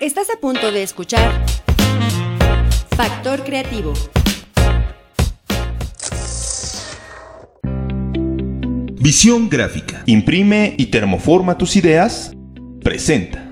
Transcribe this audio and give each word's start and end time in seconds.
Estás 0.00 0.28
a 0.28 0.38
punto 0.38 0.70
de 0.72 0.82
escuchar 0.82 1.42
Factor 2.94 3.42
Creativo. 3.44 3.94
Visión 9.00 9.48
gráfica. 9.48 10.02
Imprime 10.04 10.74
y 10.76 10.86
termoforma 10.86 11.56
tus 11.56 11.76
ideas. 11.76 12.32
Presenta. 12.82 13.48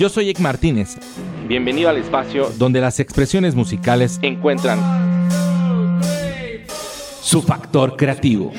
Yo 0.00 0.08
soy 0.08 0.30
Ek 0.30 0.40
Martínez. 0.40 0.96
Bienvenido 1.46 1.90
al 1.90 1.98
espacio 1.98 2.52
donde 2.58 2.80
las 2.80 2.98
expresiones 2.98 3.54
musicales 3.54 4.18
encuentran 4.22 4.80
su 7.22 7.40
factor 7.40 7.96
creativo. 7.96 8.50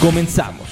Comenzamos. 0.00 0.63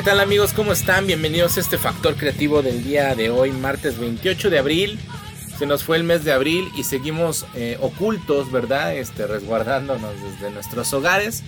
¿Qué 0.00 0.06
tal 0.06 0.20
amigos? 0.20 0.54
¿Cómo 0.54 0.72
están? 0.72 1.06
Bienvenidos 1.06 1.58
a 1.58 1.60
este 1.60 1.76
factor 1.76 2.16
creativo 2.16 2.62
del 2.62 2.82
día 2.82 3.14
de 3.14 3.28
hoy, 3.28 3.52
martes 3.52 3.98
28 3.98 4.48
de 4.48 4.58
abril. 4.58 4.98
Se 5.58 5.66
nos 5.66 5.84
fue 5.84 5.98
el 5.98 6.04
mes 6.04 6.24
de 6.24 6.32
abril 6.32 6.70
y 6.74 6.84
seguimos 6.84 7.44
eh, 7.54 7.76
ocultos, 7.82 8.50
¿verdad? 8.50 8.96
Este, 8.96 9.26
resguardándonos 9.26 10.14
desde 10.22 10.50
nuestros 10.52 10.90
hogares. 10.94 11.42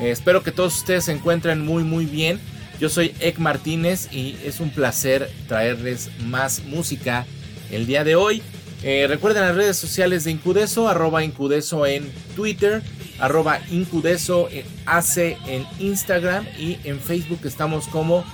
Eh, 0.00 0.10
espero 0.10 0.42
que 0.42 0.50
todos 0.50 0.76
ustedes 0.76 1.04
se 1.04 1.12
encuentren 1.12 1.64
muy, 1.64 1.84
muy 1.84 2.04
bien. 2.04 2.40
Yo 2.80 2.88
soy 2.88 3.14
Ek 3.20 3.38
Martínez 3.38 4.08
y 4.12 4.38
es 4.44 4.58
un 4.58 4.70
placer 4.70 5.30
traerles 5.46 6.10
más 6.18 6.64
música 6.64 7.26
el 7.70 7.86
día 7.86 8.02
de 8.02 8.16
hoy. 8.16 8.42
Eh, 8.82 9.06
recuerden 9.08 9.44
las 9.44 9.54
redes 9.54 9.76
sociales 9.76 10.24
de 10.24 10.32
Incudeso, 10.32 10.88
arroba 10.88 11.22
Incudeso 11.22 11.86
en 11.86 12.10
Twitter, 12.34 12.82
arroba 13.18 13.60
Incudeso 13.70 14.48
hace 14.86 15.36
en 15.46 15.66
Instagram 15.78 16.46
y 16.58 16.78
en 16.84 17.00
Facebook 17.00 17.40
estamos 17.44 17.86
como 17.88 18.24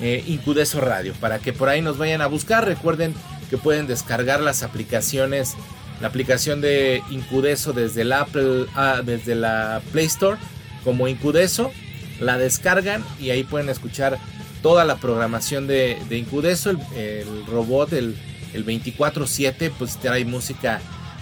eh, 0.00 0.22
Incudeso 0.26 0.80
Radio. 0.80 1.14
Para 1.20 1.38
que 1.38 1.52
por 1.52 1.68
ahí 1.68 1.80
nos 1.80 1.98
vayan 1.98 2.20
a 2.20 2.26
buscar, 2.26 2.64
recuerden 2.64 3.14
que 3.48 3.56
pueden 3.56 3.86
descargar 3.86 4.40
las 4.40 4.62
aplicaciones, 4.62 5.54
la 6.00 6.08
aplicación 6.08 6.60
de 6.60 7.02
Incudeso 7.10 7.72
desde 7.72 8.04
la, 8.04 8.22
Apple, 8.22 8.66
ah, 8.74 9.00
desde 9.04 9.34
la 9.34 9.80
Play 9.92 10.06
Store 10.06 10.38
como 10.84 11.08
Incudeso, 11.08 11.72
la 12.20 12.38
descargan 12.38 13.04
y 13.20 13.30
ahí 13.30 13.44
pueden 13.44 13.68
escuchar 13.68 14.18
toda 14.62 14.84
la 14.84 14.96
programación 14.96 15.66
de, 15.66 15.98
Incudeso, 16.10 16.70
el, 16.70 17.46
robot, 17.46 17.92
el, 17.92 18.16
el 18.52 18.64
24/7, 18.66 19.72
pues 19.78 19.98
trae 19.98 20.24
música 20.24 20.80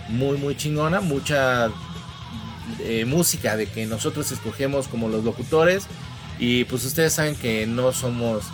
muy 0.08 0.36
muy 0.36 0.56
chingona, 0.56 1.00
mucha 1.00 1.70
eh, 2.80 3.04
música 3.04 3.56
de 3.56 3.66
que 3.66 3.86
nosotros 3.86 4.30
escogemos 4.32 4.88
como 4.88 5.08
los 5.08 5.24
locutores. 5.24 5.86
Y 6.38 6.64
pues 6.64 6.84
ustedes 6.84 7.12
saben 7.12 7.36
que 7.36 7.66
no 7.66 7.92
somos 7.92 8.44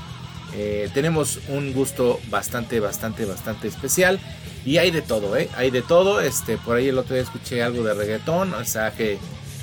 eh, 0.53 0.91
tenemos 0.93 1.39
un 1.49 1.73
gusto 1.73 2.19
bastante 2.29 2.81
bastante 2.81 3.25
bastante 3.25 3.69
especial. 3.69 4.21
Y 4.65 4.77
hay 4.77 4.91
de 4.91 5.03
todo 5.03 5.37
eh 5.37 5.49
hay 5.57 5.71
de 5.71 5.83
todo. 5.83 6.21
Este 6.21 6.59
por 6.59 6.77
ahí 6.77 6.89
el 6.89 6.99
otro 6.99 7.15
día 7.15 7.23
escuché 7.23 7.63
algo 7.63 7.83
de 7.83 7.95
reggaetón 7.95 8.53
o 8.55 8.65
sea 8.65 8.93
que, 8.93 9.19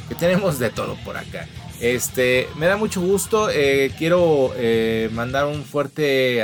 que 0.10 0.16
tenemos 0.16 0.60
de 0.60 0.70
todo 0.70 0.96
por 1.04 1.18
acá. 1.18 1.48
Este 1.80 2.48
me 2.56 2.66
da 2.66 2.78
mucho 2.78 3.02
gusto. 3.02 3.50
Eh, 3.52 3.92
quiero 3.98 4.54
mandar 5.12 5.46
un 5.46 5.64
fuerte 5.64 6.44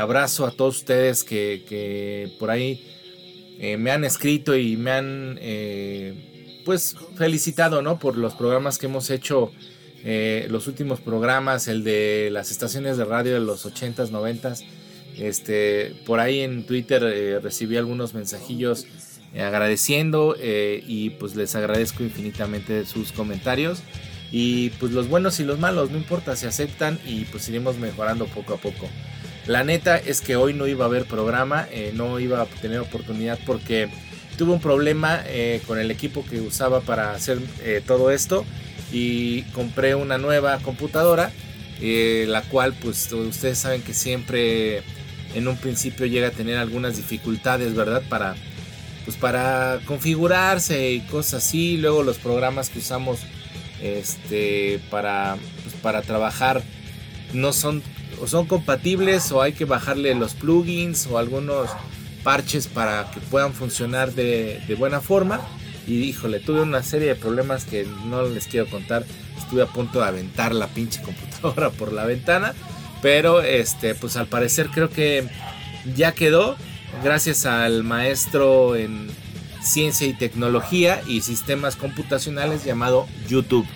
abrazo 0.00 0.46
a 0.46 0.52
todos 0.52 0.78
ustedes 0.78 1.24
que, 1.24 1.64
que 1.68 2.32
por 2.38 2.50
ahí 2.50 2.86
me 3.76 3.90
han 3.90 4.04
escrito 4.04 4.56
y 4.56 4.76
me 4.78 4.90
han 4.90 5.38
pues 6.64 6.96
felicitado, 7.16 7.82
¿no? 7.82 7.98
Por 7.98 8.16
los 8.16 8.34
programas 8.34 8.78
que 8.78 8.86
hemos 8.86 9.10
hecho, 9.10 9.52
eh, 10.04 10.46
los 10.50 10.66
últimos 10.66 11.00
programas, 11.00 11.68
el 11.68 11.84
de 11.84 12.30
las 12.32 12.50
estaciones 12.50 12.96
de 12.96 13.04
radio 13.04 13.34
de 13.34 13.40
los 13.40 13.66
80s, 13.66 14.10
90s. 14.10 14.64
Este, 15.18 15.94
por 16.06 16.20
ahí 16.20 16.40
en 16.40 16.64
Twitter 16.64 17.02
eh, 17.02 17.40
recibí 17.40 17.76
algunos 17.76 18.14
mensajillos 18.14 18.86
eh, 19.34 19.42
agradeciendo 19.42 20.36
y 20.40 21.10
pues 21.10 21.36
les 21.36 21.54
agradezco 21.54 22.02
infinitamente 22.02 22.86
sus 22.86 23.12
comentarios. 23.12 23.82
Y 24.32 24.70
pues 24.70 24.92
los 24.92 25.08
buenos 25.08 25.40
y 25.40 25.44
los 25.44 25.58
malos, 25.58 25.90
no 25.90 25.98
importa, 25.98 26.36
se 26.36 26.46
aceptan 26.46 27.00
y 27.04 27.24
pues 27.24 27.48
iremos 27.48 27.76
mejorando 27.78 28.26
poco 28.26 28.54
a 28.54 28.58
poco. 28.58 28.88
La 29.46 29.64
neta 29.64 29.98
es 29.98 30.20
que 30.20 30.36
hoy 30.36 30.54
no 30.54 30.68
iba 30.68 30.84
a 30.84 30.88
haber 30.88 31.06
programa, 31.06 31.66
no 31.94 32.20
iba 32.20 32.40
a 32.40 32.46
tener 32.46 32.78
oportunidad 32.78 33.40
porque 33.44 33.90
tuve 34.36 34.52
un 34.52 34.60
problema 34.60 35.22
eh, 35.26 35.60
con 35.66 35.78
el 35.78 35.90
equipo 35.90 36.24
que 36.24 36.40
usaba 36.40 36.80
para 36.80 37.12
hacer 37.12 37.38
eh, 37.62 37.82
todo 37.86 38.10
esto 38.10 38.44
y 38.92 39.42
compré 39.52 39.94
una 39.94 40.18
nueva 40.18 40.58
computadora, 40.58 41.30
eh, 41.80 42.24
la 42.28 42.42
cual 42.42 42.74
pues 42.74 43.12
ustedes 43.12 43.58
saben 43.58 43.82
que 43.82 43.94
siempre 43.94 44.82
en 45.34 45.46
un 45.46 45.56
principio 45.56 46.06
llega 46.06 46.28
a 46.28 46.32
tener 46.32 46.56
algunas 46.56 46.96
dificultades, 46.96 47.74
¿verdad? 47.74 48.02
Para 48.08 48.34
pues 49.04 49.16
para 49.16 49.80
configurarse 49.86 50.92
y 50.92 51.00
cosas 51.00 51.44
así, 51.44 51.78
luego 51.78 52.02
los 52.02 52.18
programas 52.18 52.68
que 52.68 52.80
usamos 52.80 53.20
este 53.82 54.78
para 54.90 55.36
pues, 55.62 55.74
para 55.76 56.02
trabajar 56.02 56.62
no 57.32 57.52
son 57.52 57.82
o 58.20 58.26
son 58.26 58.46
compatibles 58.46 59.32
o 59.32 59.40
hay 59.40 59.52
que 59.52 59.64
bajarle 59.64 60.14
los 60.14 60.34
plugins 60.34 61.06
o 61.06 61.18
algunos 61.18 61.70
parches 62.22 62.66
para 62.66 63.10
que 63.10 63.20
puedan 63.20 63.52
funcionar 63.52 64.12
de, 64.12 64.62
buena 64.78 65.00
forma. 65.00 65.40
Y 65.86 66.02
híjole, 66.02 66.40
tuve 66.40 66.60
una 66.62 66.82
serie 66.82 67.08
de 67.08 67.14
problemas 67.14 67.64
que 67.64 67.86
no 68.06 68.22
les 68.22 68.46
quiero 68.46 68.68
contar. 68.68 69.04
Estuve 69.38 69.62
a 69.62 69.66
punto 69.66 70.00
de 70.00 70.06
aventar 70.06 70.54
la 70.54 70.68
pinche 70.68 71.02
computadora 71.02 71.70
por 71.78 71.92
la 71.92 72.04
ventana. 72.04 72.54
Pero 73.02 73.40
este, 73.42 73.94
pues 73.94 74.16
al 74.16 74.26
parecer 74.26 74.68
creo 74.68 74.90
que 74.90 75.26
ya 75.96 76.12
quedó. 76.12 76.56
Gracias 77.02 77.46
al 77.46 77.84
maestro 77.84 78.76
en 78.76 79.08
ciencia 79.62 80.06
y 80.06 80.12
tecnología 80.12 81.02
y 81.06 81.20
sistemas 81.20 81.76
computacionales 81.76 82.64
llamado 82.64 83.06
YouTube. 83.28 83.66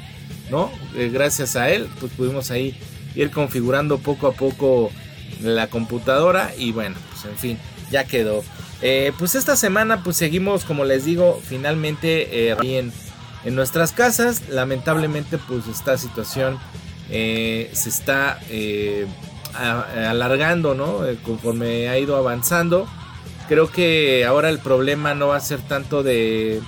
¿No? 0.50 0.71
Eh, 0.94 1.11
gracias 1.12 1.56
a 1.56 1.71
él, 1.71 1.88
pues 2.00 2.12
pudimos 2.12 2.50
ahí 2.50 2.78
ir 3.15 3.31
configurando 3.31 3.99
poco 3.99 4.26
a 4.26 4.32
poco 4.32 4.91
la 5.43 5.69
computadora. 5.69 6.53
Y 6.56 6.72
bueno, 6.72 6.97
pues 7.11 7.25
en 7.25 7.38
fin 7.38 7.59
ya 7.94 8.05
quedó. 8.05 8.43
Eh, 8.82 9.12
pues 9.19 9.37
esta 9.37 9.55
semana 9.55 10.03
pues 10.03 10.16
seguimos, 10.16 10.65
como 10.65 10.84
les 10.84 11.05
digo, 11.05 11.41
finalmente 11.47 12.50
eh, 12.50 12.56
en, 13.44 13.55
nuestras 13.55 13.93
casas. 13.93 14.49
Lamentablemente 14.49 15.38
pues 15.38 15.69
esta 15.69 15.97
situación 15.97 16.59
eh, 17.09 17.71
se 17.72 17.88
está 17.88 18.41
alargando, 19.56 20.75
¿no? 20.75 21.03
conforme 21.22 21.88
ha 21.88 21.99
ido 21.99 22.16
avanzando. 22.16 22.88
Creo 23.49 23.71
que 23.71 24.25
ahora 24.25 24.49
el 24.49 24.59
problema 24.59 25.15
no 25.15 25.28
va 25.28 25.37
a 25.37 25.41
ser 25.41 25.61
tanto 25.61 26.03
de... 26.03 26.61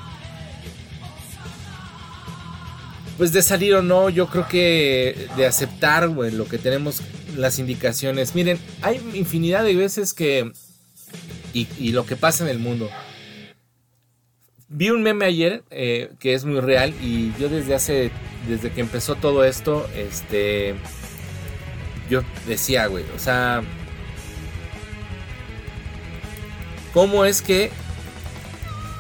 Pues 3.16 3.32
de 3.32 3.41
salir 3.41 3.75
o 3.75 3.82
no, 3.82 4.10
yo 4.10 4.26
creo 4.26 4.47
que 4.47 5.26
de 5.38 5.46
aceptar 5.46 6.11
lo 6.11 6.46
que 6.46 6.58
tenemos 6.58 7.00
las 7.34 7.58
indicaciones. 7.58 8.34
Miren, 8.34 8.58
hay 8.82 9.00
infinidad 9.14 9.64
de 9.64 9.75
veces 9.75 10.12
que 10.12 10.52
y, 11.56 11.93
lo 11.93 12.05
que 12.05 12.17
pasa 12.17 12.44
en 12.44 12.50
el 12.50 12.58
mundo. 12.58 12.91
Vi 14.69 14.91
un 14.91 15.03
meme 15.03 15.25
ayer 15.25 15.62
eh, 15.70 16.11
que 16.19 16.35
es 16.35 16.44
muy 16.44 16.61
real 16.61 16.93
y 17.00 17.32
yo 17.38 17.49
desde 17.49 17.75
hace, 17.75 18.11
desde 18.49 18.70
que 18.73 18.81
empezó 18.81 19.14
todo 19.14 19.44
esto, 19.44 19.88
este, 19.94 20.75
yo 22.11 22.23
decía, 22.47 22.87
güey, 22.88 23.05
o 23.14 23.19
sea, 23.19 23.62
¿cómo 26.93 27.25
es 27.25 27.43
que 27.43 27.70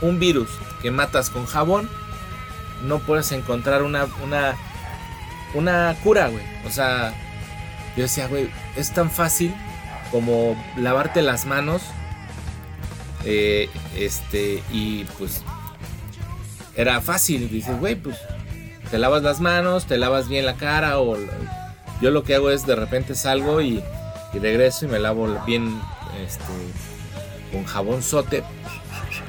un 0.02 0.20
virus 0.20 0.48
que 0.82 0.90
matas 0.90 1.30
con 1.30 1.46
jabón 1.46 1.90
no 2.84 3.00
puedes 3.00 3.32
encontrar 3.32 3.82
una, 3.82 4.06
una, 4.22 4.56
una 5.52 5.96
cura, 6.04 6.28
güey? 6.28 6.44
O 6.64 6.70
sea, 6.70 7.12
yo 7.96 8.04
decía, 8.04 8.28
güey, 8.28 8.48
es 8.76 8.92
tan 8.92 9.10
fácil 9.10 9.52
como 10.12 10.56
lavarte 10.76 11.22
las 11.22 11.44
manos 11.44 11.82
eh, 13.28 13.68
este, 13.96 14.62
y 14.72 15.04
pues 15.18 15.42
era 16.76 17.00
fácil. 17.00 17.50
Dices, 17.50 17.78
güey, 17.78 17.96
pues 17.96 18.16
te 18.90 18.98
lavas 18.98 19.22
las 19.22 19.40
manos, 19.40 19.86
te 19.86 19.98
lavas 19.98 20.28
bien 20.28 20.46
la 20.46 20.54
cara 20.54 21.00
o 21.00 21.16
Yo 22.00 22.10
lo 22.12 22.22
que 22.22 22.36
hago 22.36 22.50
es 22.50 22.64
de 22.66 22.76
repente 22.76 23.14
salgo 23.16 23.60
y, 23.60 23.82
regreso 24.32 24.84
y 24.84 24.88
me 24.88 24.98
lavo 24.98 25.26
bien 25.46 25.80
este, 26.22 26.44
con 27.50 27.64
jabón 27.64 28.02
sote 28.02 28.44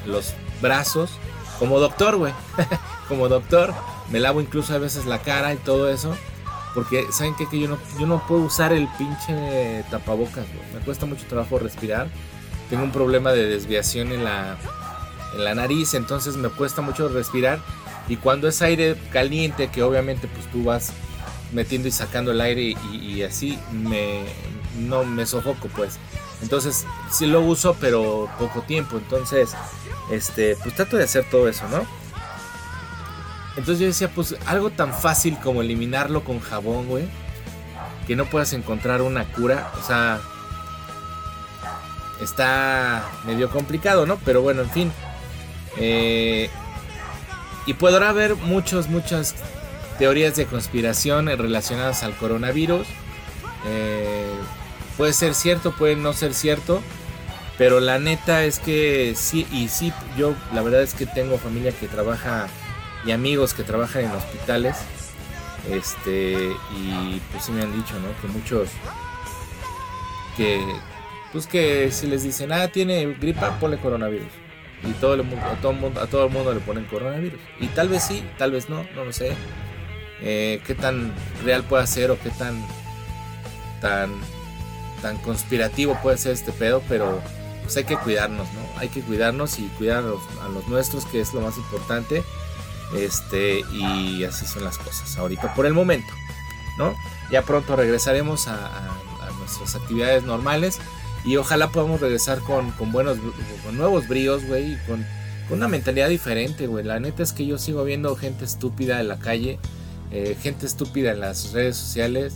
los 0.06 0.34
brazos, 0.60 1.10
como 1.58 1.80
doctor, 1.80 2.16
güey, 2.16 2.32
como 3.08 3.28
doctor. 3.28 3.74
Me 4.10 4.20
lavo 4.20 4.40
incluso 4.40 4.74
a 4.74 4.78
veces 4.78 5.06
la 5.06 5.18
cara 5.20 5.52
y 5.54 5.56
todo 5.56 5.90
eso. 5.90 6.16
Porque, 6.74 7.06
¿saben 7.10 7.34
qué? 7.34 7.48
Que 7.48 7.58
yo 7.58 7.68
no, 7.68 7.78
yo 7.98 8.06
no 8.06 8.24
puedo 8.28 8.42
usar 8.42 8.72
el 8.72 8.86
pinche 8.98 9.84
tapabocas, 9.90 10.46
güey. 10.46 10.74
Me 10.74 10.80
cuesta 10.80 11.06
mucho 11.06 11.26
trabajo 11.26 11.58
respirar. 11.58 12.08
Tengo 12.70 12.84
un 12.84 12.92
problema 12.92 13.32
de 13.32 13.46
desviación 13.46 14.12
en 14.12 14.24
la, 14.24 14.56
en 15.34 15.44
la 15.44 15.54
nariz, 15.54 15.94
entonces 15.94 16.36
me 16.36 16.48
cuesta 16.48 16.82
mucho 16.82 17.08
respirar. 17.08 17.60
Y 18.08 18.16
cuando 18.16 18.48
es 18.48 18.62
aire 18.62 18.96
caliente, 19.12 19.68
que 19.68 19.82
obviamente 19.82 20.28
pues 20.28 20.50
tú 20.50 20.64
vas 20.64 20.92
metiendo 21.52 21.88
y 21.88 21.90
sacando 21.90 22.32
el 22.32 22.40
aire 22.40 22.76
y, 22.92 23.22
así, 23.22 23.58
me, 23.72 24.24
no 24.78 25.04
me 25.04 25.26
sofoco 25.26 25.68
pues. 25.68 25.98
Entonces 26.42 26.86
sí 27.10 27.26
lo 27.26 27.40
uso, 27.40 27.76
pero 27.80 28.28
poco 28.38 28.62
tiempo. 28.62 28.96
Entonces, 28.96 29.50
este, 30.10 30.56
pues 30.56 30.74
trato 30.74 30.96
de 30.96 31.04
hacer 31.04 31.24
todo 31.30 31.48
eso, 31.48 31.68
¿no? 31.68 31.86
Entonces 33.56 33.80
yo 33.80 33.86
decía, 33.86 34.08
pues 34.08 34.36
algo 34.46 34.70
tan 34.70 34.94
fácil 34.94 35.36
como 35.42 35.62
eliminarlo 35.62 36.22
con 36.22 36.38
jabón, 36.38 36.86
güey. 36.86 37.08
Que 38.06 38.14
no 38.14 38.24
puedas 38.26 38.52
encontrar 38.52 39.02
una 39.02 39.24
cura. 39.32 39.72
O 39.80 39.86
sea, 39.86 40.20
está 42.20 43.04
medio 43.24 43.50
complicado, 43.50 44.06
¿no? 44.06 44.18
Pero 44.24 44.42
bueno, 44.42 44.62
en 44.62 44.70
fin. 44.70 44.92
Eh, 45.76 46.50
y 47.66 47.74
podrá 47.74 48.08
haber 48.10 48.36
muchos, 48.36 48.88
muchas 48.88 49.34
teorías 49.98 50.36
de 50.36 50.46
conspiración 50.46 51.26
relacionadas 51.26 52.02
al 52.02 52.16
coronavirus. 52.16 52.86
Eh, 53.66 54.32
puede 54.96 55.12
ser 55.12 55.34
cierto, 55.34 55.72
puede 55.72 55.96
no 55.96 56.12
ser 56.12 56.34
cierto. 56.34 56.82
Pero 57.58 57.80
la 57.80 57.98
neta 57.98 58.44
es 58.44 58.60
que 58.60 59.14
sí, 59.16 59.46
y 59.50 59.68
sí, 59.68 59.92
yo 60.16 60.34
la 60.54 60.62
verdad 60.62 60.80
es 60.82 60.94
que 60.94 61.06
tengo 61.06 61.38
familia 61.38 61.72
que 61.72 61.88
trabaja 61.88 62.46
y 63.04 63.10
amigos 63.10 63.52
que 63.52 63.64
trabajan 63.64 64.04
en 64.04 64.12
hospitales. 64.12 64.76
Este, 65.68 66.52
y 66.76 67.20
pues 67.32 67.44
sí 67.44 67.52
me 67.52 67.62
han 67.62 67.74
dicho, 67.74 67.94
¿no? 67.94 68.08
Que 68.22 68.28
muchos 68.28 68.68
que 70.36 70.64
pues 71.32 71.46
que 71.46 71.90
si 71.92 72.06
les 72.06 72.22
dicen, 72.22 72.52
ah, 72.52 72.68
tiene 72.68 73.14
gripa, 73.14 73.58
ponle 73.58 73.78
coronavirus. 73.78 74.28
Y 74.84 74.92
todo 74.92 75.14
el 75.14 75.24
mundo, 75.24 75.44
a, 75.46 76.06
todo 76.06 76.26
el 76.26 76.32
mundo, 76.32 76.54
le 76.54 76.60
ponen 76.60 76.84
coronavirus. 76.84 77.40
Y 77.60 77.66
tal 77.68 77.88
vez 77.88 78.04
sí, 78.04 78.24
tal 78.38 78.52
vez 78.52 78.68
no, 78.68 78.84
no 78.94 79.04
lo 79.04 79.12
sé. 79.12 79.32
Eh, 80.20 80.60
qué 80.66 80.74
tan 80.74 81.12
real 81.44 81.64
puede 81.64 81.86
ser 81.86 82.10
o 82.10 82.18
qué 82.18 82.30
tan, 82.30 82.64
tan, 83.80 84.10
tan 85.02 85.16
conspirativo 85.18 85.98
puede 86.02 86.18
ser 86.18 86.32
este 86.32 86.52
pedo, 86.52 86.82
pero 86.88 87.20
pues 87.62 87.76
hay 87.76 87.84
que 87.84 87.96
cuidarnos, 87.96 88.46
¿no? 88.52 88.80
Hay 88.80 88.88
que 88.88 89.02
cuidarnos 89.02 89.58
y 89.58 89.66
cuidar 89.78 89.98
a 89.98 90.48
los, 90.48 90.68
nuestros, 90.68 91.04
que 91.04 91.20
es 91.20 91.34
lo 91.34 91.40
más 91.40 91.56
importante. 91.56 92.22
Este, 92.96 93.60
y 93.72 94.24
así 94.24 94.46
son 94.46 94.64
las 94.64 94.78
cosas 94.78 95.18
ahorita 95.18 95.54
por 95.54 95.66
el 95.66 95.74
momento, 95.74 96.10
¿no? 96.78 96.94
Ya 97.30 97.42
pronto 97.42 97.76
regresaremos 97.76 98.48
a 98.48 98.88
nuestras 99.38 99.74
actividades 99.74 100.24
normales 100.24 100.80
y 101.24 101.36
ojalá 101.36 101.68
podamos 101.68 102.00
regresar 102.00 102.40
con, 102.40 102.72
buenos, 102.92 103.18
con 103.64 103.76
nuevos 103.76 104.08
bríos, 104.08 104.44
güey, 104.46 104.72
y 104.72 104.76
con, 104.86 105.04
una 105.50 105.66
mentalidad 105.66 106.10
diferente, 106.10 106.66
güey. 106.66 106.84
La 106.84 107.00
neta 107.00 107.22
es 107.22 107.32
que 107.32 107.46
yo 107.46 107.56
sigo 107.56 107.82
viendo 107.82 108.14
gente 108.16 108.44
estúpida 108.44 109.00
en 109.00 109.08
la 109.08 109.18
calle, 109.18 109.58
eh, 110.10 110.36
gente 110.42 110.66
estúpida 110.66 111.12
en 111.12 111.20
las 111.20 111.52
redes 111.52 111.74
sociales, 111.76 112.34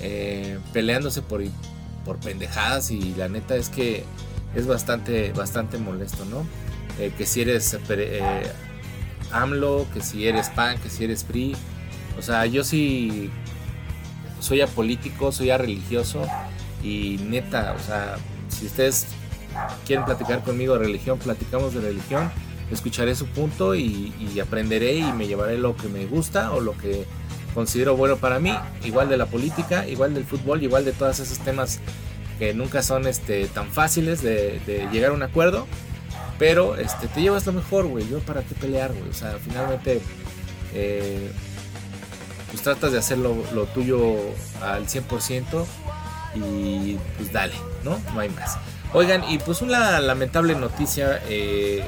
eh, 0.00 0.58
peleándose 0.72 1.22
por, 1.22 1.42
por 2.04 2.18
pendejadas 2.18 2.90
y 2.90 3.14
la 3.14 3.28
neta 3.28 3.54
es 3.54 3.68
que 3.68 4.04
es 4.56 4.66
bastante, 4.66 5.32
bastante 5.32 5.78
molesto, 5.78 6.24
¿no? 6.24 6.44
Eh, 6.98 7.12
que 7.16 7.24
si 7.24 7.42
eres 7.42 7.76
AMLO, 9.30 9.86
que 9.94 10.00
si 10.00 10.26
eres 10.26 10.48
PAN, 10.48 10.76
que 10.80 10.90
si 10.90 11.04
eres 11.04 11.22
PRI. 11.22 11.54
O 12.18 12.22
sea, 12.22 12.46
yo 12.46 12.64
sí 12.64 13.30
soy 14.40 14.60
apolítico, 14.60 15.30
soy 15.30 15.52
religioso 15.52 16.26
y 16.82 17.18
neta, 17.24 17.74
o 17.78 17.82
sea, 17.82 18.16
si 18.48 18.66
ustedes 18.66 19.06
quieren 19.86 20.04
platicar 20.04 20.42
conmigo 20.42 20.74
de 20.74 20.80
religión, 20.80 21.18
platicamos 21.18 21.74
de 21.74 21.80
religión, 21.80 22.30
escucharé 22.70 23.14
su 23.14 23.26
punto 23.26 23.74
y, 23.74 24.12
aprenderé 24.40 24.94
y 24.94 25.12
me 25.12 25.26
llevaré 25.26 25.58
lo 25.58 25.76
que 25.76 25.88
me 25.88 26.06
gusta 26.06 26.52
o 26.52 26.60
lo 26.60 26.76
que 26.76 27.04
considero 27.54 27.96
bueno 27.96 28.16
para 28.16 28.38
mí, 28.38 28.56
igual 28.84 29.08
de 29.08 29.16
la 29.16 29.26
política, 29.26 29.86
igual 29.88 30.14
del 30.14 30.24
fútbol, 30.24 30.62
igual 30.62 30.84
de 30.84 30.92
todos 30.92 31.18
esos 31.18 31.38
temas 31.38 31.80
que 32.38 32.54
nunca 32.54 32.82
son 32.82 33.06
este, 33.06 33.46
tan 33.48 33.68
fáciles 33.68 34.22
de, 34.22 34.60
llegar 34.92 35.10
a 35.10 35.14
un 35.14 35.22
acuerdo, 35.22 35.66
pero 36.38 36.76
este, 36.76 37.08
te 37.08 37.20
llevas 37.20 37.44
lo 37.46 37.52
mejor, 37.52 37.86
güey, 37.86 38.08
yo 38.08 38.20
para 38.20 38.42
qué 38.42 38.54
pelear, 38.54 38.92
güey, 38.92 39.10
o 39.10 39.14
sea, 39.14 39.36
finalmente... 39.42 40.00
Eh, 40.72 41.30
pues 42.50 42.62
tratas 42.62 42.92
de 42.92 42.98
hacer 42.98 43.18
lo, 43.18 43.34
tuyo 43.74 44.16
al 44.60 44.86
100% 44.86 45.64
y 46.34 46.98
pues 47.16 47.32
dale, 47.32 47.54
¿no? 47.84 47.98
No 48.14 48.20
hay 48.20 48.28
más. 48.30 48.58
Oigan, 48.92 49.22
y 49.30 49.38
pues 49.38 49.62
una 49.62 50.00
lamentable 50.00 50.54
noticia 50.56 51.20
eh, 51.28 51.84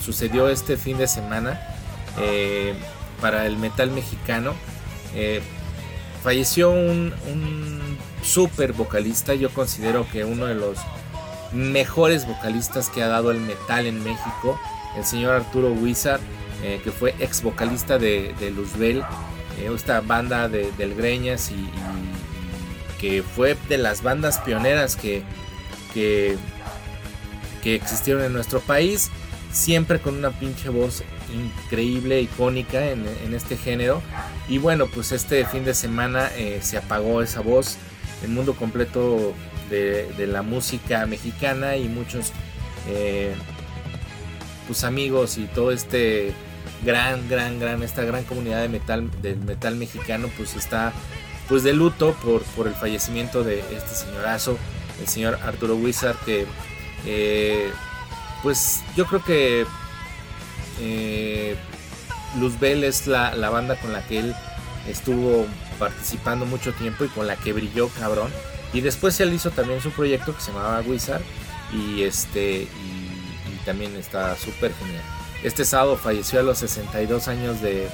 sucedió 0.00 0.48
este 0.48 0.76
fin 0.76 0.98
de 0.98 1.06
semana 1.06 1.60
eh, 2.18 2.74
para 3.20 3.46
el 3.46 3.56
metal 3.56 3.90
mexicano. 3.90 4.52
Eh, 5.14 5.40
falleció 6.22 6.70
un, 6.70 7.12
super 8.22 8.72
vocalista, 8.72 9.34
yo 9.34 9.50
considero 9.50 10.06
que 10.10 10.24
uno 10.24 10.46
de 10.46 10.54
los 10.54 10.78
mejores 11.52 12.26
vocalistas 12.26 12.88
que 12.88 13.02
ha 13.02 13.08
dado 13.08 13.30
el 13.30 13.38
metal 13.38 13.86
en 13.86 14.02
México, 14.02 14.58
el 14.96 15.04
señor 15.04 15.34
Arturo 15.34 15.68
Wizard, 15.72 16.20
que 16.82 16.90
fue 16.90 17.14
ex 17.18 17.42
vocalista 17.42 17.98
de 17.98 18.52
Luzbel, 18.56 19.04
esta 19.58 20.00
banda 20.00 20.48
de, 20.48 20.72
del 20.72 20.94
Greñas 20.94 21.50
y 21.50 21.68
que 23.04 23.22
fue 23.22 23.54
de 23.68 23.76
las 23.76 24.02
bandas 24.02 24.38
pioneras 24.38 24.96
que, 24.96 25.22
que, 25.92 26.38
existieron 27.62 28.24
en 28.24 28.32
nuestro 28.32 28.60
país, 28.60 29.10
siempre 29.52 30.00
con 30.00 30.16
una 30.16 30.30
pinche 30.30 30.70
voz 30.70 31.02
increíble, 31.34 32.22
icónica 32.22 32.90
en, 32.90 33.04
este 33.34 33.58
género. 33.58 34.00
Y 34.48 34.56
bueno, 34.56 34.86
pues 34.86 35.12
este 35.12 35.44
fin 35.44 35.66
de 35.66 35.74
semana 35.74 36.30
eh, 36.36 36.60
se 36.62 36.78
apagó 36.78 37.20
esa 37.20 37.40
voz, 37.40 37.76
el 38.22 38.30
mundo 38.30 38.54
completo 38.54 39.34
de, 39.68 40.26
la 40.26 40.40
música 40.40 41.04
mexicana 41.04 41.76
y 41.76 41.88
muchos 41.88 42.32
eh, 42.88 43.34
pues 44.66 44.82
amigos 44.82 45.36
y 45.36 45.44
todo 45.44 45.72
este 45.72 46.32
gran, 46.86 47.28
gran, 47.28 47.60
gran, 47.60 47.82
esta 47.82 48.02
gran 48.02 48.24
comunidad 48.24 48.62
de 48.62 48.68
metal, 48.70 49.10
del 49.20 49.38
metal 49.40 49.76
mexicano 49.76 50.30
pues 50.38 50.56
está 50.56 50.94
pues 51.48 51.62
de 51.62 51.72
luto 51.72 52.14
por, 52.14 52.42
por 52.42 52.66
el 52.66 52.74
fallecimiento 52.74 53.44
de 53.44 53.60
este 53.60 53.94
señorazo, 53.94 54.58
el 55.00 55.08
señor 55.08 55.38
Arturo 55.42 55.76
Wizard, 55.76 56.16
que 56.24 56.46
eh, 57.06 57.70
pues 58.42 58.82
yo 58.96 59.06
creo 59.06 59.22
que 59.24 59.66
eh, 60.80 61.56
Luzbel 62.38 62.84
es 62.84 63.06
la, 63.06 63.30
banda 63.50 63.76
con 63.76 63.92
la 63.92 64.06
que 64.06 64.20
él 64.20 64.34
estuvo 64.88 65.46
participando 65.78 66.46
mucho 66.46 66.72
tiempo 66.72 67.04
y 67.04 67.08
con 67.08 67.26
la 67.26 67.36
que 67.36 67.52
brilló 67.52 67.88
cabrón. 67.88 68.30
Y 68.72 68.80
después 68.80 69.18
él 69.20 69.32
hizo 69.32 69.50
también 69.50 69.80
su 69.80 69.90
proyecto 69.90 70.34
que 70.34 70.42
se 70.42 70.52
llamaba 70.52 70.80
Wizard 70.80 71.22
y 71.72 72.02
este 72.02 72.62
y, 72.62 72.68
también 73.64 73.96
está 73.96 74.36
súper 74.36 74.74
genial. 74.74 75.02
Este 75.42 75.64
sábado 75.64 75.96
falleció 75.96 76.38
a 76.40 76.42
los 76.42 76.58
62 76.58 77.28
años 77.28 77.62
de, 77.62 77.88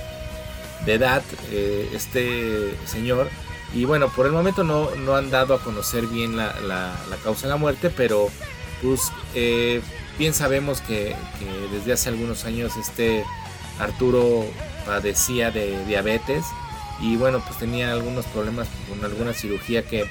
de 0.87 0.95
edad 0.95 1.23
eh, 1.51 1.91
este 1.95 2.75
señor. 2.87 3.29
Y 3.73 3.85
bueno, 3.85 4.09
por 4.09 4.27
el 4.27 4.33
momento 4.33 4.65
no, 4.65 4.91
no 4.97 5.15
han 5.15 5.31
dado 5.31 5.55
a 5.55 5.63
conocer 5.63 6.07
bien 6.07 6.37
la, 6.37 6.55
la, 6.67 7.17
causa 7.23 7.43
de 7.43 7.51
la 7.51 7.57
muerte, 7.57 7.91
pero 7.91 8.29
pues 8.83 9.13
eh, 9.35 9.81
bien 10.19 10.35
sabemos 10.35 10.81
que, 10.81 11.15
desde 11.71 11.93
hace 11.93 12.09
algunos 12.09 12.45
años 12.45 12.77
este 12.77 13.25
Arturo 13.79 14.45
padecía 14.85 15.51
de 15.53 15.85
diabetes 15.85 16.45
y 17.01 17.17
bueno, 17.17 17.41
pues 17.47 17.59
tenía 17.59 17.93
algunos 17.93 18.27
problemas 18.27 18.67
con 18.89 19.05
alguna 19.05 19.33
cirugía 19.33 19.85
que, 19.87 20.05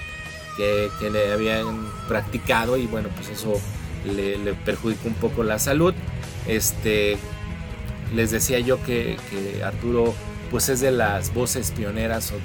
que, 0.58 1.10
le 1.10 1.34
habían 1.34 1.86
practicado 2.08 2.78
y 2.78 2.88
bueno, 2.88 3.10
pues 3.16 3.30
eso 3.30 3.60
le, 4.06 4.38
le 4.38 4.54
perjudicó 4.54 5.10
un 5.10 5.16
poco 5.16 5.44
la 5.44 5.60
salud. 5.60 5.94
Este, 6.48 7.18
les 8.16 8.32
decía 8.32 8.60
yo 8.60 8.82
que, 8.84 9.18
que 9.30 9.64
Arturo 9.64 10.16
pues 10.52 10.70
es 10.70 10.80
de 10.80 10.92
las 10.92 11.34
voces 11.34 11.72
pioneras 11.72 12.32
o 12.32 12.36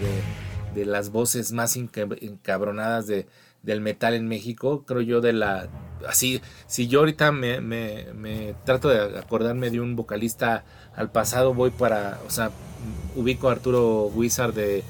de, 0.75 0.84
las 0.84 1.11
voces 1.11 1.52
más 1.52 1.76
encabronadas 1.76 3.06
de, 3.06 3.26
del 3.62 3.80
metal 3.80 4.14
en 4.14 4.28
México. 4.28 4.84
Creo 4.87 5.00
yo 5.00 5.20
de 5.20 5.32
la... 5.32 5.68
Así, 6.06 6.42
si 6.66 6.88
yo 6.88 7.00
ahorita 7.00 7.32
me, 7.32 7.61
me, 7.61 8.54
trato 8.64 8.88
de 8.88 9.18
acordarme 9.18 9.70
de 9.70 9.80
un 9.80 9.96
vocalista 9.96 10.64
al 10.96 11.11
pasado, 11.11 11.54
voy 11.54 11.70
para... 11.70 12.20
O 12.26 12.30
sea, 12.30 12.50
ubico 13.16 13.49
a 13.49 13.52
Arturo 13.52 14.06
Wizard 14.14 14.52
de, 14.52 14.82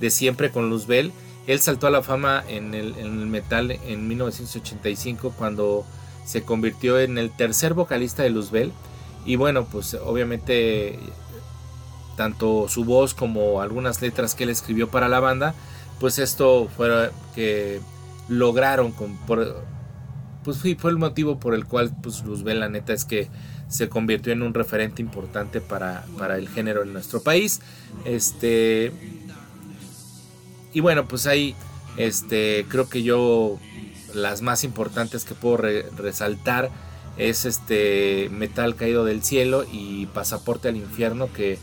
de 0.00 0.10
siempre 0.10 0.50
con 0.50 0.70
Luzbel. 0.70 1.12
Él 1.46 1.58
saltó 1.60 1.86
a 1.86 1.90
la 1.90 2.02
fama 2.02 2.44
en 2.48 2.74
el, 2.74 2.94
metal 3.26 3.70
en 3.70 4.06
1985 4.08 5.34
cuando 5.36 5.84
se 6.24 6.42
convirtió 6.42 7.00
en 7.00 7.18
el 7.18 7.34
tercer 7.34 7.74
vocalista 7.74 8.22
de 8.22 8.30
Luzbel. 8.30 8.72
Y 9.26 9.36
bueno, 9.36 9.64
pues 9.64 9.94
obviamente 9.94 10.98
tanto 12.20 12.68
su 12.68 12.84
voz 12.84 13.14
como 13.14 13.62
algunas 13.62 14.02
letras 14.02 14.34
que 14.34 14.44
él 14.44 14.50
escribió 14.50 14.90
para 14.90 15.08
la 15.08 15.20
banda, 15.20 15.54
pues 16.00 16.18
esto 16.18 16.68
fue 16.76 17.10
que 17.34 17.80
lograron 18.28 18.92
pues 20.44 20.58
fue 20.78 20.90
el 20.90 20.98
motivo 20.98 21.40
por 21.40 21.54
el 21.54 21.64
cual 21.64 21.96
pues 22.02 22.22
Luzbel 22.22 22.60
la 22.60 22.68
neta 22.68 22.92
es 22.92 23.06
que 23.06 23.30
se 23.68 23.88
convirtió 23.88 24.34
en 24.34 24.42
un 24.42 24.52
referente 24.52 25.00
importante 25.00 25.62
para, 25.62 26.04
para 26.18 26.36
el 26.36 26.46
género 26.50 26.82
en 26.82 26.92
nuestro 26.92 27.22
país. 27.22 27.62
Este 28.04 28.92
y 30.74 30.80
bueno, 30.80 31.08
pues 31.08 31.26
ahí 31.26 31.54
este 31.96 32.66
creo 32.68 32.86
que 32.90 33.02
yo 33.02 33.58
las 34.12 34.42
más 34.42 34.62
importantes 34.62 35.24
que 35.24 35.34
puedo 35.34 35.56
resaltar 35.96 36.68
es 37.16 37.46
este 37.46 38.28
Metal 38.30 38.76
caído 38.76 39.06
del 39.06 39.22
cielo 39.22 39.64
y 39.72 40.04
Pasaporte 40.04 40.68
al 40.68 40.76
infierno 40.76 41.32
que 41.32 41.58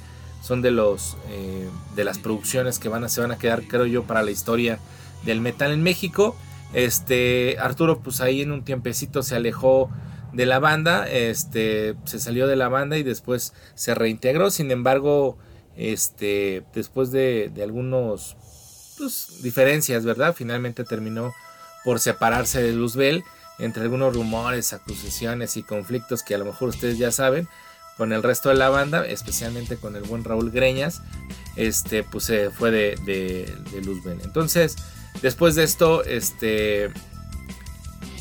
son 0.47 0.61
de 0.61 0.71
los 0.71 1.17
eh, 1.29 1.69
de 1.95 2.03
las 2.05 2.19
producciones 2.19 2.79
que 2.79 2.87
van 2.87 3.03
a 3.03 3.09
se 3.09 3.19
van 3.19 3.31
a 3.31 3.37
quedar 3.37 3.63
creo 3.63 3.85
yo 3.85 4.03
para 4.03 4.23
la 4.23 4.31
historia 4.31 4.79
del 5.25 5.41
metal 5.41 5.71
en 5.71 5.83
México. 5.83 6.35
Este 6.73 7.57
Arturo 7.59 7.99
pues 7.99 8.21
ahí 8.21 8.41
en 8.41 8.53
un 8.53 8.63
tiempecito 8.63 9.23
se 9.23 9.35
alejó 9.35 9.89
de 10.31 10.45
la 10.45 10.59
banda 10.59 11.07
este 11.07 11.95
se 12.05 12.19
salió 12.19 12.47
de 12.47 12.55
la 12.55 12.69
banda 12.69 12.97
y 12.97 13.03
después 13.03 13.53
se 13.75 13.93
reintegró. 13.93 14.49
Sin 14.49 14.71
embargo 14.71 15.37
este 15.75 16.63
después 16.73 17.11
de, 17.11 17.51
de 17.53 17.63
algunos 17.63 18.37
pues, 18.97 19.43
diferencias 19.43 20.05
verdad 20.05 20.33
finalmente 20.33 20.85
terminó 20.85 21.33
por 21.83 21.99
separarse 21.99 22.63
de 22.63 22.71
Luzbel 22.71 23.23
entre 23.59 23.83
algunos 23.83 24.15
rumores, 24.15 24.71
acusaciones 24.71 25.57
y 25.57 25.63
conflictos 25.63 26.23
que 26.23 26.35
a 26.35 26.37
lo 26.37 26.45
mejor 26.45 26.69
ustedes 26.69 26.97
ya 26.97 27.11
saben 27.11 27.49
con 27.97 28.13
el 28.13 28.23
resto 28.23 28.49
de 28.49 28.55
la 28.55 28.69
banda, 28.69 29.05
especialmente 29.05 29.77
con 29.77 29.95
el 29.95 30.03
buen 30.03 30.23
Raúl 30.23 30.51
Greñas, 30.51 31.01
este, 31.55 32.03
pues 32.03 32.25
se 32.25 32.51
fue 32.51 32.71
de, 32.71 32.95
de, 33.05 33.81
Luzbel. 33.81 34.19
Entonces, 34.23 34.75
después 35.21 35.55
de 35.55 35.63
esto, 35.63 36.03
este, 36.03 36.91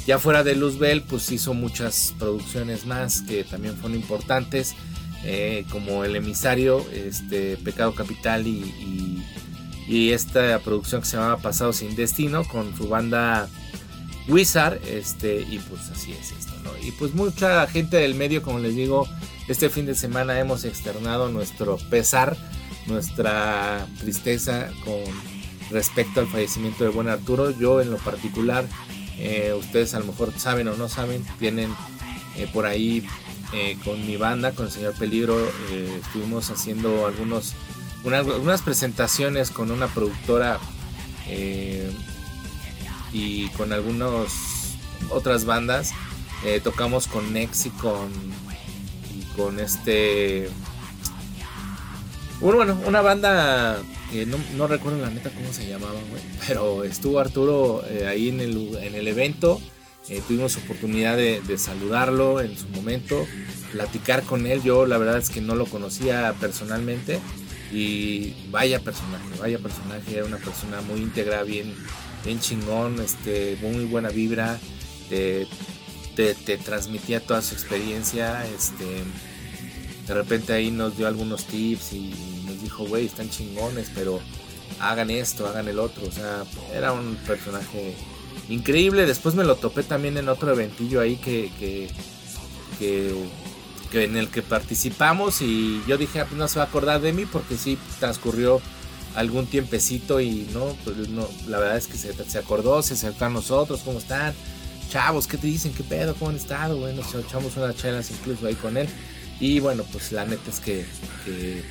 ya 0.06 0.18
fuera 0.18 0.42
de 0.42 0.56
Luzbel, 0.56 1.02
pues 1.02 1.30
hizo 1.30 1.54
muchas 1.54 2.14
producciones 2.18 2.86
más 2.86 3.22
que 3.22 3.44
también 3.44 3.76
fueron 3.76 3.96
importantes, 3.96 4.74
eh, 5.24 5.64
como 5.70 6.04
El 6.04 6.16
Emisario, 6.16 6.84
este, 6.92 7.56
Pecado 7.58 7.94
Capital 7.94 8.46
y 8.46 9.22
y 9.88 10.10
esta 10.10 10.58
producción 10.60 11.00
que 11.00 11.08
se 11.08 11.16
llamaba 11.16 11.36
Pasado 11.38 11.72
sin 11.72 11.94
Destino 11.94 12.44
con 12.44 12.76
su 12.76 12.88
banda 12.88 13.48
Wizard, 14.28 14.80
este, 14.88 15.42
y 15.42 15.58
pues 15.58 15.88
así 15.90 16.12
es 16.12 16.32
esto. 16.32 16.52
Y 16.82 16.90
pues 16.92 17.14
mucha 17.14 17.66
gente 17.68 17.96
del 17.96 18.14
medio, 18.14 18.42
como 18.42 18.58
les 18.58 18.74
digo, 18.74 19.08
este 19.48 19.70
fin 19.70 19.86
de 19.86 19.94
semana 19.94 20.38
hemos 20.40 20.64
externado 20.64 21.28
nuestro 21.28 21.76
pesar, 21.90 22.36
nuestra 22.86 23.86
tristeza 24.00 24.68
con 24.84 25.04
respecto 25.70 26.20
al 26.20 26.26
fallecimiento 26.26 26.84
de 26.84 26.90
buen 26.90 27.08
Arturo. 27.08 27.50
Yo 27.50 27.80
en 27.80 27.90
lo 27.90 27.98
particular, 27.98 28.66
eh, 29.18 29.54
ustedes 29.58 29.94
a 29.94 30.00
lo 30.00 30.06
mejor 30.06 30.32
saben 30.36 30.68
o 30.68 30.76
no 30.76 30.88
saben, 30.88 31.24
tienen 31.38 31.72
eh, 32.36 32.48
por 32.52 32.66
ahí 32.66 33.06
eh, 33.52 33.76
con 33.84 34.04
mi 34.04 34.16
banda, 34.16 34.52
con 34.52 34.66
el 34.66 34.72
señor 34.72 34.94
Peligro, 34.94 35.38
estuvimos 36.04 36.50
haciendo 36.50 37.06
algunos 37.06 37.54
unas 38.04 38.62
presentaciones 38.62 39.50
con 39.50 39.72
una 39.72 39.88
productora 39.88 40.60
y 43.12 43.48
con 43.56 43.72
algunas 43.72 44.76
otras 45.10 45.44
bandas. 45.44 45.92
Tocamos 46.62 47.08
con 47.08 47.32
Nex 47.32 47.66
y 47.66 47.70
con, 47.70 48.08
con 49.36 49.60
este... 49.60 50.48
Bueno, 52.40 52.78
una 52.86 53.00
banda 53.00 53.78
que 54.10 54.26
no, 54.26 54.66
recuerdo 54.66 55.00
la 55.00 55.10
neta 55.10 55.30
cómo 55.30 55.52
se 55.52 55.68
llamaba, 55.68 55.98
pero 56.46 56.84
estuvo 56.84 57.18
Arturo 57.18 57.82
eh, 57.88 58.06
ahí 58.06 58.28
en 58.28 58.40
el, 58.40 58.76
en 58.82 58.94
el 58.94 59.08
evento. 59.08 59.60
tuvimos 60.28 60.56
oportunidad 60.56 61.16
de, 61.16 61.58
saludarlo 61.58 62.40
en 62.40 62.56
su 62.56 62.68
momento, 62.68 63.26
platicar 63.72 64.22
con 64.22 64.46
él. 64.46 64.62
Yo 64.62 64.86
la 64.86 64.98
verdad 64.98 65.18
es 65.18 65.30
que 65.30 65.40
no 65.40 65.54
lo 65.54 65.66
conocía 65.66 66.34
personalmente, 66.40 67.20
y 67.72 68.34
vaya 68.50 68.80
personaje, 68.80 69.24
vaya 69.40 69.58
personaje, 69.58 70.16
era 70.16 70.24
una 70.24 70.38
persona 70.38 70.80
muy 70.82 71.00
íntegra, 71.00 71.42
bien, 71.42 71.74
bien 72.24 72.38
chingón, 72.38 73.00
este, 73.00 73.56
muy 73.60 73.84
buena 73.86 74.10
vibra, 74.10 74.58
te, 76.16 76.56
transmitía 76.56 77.20
toda 77.20 77.42
su 77.42 77.54
experiencia, 77.54 78.46
este, 78.46 79.04
de 80.06 80.14
repente 80.14 80.52
ahí 80.52 80.70
nos 80.70 80.96
dio 80.96 81.06
algunos 81.06 81.44
tips 81.44 81.92
y 81.92 82.14
nos 82.46 82.62
dijo, 82.62 82.86
güey, 82.86 83.06
están 83.06 83.28
chingones, 83.28 83.90
pero 83.94 84.20
hagan 84.80 85.10
esto, 85.10 85.46
hagan 85.46 85.68
el 85.68 85.78
otro, 85.78 86.06
o 86.06 86.10
sea, 86.10 86.44
era 86.74 86.92
un 86.92 87.16
personaje 87.26 87.94
increíble, 88.48 89.06
después 89.06 89.34
me 89.34 89.44
lo 89.44 89.56
topé 89.56 89.82
también 89.82 90.16
en 90.16 90.28
otro 90.28 90.52
eventillo 90.52 91.00
ahí 91.00 91.16
que, 91.16 91.50
que, 91.58 91.88
que 92.78 94.04
en 94.04 94.16
el 94.16 94.28
que 94.28 94.42
participamos 94.42 95.42
y 95.42 95.82
yo 95.86 95.96
dije, 95.96 96.20
ah, 96.20 96.26
pues 96.26 96.38
no 96.38 96.48
se 96.48 96.58
va 96.58 96.64
a 96.64 96.68
acordar 96.68 97.00
de 97.00 97.12
mí 97.12 97.24
porque 97.26 97.56
sí 97.56 97.78
transcurrió 97.98 98.60
algún 99.14 99.46
tiempecito 99.46 100.20
y 100.20 100.46
no, 100.52 100.76
pues 100.84 101.08
no, 101.08 101.26
la 101.46 101.58
verdad 101.58 101.78
es 101.78 101.86
que 101.86 101.96
se, 101.96 102.12
se 102.12 102.38
acordó, 102.38 102.82
se 102.82 102.94
acercó 102.94 103.24
a 103.24 103.30
nosotros, 103.30 103.80
¿cómo 103.84 103.98
están? 103.98 104.34
Chavos, 104.88 105.26
¿qué 105.26 105.36
te 105.36 105.46
dicen? 105.46 105.72
¿Qué 105.72 105.82
pedo? 105.82 106.14
¿Cómo 106.14 106.30
han 106.30 106.36
estado? 106.36 106.78
Bueno, 106.78 107.02
echamos 107.02 107.56
unas 107.56 107.76
chelas 107.76 108.10
incluso 108.10 108.46
ahí 108.46 108.54
con 108.54 108.76
él. 108.76 108.88
Y 109.40 109.60
bueno, 109.60 109.84
pues 109.92 110.12
la 110.12 110.24
neta 110.24 110.50
es 110.50 110.60
que, 110.60 110.86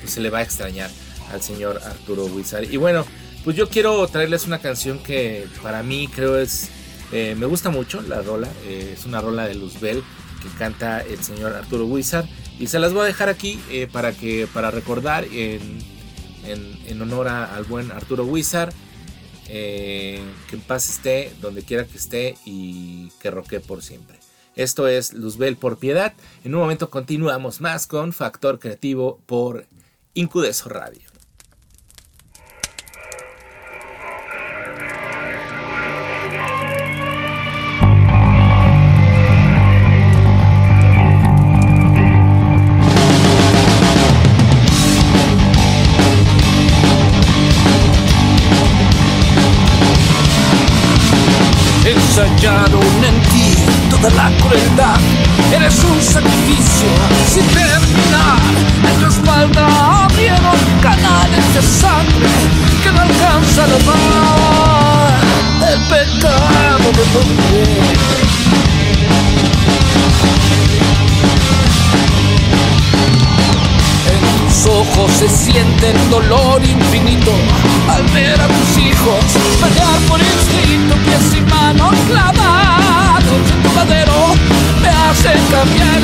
pues 0.00 0.12
se 0.12 0.20
le 0.20 0.30
va 0.30 0.38
a 0.38 0.42
extrañar 0.42 0.90
al 1.32 1.42
señor 1.42 1.80
Arturo 1.84 2.26
Wizard. 2.26 2.70
Y 2.70 2.76
bueno, 2.76 3.04
pues 3.44 3.56
yo 3.56 3.68
quiero 3.68 4.06
traerles 4.08 4.46
una 4.46 4.58
canción 4.58 4.98
que 4.98 5.46
para 5.62 5.82
mí 5.82 6.08
creo 6.08 6.38
es, 6.38 6.68
eh, 7.12 7.34
me 7.36 7.46
gusta 7.46 7.70
mucho 7.70 8.00
la 8.02 8.22
rola, 8.22 8.48
eh, 8.64 8.94
es 8.96 9.04
una 9.04 9.20
rola 9.20 9.48
de 9.48 9.54
Luzbel 9.54 10.02
canta 10.58 11.00
el 11.00 11.22
señor 11.22 11.54
Arturo 11.54 11.86
Wizard. 11.86 12.26
Y 12.58 12.68
se 12.68 12.78
las 12.78 12.92
voy 12.92 13.02
a 13.02 13.04
dejar 13.04 13.28
aquí 13.28 13.60
eh, 13.70 13.86
para, 13.90 14.12
que, 14.12 14.48
para 14.52 14.70
recordar 14.70 15.24
en, 15.24 15.78
en, 16.44 17.02
honor 17.02 17.28
al 17.28 17.64
buen 17.64 17.90
Arturo 17.90 18.24
Wizard. 18.24 18.72
Eh, 19.48 20.20
que 20.48 20.56
en 20.56 20.62
paz 20.62 20.88
esté 20.88 21.32
donde 21.40 21.62
quiera 21.62 21.84
que 21.84 21.96
esté 21.96 22.36
y 22.44 23.10
que 23.20 23.30
roque 23.30 23.60
por 23.60 23.82
siempre. 23.82 24.18
Esto 24.56 24.88
es 24.88 25.12
Luzbel 25.12 25.56
por 25.56 25.78
piedad. 25.78 26.14
En 26.44 26.54
un 26.54 26.60
momento 26.62 26.90
continuamos 26.90 27.60
más 27.60 27.86
con 27.86 28.12
Factor 28.12 28.58
Creativo 28.58 29.20
por 29.26 29.66
Incudeso 30.14 30.68
Radio. 30.68 31.15
Sienten 75.78 76.10
dolor 76.10 76.62
infinito 76.64 77.32
al 77.88 78.02
ver 78.14 78.40
a 78.40 78.46
tus 78.46 78.78
hijos 78.78 79.24
pelear 79.60 79.98
por 80.08 80.20
instinto, 80.20 80.94
pies 81.04 81.34
y 81.36 81.40
manos 81.50 81.94
clavados 82.08 83.50
en 83.52 83.62
tu 83.62 83.70
madero 83.74 84.34
me 84.80 84.88
hacen 84.88 85.40
cambiar 85.50 85.95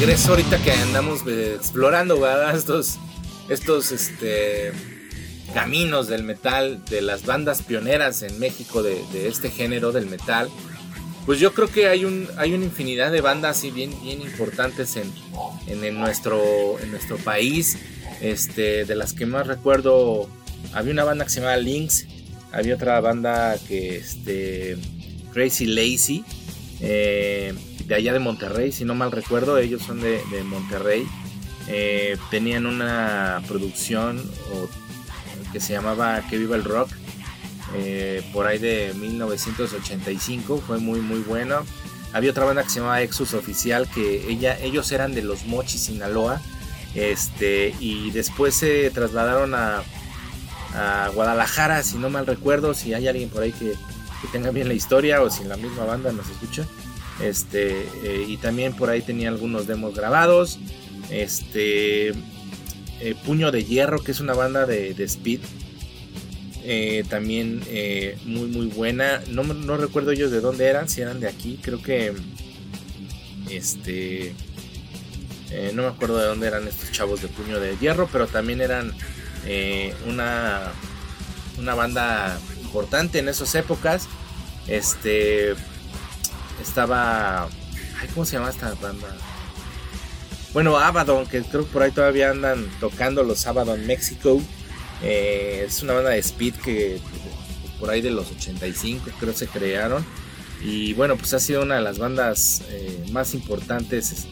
regreso 0.00 0.30
ahorita 0.30 0.58
que 0.58 0.72
andamos 0.72 1.20
explorando. 1.24 2.20
Estos, 2.52 2.98
estos, 3.48 3.92
este, 3.92 4.72
caminos 5.52 6.08
del 6.08 6.24
metal, 6.24 6.84
de 6.86 7.00
las 7.00 7.24
bandas 7.24 7.62
pioneras 7.62 8.22
en 8.22 8.40
México 8.40 8.82
de, 8.82 9.04
este 9.28 9.50
género 9.50 9.92
del 9.92 10.06
metal. 10.06 10.48
Pues 11.26 11.38
yo 11.38 11.54
creo 11.54 11.68
que 11.68 11.86
hay, 11.86 12.04
un, 12.04 12.28
hay 12.36 12.54
una 12.54 12.64
infinidad 12.64 13.12
de 13.12 13.20
bandas 13.20 13.58
así 13.58 13.70
bien, 13.70 13.92
bien 14.02 14.20
importantes 14.20 14.96
en, 14.96 15.12
en, 15.68 15.84
en 15.84 15.94
nuestro, 16.00 16.76
en 16.80 16.90
nuestro 16.90 17.16
país. 17.18 17.78
Este, 18.20 18.84
de 18.86 18.96
las 18.96 19.12
que 19.12 19.26
más 19.26 19.46
recuerdo, 19.46 20.28
había 20.72 20.92
una 20.92 21.04
banda 21.04 21.24
que 21.24 21.30
se 21.30 21.40
llamaba 21.40 21.56
Lynx, 21.56 22.06
había 22.50 22.74
otra 22.74 23.00
banda 23.00 23.56
que, 23.68 23.98
este, 23.98 24.76
Crazy 25.32 25.66
Lazy, 25.66 26.24
eh, 26.80 27.54
de 27.86 27.94
allá 27.94 28.12
de 28.12 28.18
Monterrey, 28.18 28.72
si 28.72 28.84
no 28.84 28.94
mal 28.94 29.12
recuerdo, 29.12 29.58
ellos 29.58 29.82
son 29.82 30.00
de, 30.00 30.22
Monterrey. 30.44 31.06
Eh, 31.68 32.16
tenían 32.30 32.66
una 32.66 33.42
producción 33.48 34.22
que 35.52 35.60
se 35.60 35.72
llamaba 35.72 36.22
Que 36.28 36.38
Viva 36.38 36.56
el 36.56 36.64
Rock, 36.64 36.90
eh, 37.74 38.22
por 38.32 38.46
ahí 38.46 38.58
de 38.58 38.92
1985, 38.94 40.62
fue 40.66 40.78
muy 40.78 41.00
muy 41.00 41.20
bueno. 41.20 41.64
Había 42.12 42.30
otra 42.30 42.44
banda 42.44 42.62
que 42.62 42.70
se 42.70 42.78
llamaba 42.78 43.02
Exus 43.02 43.34
Oficial, 43.34 43.88
que 43.90 44.30
ella, 44.30 44.58
ellos 44.60 44.90
eran 44.92 45.14
de 45.14 45.22
los 45.22 45.46
Mochis, 45.46 45.82
Sinaloa, 45.82 46.40
este, 46.94 47.74
y 47.80 48.12
después 48.12 48.54
se 48.54 48.90
trasladaron 48.90 49.54
a, 49.54 49.82
a 50.74 51.08
Guadalajara, 51.12 51.82
si 51.82 51.98
no 51.98 52.10
mal 52.10 52.26
recuerdo, 52.26 52.72
si 52.74 52.94
hay 52.94 53.08
alguien 53.08 53.28
por 53.30 53.42
ahí 53.42 53.52
que, 53.52 53.72
que 53.72 54.28
tenga 54.30 54.50
bien 54.50 54.68
la 54.68 54.74
historia 54.74 55.22
o 55.22 55.30
si 55.30 55.42
la 55.42 55.56
misma 55.56 55.84
banda 55.84 56.12
nos 56.12 56.28
escucha. 56.28 56.66
Este, 57.20 57.82
eh, 58.02 58.24
y 58.26 58.36
también 58.38 58.74
por 58.74 58.90
ahí 58.90 59.02
tenía 59.02 59.28
algunos 59.28 59.66
demos 59.66 59.94
grabados. 59.94 60.58
Este, 61.10 62.08
eh, 62.08 63.14
Puño 63.24 63.50
de 63.50 63.64
Hierro, 63.64 64.02
que 64.02 64.12
es 64.12 64.20
una 64.20 64.34
banda 64.34 64.66
de, 64.66 64.90
speed. 65.04 65.40
eh, 66.64 67.04
también 67.08 67.60
muy 68.24 68.46
muy 68.48 68.66
buena. 68.66 69.22
No, 69.28 69.42
no 69.44 69.76
recuerdo 69.76 70.12
ellos 70.12 70.30
de 70.30 70.40
dónde 70.40 70.66
eran, 70.66 70.88
si 70.88 71.02
eran 71.02 71.20
de 71.20 71.28
aquí. 71.28 71.58
Creo 71.62 71.82
que 71.82 72.12
este 73.50 74.34
no 75.72 75.82
me 75.82 75.88
acuerdo 75.88 76.18
de 76.18 76.26
dónde 76.26 76.48
eran 76.48 76.66
estos 76.66 76.90
chavos 76.90 77.22
de 77.22 77.28
Puño 77.28 77.60
de 77.60 77.76
Hierro, 77.76 78.08
pero 78.10 78.26
también 78.26 78.60
eran 78.60 78.92
una 80.08 80.72
una 81.58 81.74
banda 81.74 82.40
importante 82.62 83.18
en 83.20 83.28
esas 83.28 83.54
épocas. 83.54 84.08
Este 84.66 85.54
estaba 86.60 87.48
ay, 88.00 88.08
¿cómo 88.12 88.24
se 88.24 88.36
llama 88.36 88.50
esta 88.50 88.74
banda? 88.74 89.08
Bueno, 90.52 90.78
Abaddon, 90.78 91.26
que 91.26 91.42
creo 91.42 91.64
que 91.64 91.72
por 91.72 91.82
ahí 91.82 91.90
todavía 91.90 92.30
andan 92.30 92.68
tocando 92.78 93.24
los 93.24 93.46
Abaddon 93.46 93.86
México. 93.86 94.40
Eh, 95.02 95.64
es 95.66 95.82
una 95.82 95.94
banda 95.94 96.10
de 96.10 96.18
speed 96.18 96.54
que 96.54 97.00
por 97.80 97.90
ahí 97.90 98.00
de 98.00 98.10
los 98.10 98.30
85 98.30 99.10
creo 99.18 99.32
se 99.32 99.48
crearon. 99.48 100.06
Y 100.62 100.94
bueno, 100.94 101.16
pues 101.16 101.34
ha 101.34 101.40
sido 101.40 101.62
una 101.62 101.74
de 101.76 101.80
las 101.82 101.98
bandas 101.98 102.62
eh, 102.70 103.04
más 103.10 103.34
importantes 103.34 104.26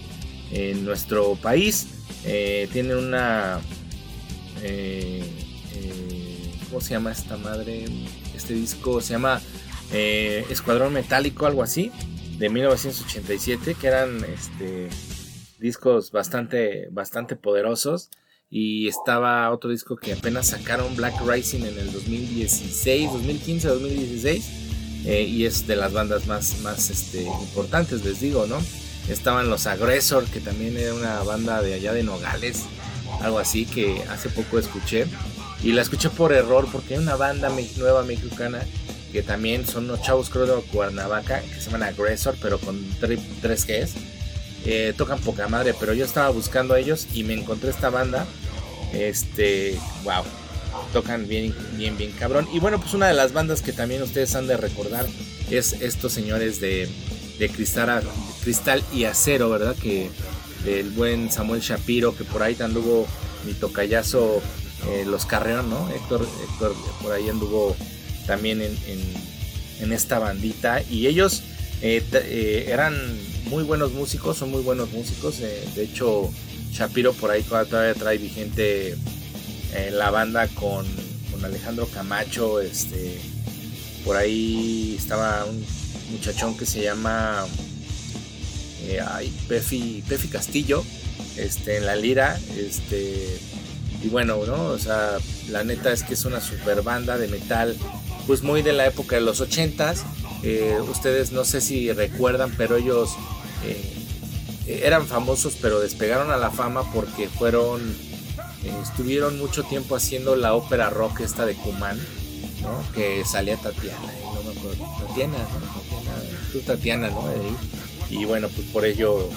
en 0.52 0.84
nuestro 0.84 1.34
país. 1.34 1.88
Eh, 2.24 2.68
tiene 2.72 2.94
una... 2.94 3.60
¿Cómo 6.68 6.80
se 6.80 6.90
llama 6.90 7.12
esta 7.12 7.36
madre? 7.36 7.84
Este 8.34 8.54
disco 8.54 9.00
se 9.02 9.12
llama 9.12 9.42
Escuadrón 9.90 10.94
Metálico, 10.94 11.44
algo 11.44 11.62
así, 11.62 11.92
de 12.38 12.48
1987, 12.48 13.76
que 13.80 13.86
eran 13.86 14.24
este, 14.24 14.88
discos 15.58 16.10
bastante, 16.10 16.88
bastante 16.90 17.36
poderosos. 17.36 18.10
Y 18.50 18.86
estaba 18.86 19.50
otro 19.50 19.70
disco 19.70 19.96
que 19.96 20.12
apenas 20.12 20.48
sacaron, 20.48 20.94
Black 20.94 21.14
Rising, 21.26 21.60
en 21.60 21.78
el 21.78 21.90
2016, 21.90 23.10
2015, 23.12 23.68
2016. 23.68 24.50
eh, 25.06 25.22
y 25.22 25.46
es 25.46 25.66
de 25.66 25.74
las 25.76 25.92
bandas 25.92 26.26
más, 26.26 26.60
más 26.60 26.90
este, 26.90 27.22
importantes, 27.22 28.04
les 28.04 28.20
digo, 28.20 28.46
¿no? 28.46 28.58
Estaban 29.08 29.48
los 29.48 29.66
Aggressor, 29.66 30.26
que 30.26 30.40
también 30.40 30.76
era 30.76 30.94
una 30.94 31.22
banda 31.22 31.62
de 31.62 31.74
allá 31.74 31.92
de 31.92 32.02
Nogales, 32.02 32.64
algo 33.20 33.38
así, 33.38 33.64
que 33.66 34.02
hace 34.10 34.28
poco 34.28 34.58
escuché. 34.58 35.06
Y 35.62 35.72
la 35.72 35.82
escuché 35.82 36.10
por 36.10 36.32
error, 36.32 36.68
porque 36.70 36.94
hay 36.94 37.00
una 37.00 37.16
banda 37.16 37.50
nueva 37.78 38.02
mexicana 38.04 38.62
que 39.12 39.22
también 39.22 39.66
son 39.66 39.84
unos 39.84 40.02
chavos, 40.02 40.30
creo, 40.30 40.46
de 40.46 40.62
Cuernavaca, 40.62 41.40
que 41.42 41.60
se 41.60 41.70
llaman 41.70 41.82
Aggressor, 41.82 42.34
pero 42.40 42.58
con 42.58 42.80
tri- 43.00 43.20
tres 43.40 43.66
Gs. 43.66 43.92
Eh, 44.64 44.94
tocan 44.96 45.18
poca 45.20 45.48
madre, 45.48 45.74
pero 45.78 45.92
yo 45.92 46.04
estaba 46.04 46.30
buscando 46.30 46.74
a 46.74 46.78
ellos 46.78 47.06
y 47.12 47.24
me 47.24 47.34
encontré 47.34 47.70
esta 47.70 47.90
banda. 47.90 48.26
Este, 48.92 49.78
wow, 50.04 50.22
tocan 50.92 51.26
bien, 51.28 51.54
bien, 51.76 51.96
bien 51.96 52.12
cabrón. 52.12 52.48
Y 52.52 52.58
bueno, 52.58 52.80
pues 52.80 52.94
una 52.94 53.08
de 53.08 53.14
las 53.14 53.32
bandas 53.32 53.62
que 53.62 53.72
también 53.72 54.02
ustedes 54.02 54.34
han 54.34 54.46
de 54.46 54.56
recordar 54.56 55.06
es 55.50 55.74
estos 55.80 56.12
señores 56.12 56.60
de, 56.60 56.88
de 57.38 57.48
Cristal, 57.48 58.02
Cristal 58.42 58.82
y 58.92 59.04
Acero, 59.04 59.50
¿verdad? 59.50 59.74
Que 59.76 60.10
del 60.64 60.90
buen 60.90 61.30
Samuel 61.32 61.60
Shapiro, 61.60 62.16
que 62.16 62.24
por 62.24 62.42
ahí 62.42 62.56
anduvo 62.60 63.06
mi 63.44 63.54
tocayazo 63.54 64.40
eh, 64.90 65.04
Los 65.06 65.26
Carreón, 65.26 65.68
¿no? 65.70 65.90
Héctor, 65.90 66.24
Héctor 66.48 66.74
por 67.02 67.12
ahí 67.12 67.28
anduvo 67.28 67.74
también 68.26 68.60
en, 68.62 68.76
en- 69.80 69.92
esta 69.92 70.18
bandita. 70.20 70.80
Y 70.90 71.06
ellos 71.08 71.42
eh, 71.82 72.02
eh, 72.12 72.66
eran 72.68 72.94
muy 73.46 73.64
buenos 73.64 73.92
músicos, 73.92 74.36
son 74.38 74.50
muy 74.50 74.62
buenos 74.62 74.90
músicos. 74.92 75.40
eh, 75.40 75.64
de 75.74 75.84
hecho, 75.84 76.30
Shapiro 76.72 77.12
por 77.14 77.30
ahí 77.32 77.42
todavía 77.42 77.94
trae 77.94 78.16
vigente 78.18 78.96
la 79.92 80.10
banda 80.10 80.46
con, 80.48 80.86
con, 81.30 81.44
Alejandro 81.44 81.86
Camacho, 81.88 82.60
este, 82.60 83.18
por 84.04 84.16
ahí 84.16 84.94
estaba 84.98 85.44
un 85.46 85.64
muchachón 86.12 86.56
que 86.56 86.66
se 86.66 86.82
llama 86.82 87.44
eh, 88.84 89.00
Pefi, 89.48 90.02
Pefi 90.08 90.28
Castillo, 90.28 90.84
este, 91.36 91.78
en 91.78 91.86
la 91.86 91.96
lira, 91.96 92.38
este, 92.56 93.38
y 94.02 94.08
bueno, 94.08 94.44
¿no? 94.46 94.64
O 94.66 94.78
sea, 94.78 95.18
la 95.50 95.64
neta 95.64 95.92
es 95.92 96.02
que 96.02 96.14
es 96.14 96.24
una 96.24 96.40
super 96.40 96.82
banda 96.82 97.16
de 97.16 97.28
metal, 97.28 97.76
pues 98.26 98.42
muy 98.42 98.62
de 98.62 98.72
la 98.72 98.86
época 98.86 99.16
de 99.16 99.22
los 99.22 99.40
ochentas. 99.40 100.04
Eh, 100.42 100.78
ustedes 100.88 101.32
no 101.32 101.44
sé 101.44 101.60
si 101.60 101.92
recuerdan, 101.92 102.52
pero 102.56 102.76
ellos 102.76 103.10
eh, 103.64 104.82
eran 104.82 105.06
famosos, 105.06 105.56
pero 105.60 105.80
despegaron 105.80 106.30
a 106.30 106.36
la 106.36 106.50
fama 106.50 106.90
porque 106.92 107.28
fueron, 107.28 107.80
eh, 108.64 108.74
estuvieron 108.82 109.38
mucho 109.38 109.64
tiempo 109.64 109.96
haciendo 109.96 110.36
la 110.36 110.54
ópera 110.54 110.90
rock 110.90 111.20
esta 111.20 111.46
de 111.46 111.54
Kuman, 111.54 111.98
¿no? 112.62 112.82
Que 112.94 113.24
salía 113.24 113.56
Tatiana, 113.56 113.98
no 114.34 114.42
me 114.42 114.58
acuerdo, 114.58 115.06
Tatiana, 115.06 115.38
¿no? 115.38 116.60
Tatiana, 116.60 117.10
¿no? 117.10 117.22
Y 118.10 118.24
bueno, 118.24 118.48
pues 118.48 118.66
por 118.68 118.84
ello, 118.84 119.28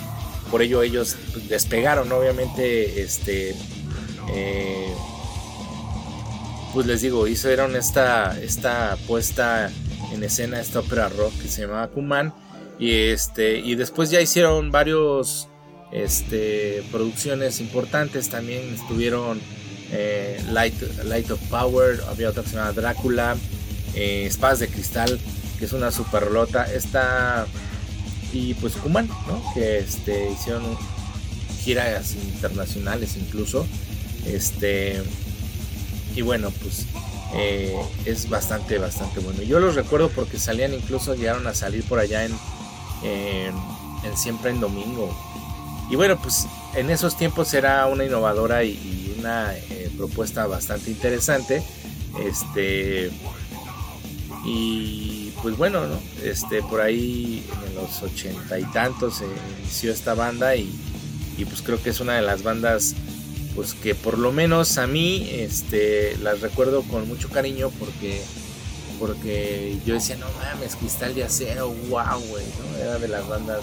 por 0.51 0.61
ello 0.61 0.81
ellos 0.81 1.15
despegaron, 1.47 2.11
obviamente, 2.11 3.01
este 3.01 3.55
eh, 4.33 4.93
pues 6.75 6.87
les 6.87 7.01
digo, 7.01 7.25
hicieron 7.25 7.73
esta, 7.77 8.37
esta 8.41 8.97
puesta 9.07 9.71
en 10.11 10.21
escena, 10.25 10.59
esta 10.59 10.81
ópera 10.81 11.07
rock 11.07 11.31
que 11.41 11.47
se 11.47 11.61
llamaba 11.61 11.87
Kuman. 11.87 12.33
Y, 12.77 12.91
este, 12.91 13.59
y 13.59 13.75
después 13.75 14.09
ya 14.09 14.19
hicieron 14.19 14.71
varios 14.71 15.47
este, 15.93 16.83
producciones 16.91 17.61
importantes. 17.61 18.27
También 18.27 18.73
estuvieron 18.73 19.39
eh, 19.93 20.43
Light, 20.51 20.75
Light 21.05 21.31
of 21.31 21.39
Power, 21.49 22.01
había 22.09 22.29
otra 22.29 22.43
que 22.43 22.49
se 22.49 22.57
llama 22.57 22.73
Drácula, 22.73 23.37
eh, 23.93 24.25
Espadas 24.25 24.59
de 24.59 24.67
Cristal, 24.67 25.17
que 25.57 25.63
es 25.63 25.71
una 25.71 25.91
super 25.91 26.25
rolota. 26.25 26.65
Esta, 26.65 27.47
y 28.33 28.53
pues 28.55 28.73
Kuman, 28.73 29.07
que 29.53 29.77
este, 29.77 30.29
hicieron 30.29 30.77
giras 31.63 32.15
internacionales 32.15 33.15
incluso. 33.15 33.65
Este, 34.25 35.01
y 36.15 36.21
bueno, 36.21 36.49
pues 36.49 36.85
eh, 37.33 37.75
es 38.05 38.29
bastante, 38.29 38.77
bastante 38.77 39.19
bueno. 39.19 39.41
Yo 39.43 39.59
los 39.59 39.75
recuerdo 39.75 40.09
porque 40.09 40.39
salían, 40.39 40.73
incluso 40.73 41.13
llegaron 41.15 41.45
a 41.47 41.53
salir 41.53 41.83
por 41.83 41.99
allá 41.99 42.25
en, 42.25 42.35
Siempre 44.15 44.51
en 44.51 44.59
Domingo. 44.61 45.13
Y 45.89 45.95
bueno, 45.95 46.17
pues 46.21 46.47
en 46.75 46.89
esos 46.89 47.17
tiempos 47.17 47.53
era 47.53 47.85
una 47.87 48.05
innovadora 48.05 48.63
y, 48.63 49.15
una 49.19 49.55
eh, 49.55 49.91
propuesta 49.97 50.45
bastante 50.45 50.91
interesante. 50.91 51.63
Este, 52.23 53.11
y 54.45 55.33
pues 55.41 55.57
bueno, 55.57 55.81
este, 56.23 56.61
por 56.61 56.81
ahí 56.81 57.43
en 57.67 57.75
los 57.75 58.01
ochenta 58.03 58.59
y 58.59 58.63
tantos 58.65 59.15
se 59.17 59.25
inició 59.59 59.91
esta 59.91 60.13
banda 60.13 60.55
y, 60.55 60.71
y 61.37 61.45
pues 61.45 61.61
creo 61.61 61.81
que 61.81 61.89
es 61.89 61.99
una 61.99 62.13
de 62.13 62.21
las 62.21 62.43
bandas 62.43 62.95
pues 63.55 63.73
que 63.73 63.95
por 63.95 64.19
lo 64.19 64.31
menos 64.31 64.77
a 64.77 64.85
mí 64.85 65.29
este, 65.31 66.17
las 66.17 66.41
recuerdo 66.41 66.83
con 66.83 67.07
mucho 67.07 67.29
cariño 67.29 67.71
porque, 67.79 68.21
porque 68.99 69.77
yo 69.85 69.93
decía, 69.93 70.17
no 70.17 70.27
mames, 70.37 70.75
Cristal 70.75 71.15
de 71.15 71.23
Acero, 71.23 71.69
wow, 71.89 72.19
güey, 72.29 72.45
¿no? 72.45 72.77
Era 72.77 72.99
de 72.99 73.07
las 73.07 73.27
bandas 73.27 73.61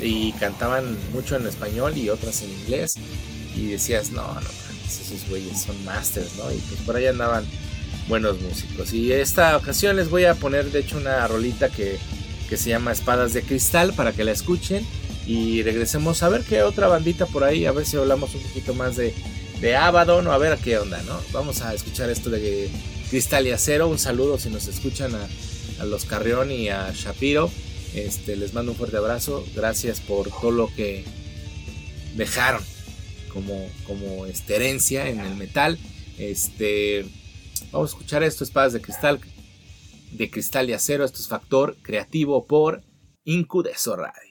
y 0.00 0.32
cantaban 0.32 0.96
mucho 1.12 1.36
en 1.36 1.46
español 1.46 1.96
y 1.98 2.08
otras 2.08 2.42
en 2.42 2.50
inglés 2.50 2.96
y 3.56 3.66
decías, 3.66 4.12
no, 4.12 4.22
no 4.22 4.34
mames, 4.34 5.00
esos 5.00 5.28
güeyes 5.28 5.60
son 5.60 5.84
masters, 5.84 6.36
¿no? 6.36 6.50
Y 6.52 6.56
pues 6.56 6.80
por 6.82 6.94
ahí 6.94 7.06
andaban 7.06 7.44
buenos 8.08 8.40
músicos. 8.40 8.92
Y 8.92 9.12
esta 9.12 9.56
ocasión 9.56 9.96
les 9.96 10.08
voy 10.08 10.24
a 10.24 10.34
poner 10.34 10.70
de 10.70 10.80
hecho 10.80 10.98
una 10.98 11.26
rolita 11.26 11.68
que, 11.68 11.98
que 12.48 12.56
se 12.56 12.70
llama 12.70 12.92
Espadas 12.92 13.32
de 13.32 13.42
Cristal 13.42 13.92
para 13.92 14.12
que 14.12 14.22
la 14.22 14.30
escuchen 14.30 14.86
y 15.26 15.62
regresemos 15.62 16.22
a 16.22 16.28
ver 16.28 16.42
qué 16.42 16.62
otra 16.62 16.88
bandita 16.88 17.26
por 17.26 17.44
ahí, 17.44 17.66
a 17.66 17.72
ver 17.72 17.86
si 17.86 17.96
hablamos 17.96 18.34
un 18.34 18.42
poquito 18.42 18.74
más 18.74 18.96
de, 18.96 19.14
de 19.60 19.76
Abaddon 19.76 20.26
o 20.26 20.32
a 20.32 20.38
ver 20.38 20.52
a 20.52 20.56
qué 20.56 20.78
onda, 20.78 21.02
¿no? 21.02 21.20
Vamos 21.32 21.60
a 21.62 21.74
escuchar 21.74 22.10
esto 22.10 22.30
de 22.30 22.70
Cristal 23.10 23.46
y 23.46 23.50
Acero, 23.50 23.88
un 23.88 23.98
saludo 23.98 24.38
si 24.38 24.50
nos 24.50 24.66
escuchan 24.68 25.12
a, 25.14 25.84
los 25.84 26.04
Carrión 26.04 26.50
y 26.52 26.68
a 26.68 26.92
Shapiro, 26.92 27.50
este, 27.94 28.36
les 28.36 28.52
mando 28.52 28.72
un 28.72 28.78
fuerte 28.78 28.98
abrazo, 28.98 29.46
gracias 29.54 30.00
por 30.00 30.28
todo 30.28 30.50
lo 30.50 30.74
que 30.74 31.04
dejaron 32.16 32.62
como, 33.32 33.66
como 33.86 34.26
este, 34.26 34.56
herencia 34.56 35.08
en 35.08 35.20
el 35.20 35.34
metal, 35.36 35.78
este, 36.18 37.06
vamos 37.72 37.90
a 37.90 37.92
escuchar 37.94 38.22
esto, 38.22 38.44
espadas 38.44 38.74
de 38.74 38.82
cristal, 38.82 39.20
de 40.12 40.30
cristal 40.30 40.68
y 40.68 40.74
acero, 40.74 41.04
esto 41.04 41.18
es 41.18 41.28
Factor 41.28 41.76
Creativo 41.82 42.46
por 42.46 42.82
Incudeso 43.24 43.96
Radio. 43.96 44.29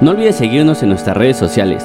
No 0.00 0.12
olvides 0.12 0.36
seguirnos 0.36 0.80
en 0.84 0.90
nuestras 0.90 1.16
redes 1.16 1.36
sociales. 1.36 1.82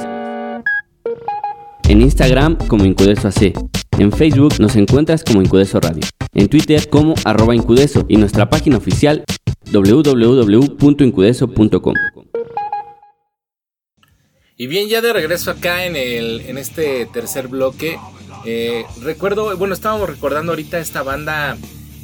En 1.90 2.00
Instagram 2.00 2.60
como 2.68 2.86
Incudeso 2.86 3.28
AC. 3.28 3.54
En 3.98 4.12
Facebook 4.12 4.54
nos 4.60 4.76
encuentras 4.76 5.24
como 5.24 5.42
Incudeso 5.42 5.80
Radio. 5.80 6.04
En 6.36 6.48
Twitter 6.48 6.88
como 6.90 7.16
arroba 7.26 7.56
Incudeso 7.56 8.06
y 8.08 8.18
nuestra 8.18 8.52
página 8.52 8.78
oficial 8.78 9.24
www.incudeso.com. 9.72 11.94
Y 14.58 14.68
bien, 14.68 14.90
ya 14.90 15.02
de 15.02 15.12
regreso 15.12 15.50
acá 15.50 15.88
en, 15.88 15.96
el, 15.96 16.42
en 16.42 16.60
este 16.60 17.08
tercer 17.08 17.48
bloque, 17.48 17.98
eh, 18.46 18.86
recuerdo, 19.02 19.58
bueno, 19.58 19.74
estábamos 19.74 20.08
recordando 20.08 20.52
ahorita 20.52 20.78
esta 20.78 21.02
banda 21.02 21.58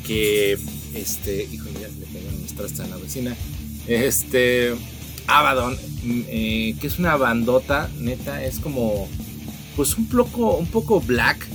que, 0.07 0.57
este, 0.95 1.43
híjole, 1.43 1.81
ya 1.81 1.87
le 1.87 2.07
pegaron 2.07 2.41
los 2.41 2.55
trastes 2.55 2.79
a 2.79 2.87
la 2.87 2.97
vecina, 2.97 3.35
este, 3.87 4.73
Abaddon, 5.29 5.77
eh, 6.03 6.75
que 6.81 6.87
es 6.87 6.97
una 6.97 7.15
bandota, 7.15 7.89
neta, 7.99 8.43
es 8.43 8.59
como, 8.59 9.07
pues 9.75 9.95
un 9.95 10.07
poco, 10.07 10.57
un 10.57 10.67
poco 10.67 10.99
black, 11.01 11.47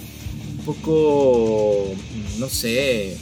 un 0.58 0.64
poco, 0.64 1.92
no 2.38 2.48
sé, 2.48 3.16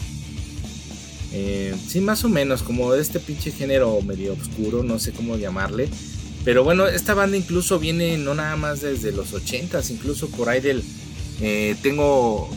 eh, 1.33 1.75
sí, 1.89 2.01
más 2.01 2.25
o 2.25 2.29
menos, 2.29 2.63
como 2.63 2.93
de 2.93 3.01
este 3.01 3.19
pinche 3.19 3.51
género 3.51 4.01
medio 4.03 4.35
oscuro, 4.35 4.83
no 4.83 4.99
sé 4.99 5.13
cómo 5.13 5.37
llamarle. 5.37 5.89
Pero 6.45 6.65
bueno, 6.65 6.87
esta 6.87 7.15
banda 7.15 7.37
incluso 7.37 7.79
viene 7.79 8.19
no 8.19 8.35
nada 8.35 8.57
más 8.57 8.81
desde 8.81 9.13
los 9.13 9.33
80s, 9.33 9.91
incluso 9.91 10.29
por 10.29 10.49
ahí 10.49 10.61
del... 10.61 10.83
eh, 11.41 11.77
tengo 11.83 12.51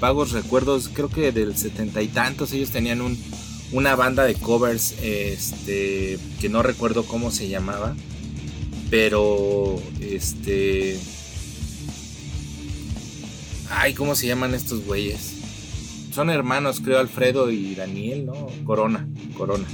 vagos 0.00 0.32
recuerdos, 0.32 0.90
creo 0.92 1.08
que 1.08 1.32
del 1.32 1.56
setenta 1.56 2.02
y 2.02 2.08
tantos 2.08 2.52
ellos 2.52 2.70
tenían 2.70 3.00
un, 3.00 3.18
una 3.72 3.96
banda 3.96 4.24
de 4.24 4.34
covers, 4.34 4.94
este, 5.02 6.18
que 6.40 6.48
no 6.48 6.62
recuerdo 6.62 7.04
cómo 7.04 7.30
se 7.30 7.48
llamaba, 7.48 7.96
pero 8.90 9.80
este... 10.00 10.98
Ay, 13.68 13.94
¿cómo 13.94 14.14
se 14.14 14.28
llaman 14.28 14.54
estos 14.54 14.84
güeyes? 14.86 15.34
Son 16.12 16.30
hermanos, 16.30 16.80
creo, 16.82 17.00
Alfredo 17.00 17.50
y 17.50 17.74
Daniel, 17.74 18.26
¿no? 18.26 18.48
Corona, 18.64 19.08
Corona. 19.36 19.66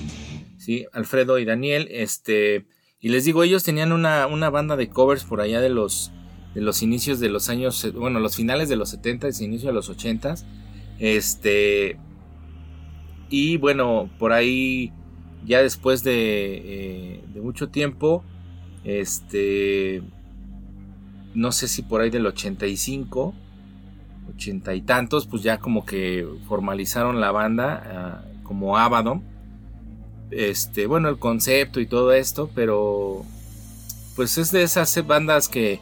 Sí, 0.59 0.87
Alfredo 0.93 1.39
y 1.39 1.45
Daniel, 1.45 1.89
este... 1.91 2.67
Y 3.01 3.09
les 3.09 3.25
digo, 3.25 3.43
ellos 3.43 3.65
tenían 3.65 3.93
una, 3.93 4.27
una 4.29 4.49
banda 4.49 4.77
de 4.77 4.89
covers 4.89 5.25
por 5.25 5.41
allá 5.41 5.61
de 5.61 5.69
los, 5.69 6.13
de 6.55 6.61
los 6.61 6.83
inicios 6.83 7.19
de 7.19 7.29
los 7.29 7.49
años, 7.49 7.93
bueno, 7.95 8.21
los 8.21 8.37
finales 8.37 8.69
de 8.69 8.77
los 8.77 8.91
70 8.91 9.29
y 9.29 9.45
inicio 9.45 9.69
de 9.69 9.75
los 9.75 9.89
80. 9.89 10.37
Este, 11.01 11.99
y 13.33 13.57
bueno, 13.57 14.09
por 14.19 14.33
ahí, 14.33 14.93
ya 15.45 15.63
después 15.63 16.05
de, 16.05 16.15
eh, 16.15 17.25
de 17.35 17.41
mucho 17.41 17.69
tiempo, 17.69 18.23
este, 18.85 20.03
no 21.35 21.51
sé 21.51 21.67
si 21.67 21.83
por 21.83 22.01
ahí 22.01 22.11
del 22.11 22.27
85, 22.27 23.35
80 24.37 24.75
y 24.75 24.81
tantos, 24.83 25.27
pues 25.27 25.43
ya 25.43 25.59
como 25.59 25.85
que 25.85 26.29
formalizaron 26.47 27.21
la 27.21 27.33
banda 27.33 28.23
uh, 28.23 28.45
como 28.45 28.77
Abaddon 28.77 29.33
este, 30.33 30.87
bueno, 30.87 31.09
el 31.09 31.19
concepto 31.19 31.81
y 31.81 31.87
todo 31.87 32.13
esto, 32.13 32.51
pero 32.55 33.25
pues 34.17 34.39
es 34.39 34.51
de 34.51 34.63
esas 34.63 35.07
bandas 35.07 35.49
que, 35.49 35.81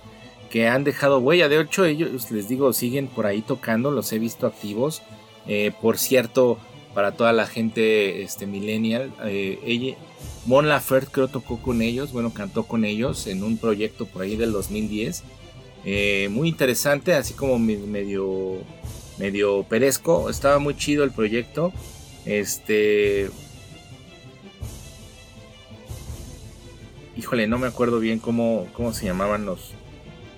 que 0.51 0.69
han 0.69 0.85
dejado 0.85 1.21
huella. 1.21 1.49
De 1.49 1.61
hecho, 1.61 1.85
ellos, 1.85 2.31
les 2.31 2.49
digo, 2.49 2.73
siguen 2.73 3.07
por 3.07 3.27
ahí 3.27 3.43
tocando, 3.43 3.91
los 3.91 4.13
he 4.13 4.19
visto 4.19 4.47
activos. 4.47 5.03
Eh, 5.47 5.73
por 5.81 5.99
cierto, 5.99 6.59
para 6.94 7.12
toda 7.12 7.33
la 7.33 7.46
gente 7.46 8.22
este, 8.22 8.46
millennial, 8.46 9.12
eh, 9.24 9.59
ella, 9.64 9.96
Mon 10.46 10.68
Laferte 10.68 11.11
creo 11.12 11.29
tocó 11.29 11.61
con 11.61 11.83
ellos, 11.83 12.12
bueno, 12.12 12.33
cantó 12.33 12.64
con 12.64 12.85
ellos 12.85 13.26
en 13.26 13.42
un 13.42 13.59
proyecto 13.59 14.07
por 14.07 14.22
ahí 14.22 14.37
del 14.37 14.53
2010. 14.53 15.22
Eh, 15.85 16.29
muy 16.31 16.48
interesante, 16.48 17.14
así 17.14 17.35
como 17.35 17.59
medio, 17.59 18.59
medio 19.18 19.64
perezco. 19.64 20.31
Estaba 20.31 20.59
muy 20.59 20.76
chido 20.76 21.05
el 21.05 21.11
proyecto. 21.11 21.72
Este, 22.24 23.31
híjole, 27.16 27.46
no 27.46 27.59
me 27.59 27.66
acuerdo 27.66 28.00
bien 28.00 28.18
cómo, 28.18 28.66
cómo 28.72 28.92
se 28.92 29.07
llamaban 29.07 29.44
los, 29.44 29.72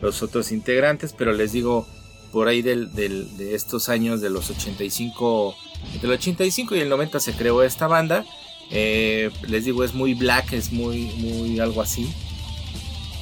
los 0.00 0.22
otros 0.22 0.52
integrantes, 0.52 1.12
pero 1.12 1.32
les 1.32 1.52
digo, 1.52 1.86
por 2.32 2.48
ahí 2.48 2.62
del, 2.62 2.92
de 2.94 3.54
estos 3.54 3.88
años 3.88 4.20
de 4.20 4.30
los 4.30 4.50
85, 4.50 5.54
entre 5.94 6.08
el 6.08 6.14
85 6.14 6.76
y 6.76 6.80
el 6.80 6.88
90 6.88 7.20
se 7.20 7.32
creó 7.32 7.62
esta 7.62 7.86
banda. 7.86 8.24
Eh, 8.70 9.30
les 9.46 9.66
digo, 9.66 9.84
es 9.84 9.92
muy 9.92 10.14
black, 10.14 10.52
es 10.54 10.72
muy, 10.72 11.06
muy 11.18 11.60
algo 11.60 11.82
así. 11.82 12.10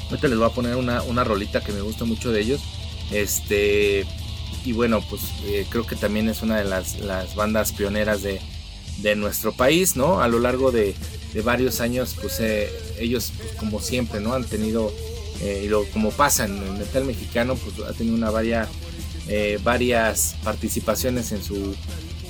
Ahorita 0.09 0.29
les 0.29 0.39
voy 0.39 0.47
a 0.47 0.53
poner 0.53 0.77
una, 0.77 1.03
una 1.03 1.25
rolita 1.25 1.61
que 1.61 1.73
me 1.73 1.81
gusta 1.81 2.05
mucho 2.05 2.31
de 2.33 2.41
ellos. 2.41 2.61
Este, 3.11 4.07
y 4.65 4.73
bueno, 4.73 5.03
pues 5.09 5.23
eh, 5.45 5.67
creo 5.69 5.85
que 5.87 5.97
también 5.97 6.29
es 6.29 6.43
una 6.43 6.59
de 6.59 6.65
las, 6.65 7.01
las 7.01 7.35
bandas 7.35 7.73
pioneras 7.73 8.23
de, 8.23 8.41
de 8.99 9.17
nuestro 9.17 9.53
país, 9.53 9.97
¿no? 9.97 10.21
A 10.21 10.29
lo 10.29 10.39
largo 10.39 10.71
de, 10.71 10.95
de 11.33 11.43
varios 11.43 11.81
años, 11.81 12.17
pues 12.21 12.39
eh, 12.41 12.71
ellos, 12.99 13.33
pues, 13.37 13.53
como 13.55 13.81
siempre, 13.81 14.21
¿no? 14.21 14.35
Han 14.35 14.45
tenido, 14.45 14.93
y 15.43 15.69
lo, 15.69 15.85
como 15.87 16.11
pasa 16.11 16.45
en 16.45 16.59
el 16.59 16.73
metal 16.75 17.05
mexicano, 17.05 17.57
pues 17.57 17.89
ha 17.89 17.93
tenido 17.93 18.15
una 18.15 18.31
varia, 18.31 18.69
varias 19.63 20.37
participaciones 20.43 21.33
en 21.33 21.43
su, 21.43 21.75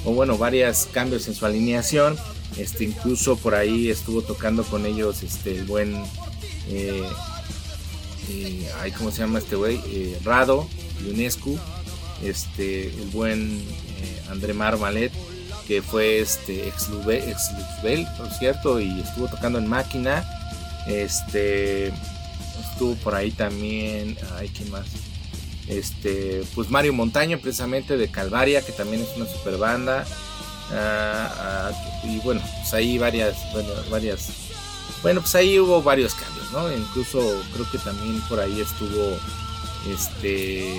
o 0.05 0.13
bueno, 0.13 0.39
varios 0.39 0.89
cambios 0.93 1.29
en 1.29 1.35
su 1.35 1.47
alineación. 1.47 2.17
Este, 2.57 2.85
incluso 2.85 3.37
por 3.37 3.55
ahí 3.55 3.91
estuvo 3.91 4.23
tocando 4.23 4.65
con 4.65 4.85
ellos 4.85 5.23
este, 5.23 5.57
el 5.59 5.65
buen, 5.65 5.95
eh, 6.69 7.09
eh, 8.29 8.93
¿cómo 8.99 9.11
se 9.13 9.19
llama 9.19 9.39
este 9.39 9.57
güey? 9.57 9.81
Eh, 9.87 10.19
Rado, 10.25 10.69
UNESCO, 11.09 11.57
este, 12.25 12.89
el 12.89 13.09
buen 13.13 13.63
André 14.29 14.53
Marmalet 14.53 15.13
que 15.71 15.83
fue 15.83 16.19
este 16.19 16.67
ex 16.67 16.89
Luzbel, 16.89 18.05
por 18.19 18.29
cierto, 18.33 18.81
y 18.81 19.03
estuvo 19.03 19.29
tocando 19.29 19.61
en 19.61 19.69
Máquina. 19.69 20.25
Este 20.89 21.93
estuvo 22.73 22.97
por 22.97 23.15
ahí 23.15 23.31
también, 23.31 24.19
ay, 24.37 24.49
¿quién 24.49 24.69
más? 24.73 24.87
Este, 25.71 26.43
pues 26.55 26.69
Mario 26.69 26.93
Montaño, 26.93 27.39
precisamente 27.39 27.97
de 27.97 28.11
Calvaria, 28.11 28.61
que 28.61 28.73
también 28.73 29.03
es 29.03 29.17
una 29.17 29.27
super 29.27 29.57
banda. 29.57 30.05
Ah, 30.73 31.71
ah, 31.73 32.05
y 32.05 32.19
bueno, 32.19 32.41
pues 32.59 32.75
ahí 32.75 32.99
varias, 32.99 33.37
bueno, 33.53 33.69
varias, 33.89 34.29
bueno, 35.03 35.21
pues 35.21 35.35
ahí 35.37 35.59
hubo 35.59 35.81
varios 35.83 36.15
cambios, 36.15 36.51
¿no? 36.53 36.73
Incluso 36.73 37.21
creo 37.55 37.71
que 37.71 37.79
también 37.79 38.21
por 38.29 38.41
ahí 38.41 38.61
estuvo 38.61 39.17
este 39.89 40.75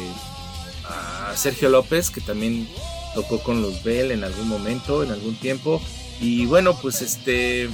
a 0.86 1.36
Sergio 1.36 1.70
López, 1.70 2.10
que 2.10 2.22
también 2.22 2.68
tocó 3.14 3.40
con 3.40 3.62
los 3.62 3.84
Bell 3.84 4.12
en 4.12 4.24
algún 4.24 4.48
momento, 4.48 5.04
en 5.04 5.12
algún 5.12 5.36
tiempo. 5.36 5.82
Y 6.20 6.46
bueno, 6.46 6.78
pues 6.80 7.02
este. 7.02 7.70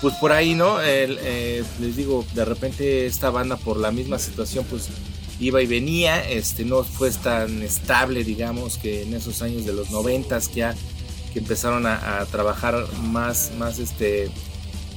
Pues 0.00 0.14
por 0.14 0.32
ahí, 0.32 0.54
¿no? 0.54 0.80
Eh, 0.82 1.62
les 1.78 1.96
digo, 1.96 2.24
de 2.34 2.44
repente 2.46 3.06
esta 3.06 3.28
banda 3.28 3.56
por 3.56 3.76
la 3.76 3.90
misma 3.90 4.18
situación, 4.18 4.64
pues 4.70 4.88
iba 5.40 5.60
y 5.62 5.66
venía. 5.66 6.28
Este 6.28 6.64
no 6.64 6.84
fue 6.84 7.10
tan 7.10 7.62
estable, 7.62 8.22
digamos, 8.22 8.78
que 8.78 9.02
en 9.02 9.14
esos 9.14 9.42
años 9.42 9.64
de 9.64 9.72
los 9.72 9.90
noventas 9.90 10.48
que 10.48 10.60
ya 10.60 10.74
que 11.32 11.38
empezaron 11.38 11.86
a, 11.86 12.26
trabajar 12.30 12.86
más, 13.02 13.52
más 13.58 13.78
este. 13.78 14.30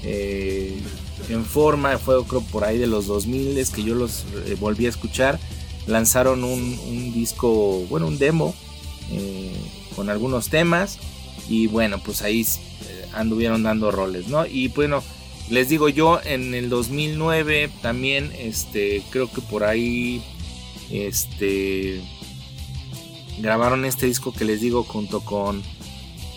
Eh, 0.03 0.81
en 1.29 1.45
forma, 1.45 1.97
fue 1.97 2.23
por 2.25 2.65
ahí 2.65 2.77
de 2.77 2.87
los 2.87 3.07
2000 3.07 3.57
es 3.57 3.69
que 3.69 3.83
yo 3.83 3.95
los 3.95 4.25
eh, 4.45 4.57
volví 4.59 4.85
a 4.85 4.89
escuchar. 4.89 5.39
Lanzaron 5.87 6.43
un, 6.43 7.13
disco, 7.13 7.85
bueno, 7.89 8.07
un 8.07 8.17
demo 8.17 8.55
eh, 9.11 9.53
con 9.95 10.09
algunos 10.09 10.49
temas 10.49 10.97
y 11.49 11.67
bueno 11.67 12.01
pues 12.01 12.21
ahí 12.21 12.45
anduvieron 13.13 13.63
dando 13.63 13.91
roles 13.91 14.29
no 14.29 14.45
y 14.45 14.69
bueno 14.69 15.03
les 15.49 15.67
digo 15.67 15.89
yo 15.89 16.21
en 16.23 16.53
el 16.53 16.69
2009 16.69 17.69
también 17.81 18.31
este 18.37 19.03
creo 19.09 19.29
que 19.29 19.41
por 19.41 19.65
ahí 19.65 20.23
este 20.91 22.01
grabaron 23.39 23.85
este 23.85 24.05
disco 24.05 24.31
que 24.33 24.45
les 24.45 24.61
digo 24.61 24.83
junto 24.83 25.21
con 25.21 25.63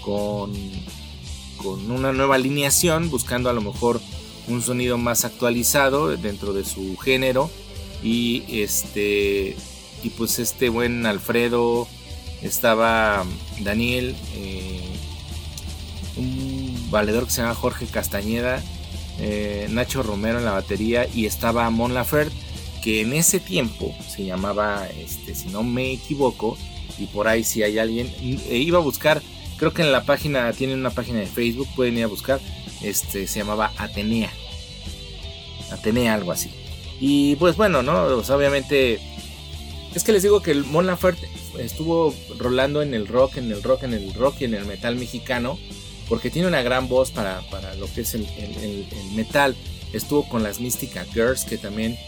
con 0.03 1.91
una 1.91 2.13
nueva 2.13 2.37
alineación 2.37 3.11
buscando 3.11 3.51
a 3.51 3.53
lo 3.53 3.61
mejor 3.61 4.01
un 4.49 4.63
sonido 4.63 4.99
más 4.99 5.25
actualizado 5.25 6.17
dentro 6.17 6.53
de 6.53 6.65
su 6.65 6.97
género. 6.97 7.51
Y 8.03 8.45
este 8.49 9.57
y 10.03 10.11
pues 10.11 10.39
este 10.39 10.69
buen 10.69 11.07
Alfredo 11.07 11.89
estaba 12.43 13.25
Daniel, 13.61 14.15
eh, 14.35 14.81
un 16.17 16.91
valedor 16.91 17.25
que 17.25 17.31
se 17.31 17.41
llama 17.41 17.55
Jorge 17.55 17.87
Castañeda, 17.87 18.63
eh, 19.19 19.67
Nacho 19.71 20.03
Romero 20.03 20.39
en 20.39 20.45
la 20.45 20.53
batería 20.53 21.09
y 21.13 21.27
estaba 21.27 21.69
Mon 21.71 21.95
Laferte, 21.95 22.37
que 22.87 23.01
en 23.01 23.15
ese 23.15 23.41
tiempo 23.41 23.93
se 24.09 24.25
llamaba, 24.25 24.87
este, 24.97 25.35
si 25.35 25.49
no 25.49 25.65
me 25.65 25.91
equivoco, 25.91 26.57
y 27.01 27.07
por 27.07 27.27
ahí 27.27 27.43
si 27.43 27.65
hay 27.65 27.81
alguien, 27.81 28.07
eh, 28.23 28.59
iba 28.59 28.79
a 28.79 28.81
buscar, 28.81 29.21
creo 29.57 29.75
que 29.75 29.83
en 29.83 29.91
la 29.91 30.05
página, 30.05 30.53
tienen 30.53 30.79
una 30.79 30.91
página 30.91 31.19
de 31.19 31.27
Facebook, 31.27 31.67
pueden 31.75 31.99
ir 31.99 32.05
a 32.05 32.07
buscar, 32.07 32.39
este, 32.83 33.27
se 33.27 33.41
llamaba 33.41 33.73
Atenea. 33.77 34.31
Atenea, 35.73 36.15
algo 36.15 36.31
así. 36.31 36.49
Y 37.01 37.35
pues 37.35 37.57
bueno, 37.57 37.83
¿no? 37.83 38.05
obviamente, 38.05 39.01
es 39.93 40.05
que 40.05 40.13
les 40.13 40.23
digo 40.23 40.41
que 40.41 40.53
el 40.53 40.63
Mon 40.63 40.87
Laferte 40.87 41.29
estuvo 41.59 42.15
rolando 42.39 42.83
en 42.83 42.95
el 42.95 43.09
rock, 43.09 43.39
en 43.39 43.51
el 43.51 43.65
rock, 43.65 43.83
en 43.83 43.95
el 43.95 44.15
rock 44.15 44.37
y 44.43 44.45
en 44.45 44.55
el 44.55 44.65
metal 44.65 44.95
mexicano, 44.95 45.59
porque 46.09 46.31
tiene 46.31 46.47
una 46.47 46.63
gran 46.63 46.87
voz 46.87 47.11
para, 47.11 47.43
lo 47.81 47.93
que 47.93 48.03
es 48.03 48.15
el, 48.15 48.29
metal. 49.17 49.57
Estuvo 49.93 50.29
con 50.29 50.45
las 50.45 50.61
Mystica 50.61 51.05
Girls, 51.13 51.45
que 51.45 51.59
también 51.59 51.99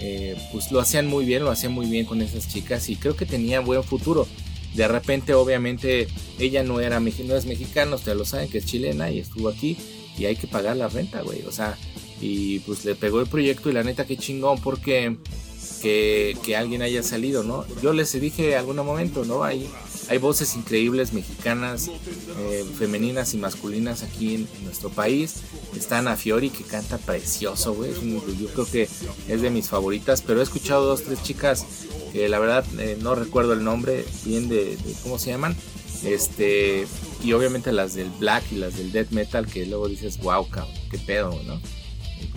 eh, 0.00 0.34
pues 0.50 0.72
lo 0.72 0.80
hacían 0.80 1.06
muy 1.06 1.26
bien, 1.26 1.44
lo 1.44 1.50
hacían 1.50 1.72
muy 1.72 1.86
bien 1.86 2.06
con 2.06 2.22
esas 2.22 2.48
chicas 2.48 2.88
y 2.88 2.96
creo 2.96 3.14
que 3.14 3.26
tenía 3.26 3.60
buen 3.60 3.84
futuro. 3.84 4.26
De 4.74 4.88
repente, 4.88 5.34
obviamente, 5.34 6.08
ella 6.38 6.62
no 6.62 6.80
era 6.80 7.00
no 7.00 7.36
es 7.36 7.44
mexicana, 7.44 7.96
ustedes 7.96 8.16
lo 8.16 8.24
saben, 8.24 8.48
que 8.48 8.58
es 8.58 8.66
chilena 8.66 9.10
y 9.10 9.18
estuvo 9.18 9.48
aquí 9.48 9.76
y 10.16 10.24
hay 10.24 10.36
que 10.36 10.46
pagar 10.46 10.76
la 10.76 10.88
renta, 10.88 11.20
güey. 11.22 11.42
O 11.42 11.52
sea, 11.52 11.76
y 12.20 12.60
pues 12.60 12.84
le 12.84 12.94
pegó 12.94 13.20
el 13.20 13.26
proyecto 13.26 13.68
y 13.68 13.72
la 13.72 13.82
neta 13.82 14.06
que 14.06 14.16
chingón 14.16 14.60
porque 14.60 15.16
que, 15.82 16.56
alguien 16.56 16.82
haya 16.82 17.02
salido, 17.02 17.42
¿no? 17.42 17.64
Yo 17.82 17.92
les 17.92 18.18
dije 18.18 18.56
algún 18.56 18.76
momento, 18.76 19.24
¿no? 19.24 19.44
Hay, 19.44 19.68
hay 20.10 20.18
voces 20.18 20.56
increíbles 20.56 21.12
mexicanas, 21.12 21.88
eh, 21.88 22.64
femeninas 22.78 23.32
y 23.32 23.38
masculinas 23.38 24.02
aquí 24.02 24.34
en, 24.34 24.48
nuestro 24.64 24.90
país. 24.90 25.36
Está 25.76 25.98
Ana 25.98 26.16
Fiori 26.16 26.50
que 26.50 26.64
canta 26.64 26.98
precioso, 26.98 27.74
güey. 27.74 27.92
Yo 28.38 28.48
creo 28.48 28.66
que 28.66 28.88
es 29.28 29.40
de 29.40 29.50
mis 29.50 29.68
favoritas, 29.68 30.20
pero 30.20 30.40
he 30.40 30.42
escuchado 30.42 30.84
dos, 30.84 31.04
tres 31.04 31.22
chicas 31.22 31.64
la 32.28 32.38
verdad 32.38 32.64
eh, 32.78 32.98
no 33.00 33.14
recuerdo 33.14 33.52
el 33.52 33.62
nombre 33.62 34.04
bien 34.24 34.48
de, 34.48 34.76
cómo 35.02 35.18
se 35.18 35.30
llaman. 35.30 35.56
Este, 36.04 36.86
y 37.22 37.32
obviamente 37.32 37.72
las 37.72 37.94
del 37.94 38.10
black 38.18 38.44
y 38.52 38.56
las 38.56 38.76
del 38.76 38.90
death 38.90 39.10
metal 39.10 39.46
que 39.46 39.66
luego 39.66 39.88
dices, 39.88 40.18
wow, 40.18 40.48
cabrón, 40.48 40.74
qué 40.90 40.98
pedo, 40.98 41.38
¿no? 41.46 41.60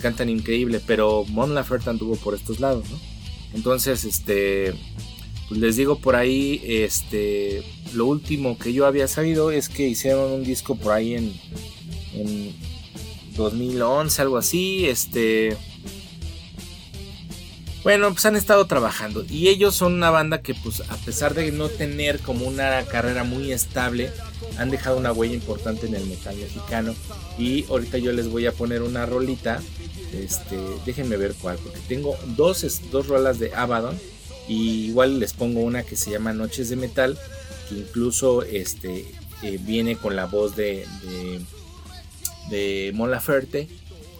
Cantan 0.00 0.28
increíble, 0.28 0.80
pero 0.86 1.24
Mon 1.24 1.54
Laferte 1.54 1.90
anduvo 1.90 2.16
por 2.16 2.34
estos 2.34 2.60
lados, 2.60 2.88
¿no? 2.90 2.98
Entonces, 3.54 4.04
este, 4.04 4.74
pues 5.48 5.60
les 5.60 5.76
digo 5.76 5.98
por 5.98 6.16
ahí, 6.16 6.60
este, 6.64 7.62
lo 7.94 8.06
último 8.06 8.58
que 8.58 8.72
yo 8.72 8.86
había 8.86 9.08
sabido 9.08 9.50
es 9.50 9.68
que 9.68 9.86
hicieron 9.88 10.32
un 10.32 10.44
disco 10.44 10.74
por 10.74 10.92
ahí 10.92 11.14
en, 11.14 11.32
en 12.14 12.54
2011, 13.36 14.22
algo 14.22 14.38
así, 14.38 14.86
este, 14.86 15.56
bueno, 17.82 18.10
pues 18.12 18.24
han 18.24 18.36
estado 18.36 18.66
trabajando 18.66 19.24
y 19.28 19.48
ellos 19.48 19.74
son 19.74 19.94
una 19.94 20.10
banda 20.10 20.40
que 20.40 20.54
pues 20.54 20.80
a 20.88 20.96
pesar 20.96 21.34
de 21.34 21.52
no 21.52 21.68
tener 21.68 22.20
como 22.20 22.46
una 22.46 22.82
carrera 22.84 23.24
muy 23.24 23.52
estable, 23.52 24.10
han 24.56 24.70
dejado 24.70 24.96
una 24.96 25.12
huella 25.12 25.34
importante 25.34 25.86
en 25.86 25.94
el 25.94 26.06
metal 26.06 26.36
mexicano 26.36 26.94
y 27.38 27.64
ahorita 27.64 27.98
yo 27.98 28.12
les 28.12 28.28
voy 28.28 28.46
a 28.46 28.52
poner 28.52 28.82
una 28.82 29.04
rolita 29.04 29.60
este, 30.14 30.56
déjenme 30.86 31.16
ver 31.16 31.34
cuál, 31.34 31.58
porque 31.58 31.80
tengo 31.88 32.16
dos, 32.36 32.80
dos 32.90 33.06
rolas 33.08 33.38
de 33.38 33.54
Abaddon. 33.54 33.98
Y 34.48 34.86
igual 34.86 35.18
les 35.20 35.32
pongo 35.32 35.60
una 35.60 35.82
que 35.82 35.96
se 35.96 36.10
llama 36.10 36.32
Noches 36.32 36.68
de 36.68 36.76
Metal, 36.76 37.18
que 37.68 37.76
incluso 37.76 38.42
este, 38.42 39.06
eh, 39.42 39.58
viene 39.60 39.96
con 39.96 40.16
la 40.16 40.26
voz 40.26 40.56
de, 40.56 40.86
de, 42.50 42.92
Mola 42.94 43.22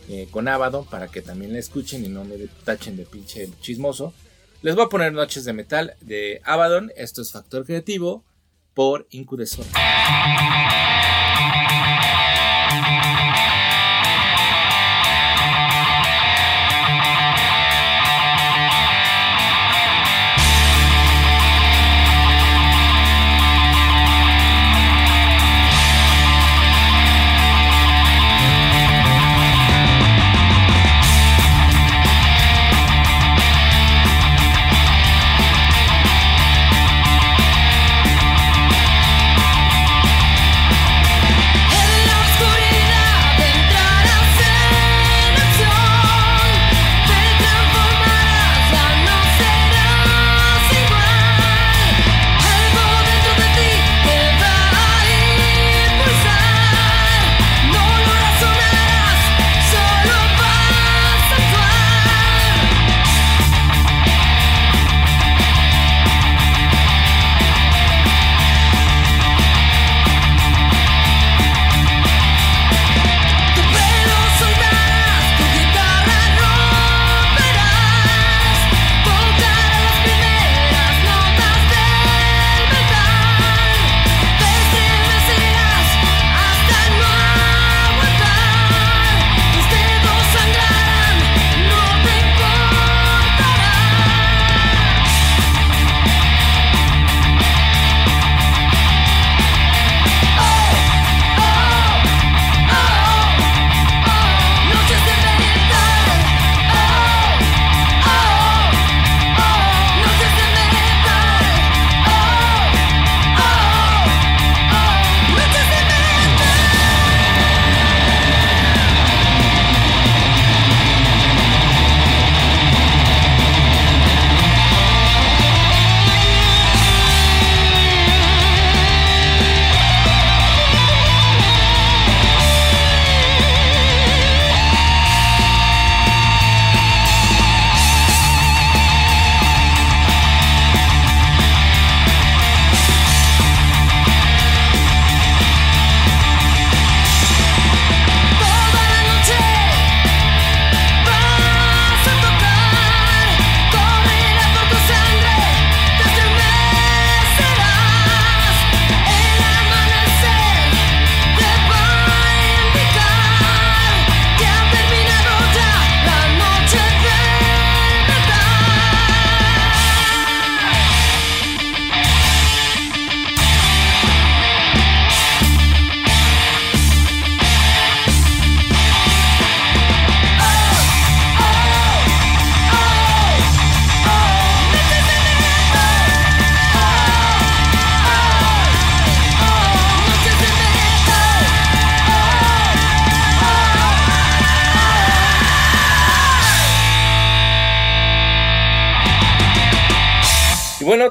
eh, 0.08 0.28
con 0.30 0.48
Abaddon, 0.48 0.86
para 0.86 1.08
que 1.08 1.22
también 1.22 1.52
la 1.52 1.58
escuchen 1.58 2.04
y 2.04 2.08
no 2.08 2.24
me 2.24 2.36
tachen 2.64 2.96
de 2.96 3.04
pinche 3.04 3.48
chismoso. 3.60 4.12
Les 4.62 4.74
voy 4.74 4.84
a 4.84 4.88
poner 4.88 5.12
Noches 5.12 5.44
de 5.44 5.52
Metal 5.52 5.94
de 6.00 6.40
Abaddon. 6.44 6.90
Esto 6.96 7.20
es 7.20 7.32
Factor 7.32 7.66
Creativo 7.66 8.24
por 8.72 9.06
Incudesor. 9.10 9.66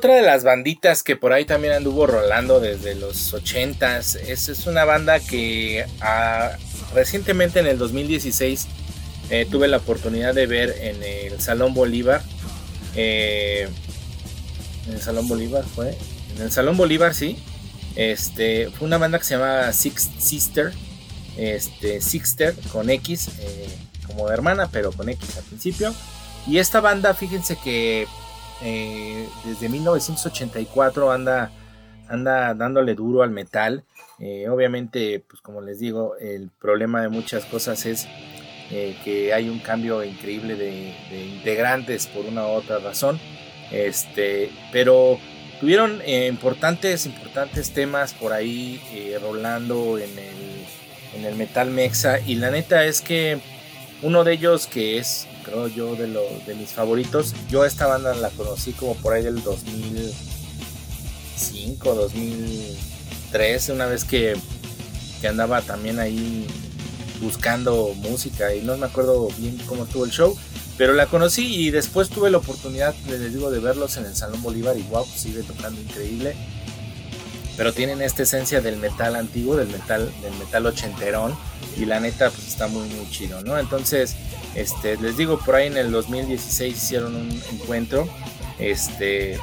Otra 0.03 0.15
de 0.15 0.21
las 0.21 0.43
banditas 0.43 1.01
que 1.01 1.15
por 1.15 1.31
ahí 1.31 1.45
también 1.45 1.75
anduvo 1.75 2.05
rolando 2.05 2.59
desde 2.59 2.93
los 2.93 3.33
80s, 3.33 4.19
es, 4.27 4.49
es 4.49 4.67
una 4.67 4.83
banda 4.83 5.21
que 5.21 5.85
ah, 6.01 6.57
recientemente 6.93 7.61
en 7.61 7.67
el 7.67 7.77
2016 7.77 8.67
eh, 9.29 9.47
tuve 9.49 9.69
la 9.69 9.77
oportunidad 9.77 10.33
de 10.33 10.45
ver 10.45 10.75
en 10.81 11.01
el 11.01 11.39
Salón 11.39 11.73
Bolívar. 11.73 12.21
Eh, 12.97 13.69
en 14.85 14.93
el 14.93 14.99
Salón 14.99 15.29
Bolívar 15.29 15.63
fue. 15.63 15.97
En 16.35 16.41
el 16.41 16.51
Salón 16.51 16.75
Bolívar, 16.75 17.13
sí. 17.13 17.41
Este, 17.95 18.71
fue 18.71 18.87
una 18.87 18.97
banda 18.97 19.19
que 19.19 19.23
se 19.23 19.37
llama 19.37 19.71
Six 19.71 20.09
Sister. 20.19 20.73
Este, 21.37 22.01
Sixter 22.01 22.53
con 22.73 22.89
X, 22.89 23.29
eh, 23.39 23.69
como 24.05 24.27
de 24.27 24.33
hermana, 24.33 24.67
pero 24.69 24.91
con 24.91 25.07
X 25.07 25.37
al 25.37 25.43
principio. 25.43 25.95
Y 26.45 26.57
esta 26.57 26.81
banda, 26.81 27.13
fíjense 27.13 27.57
que 27.63 28.05
desde 28.63 29.69
1984 29.69 31.11
anda, 31.11 31.51
anda 32.07 32.53
dándole 32.53 32.95
duro 32.95 33.23
al 33.23 33.31
metal. 33.31 33.83
obviamente, 34.49 35.23
pues 35.27 35.41
como 35.41 35.61
les 35.61 35.79
digo, 35.79 36.15
el 36.17 36.49
problema 36.59 37.01
de 37.01 37.09
muchas 37.09 37.45
cosas 37.45 37.85
es 37.85 38.07
eh, 38.71 38.95
que 39.03 39.33
hay 39.33 39.49
un 39.49 39.59
cambio 39.59 40.03
increíble 40.03 40.55
de, 40.55 40.95
integrantes 41.35 42.07
por 42.07 42.25
una 42.25 42.47
u 42.47 42.51
otra 42.51 42.79
razón. 42.79 43.19
Este, 43.71 44.49
pero 44.71 45.19
tuvieron 45.59 46.01
eh, 46.05 46.27
importantes, 46.27 47.05
importantes 47.05 47.71
temas 47.71 48.13
por 48.13 48.33
ahí 48.33 48.81
eh, 48.91 49.19
rolando 49.21 49.99
en 49.99 50.09
el, 50.17 51.19
en 51.19 51.25
el 51.25 51.35
Metal 51.35 51.69
Mexa. 51.69 52.19
Y 52.19 52.35
la 52.35 52.49
neta 52.49 52.85
es 52.85 53.01
que 53.01 53.39
uno 54.01 54.23
de 54.23 54.33
ellos 54.33 54.65
que 54.65 54.97
es, 54.97 55.27
creo 55.43 55.67
yo, 55.67 55.95
de, 55.95 56.07
lo, 56.07 56.23
de 56.45 56.55
mis 56.55 56.71
favoritos, 56.71 57.35
yo 57.49 57.65
esta 57.65 57.85
banda 57.87 58.15
la 58.15 58.29
conocí 58.31 58.71
como 58.73 58.95
por 58.95 59.13
ahí 59.13 59.23
del 59.23 59.43
2005, 59.43 61.93
2003, 61.93 63.69
una 63.69 63.85
vez 63.85 64.03
que, 64.05 64.35
que 65.21 65.27
andaba 65.27 65.61
también 65.61 65.99
ahí 65.99 66.47
buscando 67.21 67.93
música 67.95 68.53
y 68.53 68.61
no 68.61 68.77
me 68.77 68.85
acuerdo 68.85 69.29
bien 69.37 69.57
cómo 69.65 69.83
estuvo 69.83 70.05
el 70.05 70.11
show, 70.11 70.37
pero 70.77 70.93
la 70.93 71.05
conocí 71.05 71.45
y 71.45 71.71
después 71.71 72.09
tuve 72.09 72.31
la 72.31 72.39
oportunidad, 72.39 72.95
les 73.07 73.33
digo, 73.33 73.51
de 73.51 73.59
verlos 73.59 73.97
en 73.97 74.05
el 74.05 74.15
Salón 74.15 74.41
Bolívar 74.41 74.75
y 74.77 74.81
wow, 74.83 75.05
sigue 75.05 75.43
tocando 75.43 75.79
increíble. 75.79 76.35
Pero 77.55 77.71
tienen 77.71 78.01
esta 78.01 78.23
esencia 78.23 78.61
del 78.61 78.77
metal 78.77 79.15
antiguo, 79.15 79.55
del 79.55 79.67
metal, 79.67 80.11
del 80.23 80.33
metal 80.39 80.65
ochenterón 80.65 81.35
y 81.77 81.85
la 81.85 81.99
neta 81.99 82.31
pues 82.31 82.47
está 82.47 82.67
muy 82.67 82.89
muy 82.89 83.07
chido, 83.11 83.43
¿no? 83.43 83.59
Entonces, 83.59 84.15
este, 84.55 84.97
les 84.97 85.17
digo, 85.17 85.39
por 85.39 85.55
ahí 85.55 85.67
en 85.67 85.77
el 85.77 85.91
2016 85.91 86.75
hicieron 86.75 87.15
un 87.15 87.41
encuentro, 87.51 88.07
este, 88.59 89.39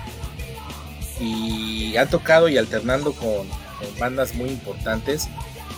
y 1.20 1.96
han 1.96 2.08
tocado 2.08 2.48
y 2.48 2.56
alternando 2.56 3.12
con 3.12 3.48
bandas 3.98 4.34
muy 4.34 4.50
importantes. 4.50 5.28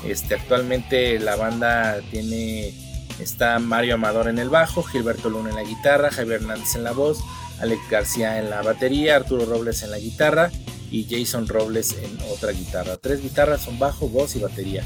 Este, 0.06 0.34
actualmente 0.34 1.18
la 1.20 1.36
banda 1.36 2.00
tiene 2.10 2.74
está 3.18 3.58
Mario 3.58 3.94
Amador 3.94 4.28
en 4.28 4.38
el 4.38 4.48
bajo, 4.48 4.82
Gilberto 4.82 5.28
Luna 5.30 5.50
en 5.50 5.56
la 5.56 5.62
guitarra, 5.62 6.10
Javier 6.10 6.40
Hernández 6.40 6.74
en 6.74 6.84
la 6.84 6.92
voz, 6.92 7.18
Alex 7.60 7.80
García 7.90 8.38
en 8.38 8.50
la 8.50 8.62
batería, 8.62 9.16
Arturo 9.16 9.44
Robles 9.44 9.82
en 9.82 9.90
la 9.90 9.98
guitarra 9.98 10.50
y 10.90 11.06
Jason 11.08 11.46
Robles 11.46 11.96
en 12.02 12.18
otra 12.30 12.52
guitarra. 12.52 12.96
Tres 12.96 13.22
guitarras 13.22 13.62
son 13.62 13.78
bajo, 13.78 14.08
voz 14.08 14.36
y 14.36 14.40
batería. 14.40 14.84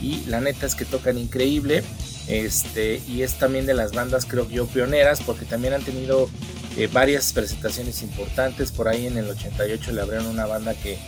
Y 0.00 0.24
la 0.26 0.40
neta 0.40 0.66
es 0.66 0.74
que 0.74 0.84
tocan 0.84 1.18
increíble. 1.18 1.82
Este, 2.28 3.00
y 3.08 3.22
es 3.22 3.38
también 3.38 3.64
de 3.66 3.74
las 3.74 3.92
bandas, 3.92 4.26
creo 4.26 4.48
yo, 4.48 4.66
pioneras, 4.66 5.20
porque 5.24 5.46
también 5.46 5.72
han 5.72 5.82
tenido 5.82 6.28
eh, 6.76 6.88
varias 6.92 7.32
presentaciones 7.32 8.02
importantes. 8.02 8.70
Por 8.70 8.88
ahí 8.88 9.06
en 9.06 9.16
el 9.16 9.28
88 9.30 9.92
le 9.92 10.02
abrieron 10.02 10.26
una 10.26 10.46
banda 10.46 10.74
que 10.74 10.98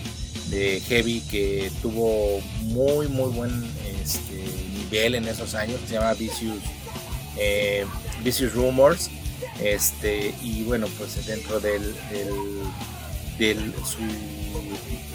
de 0.51 0.81
heavy 0.89 1.21
que 1.31 1.71
tuvo 1.81 2.41
muy 2.63 3.07
muy 3.07 3.31
buen 3.31 3.65
este, 4.03 4.45
nivel 4.77 5.15
en 5.15 5.29
esos 5.29 5.55
años 5.55 5.79
se 5.87 5.95
llama 5.95 6.13
Vicious 6.15 6.59
eh, 7.37 7.87
Vicious 8.25 8.53
Rumors 8.55 9.11
este 9.63 10.35
y 10.43 10.65
bueno 10.65 10.89
pues 10.99 11.25
dentro 11.25 11.61
del, 11.61 11.95
del, 13.39 13.73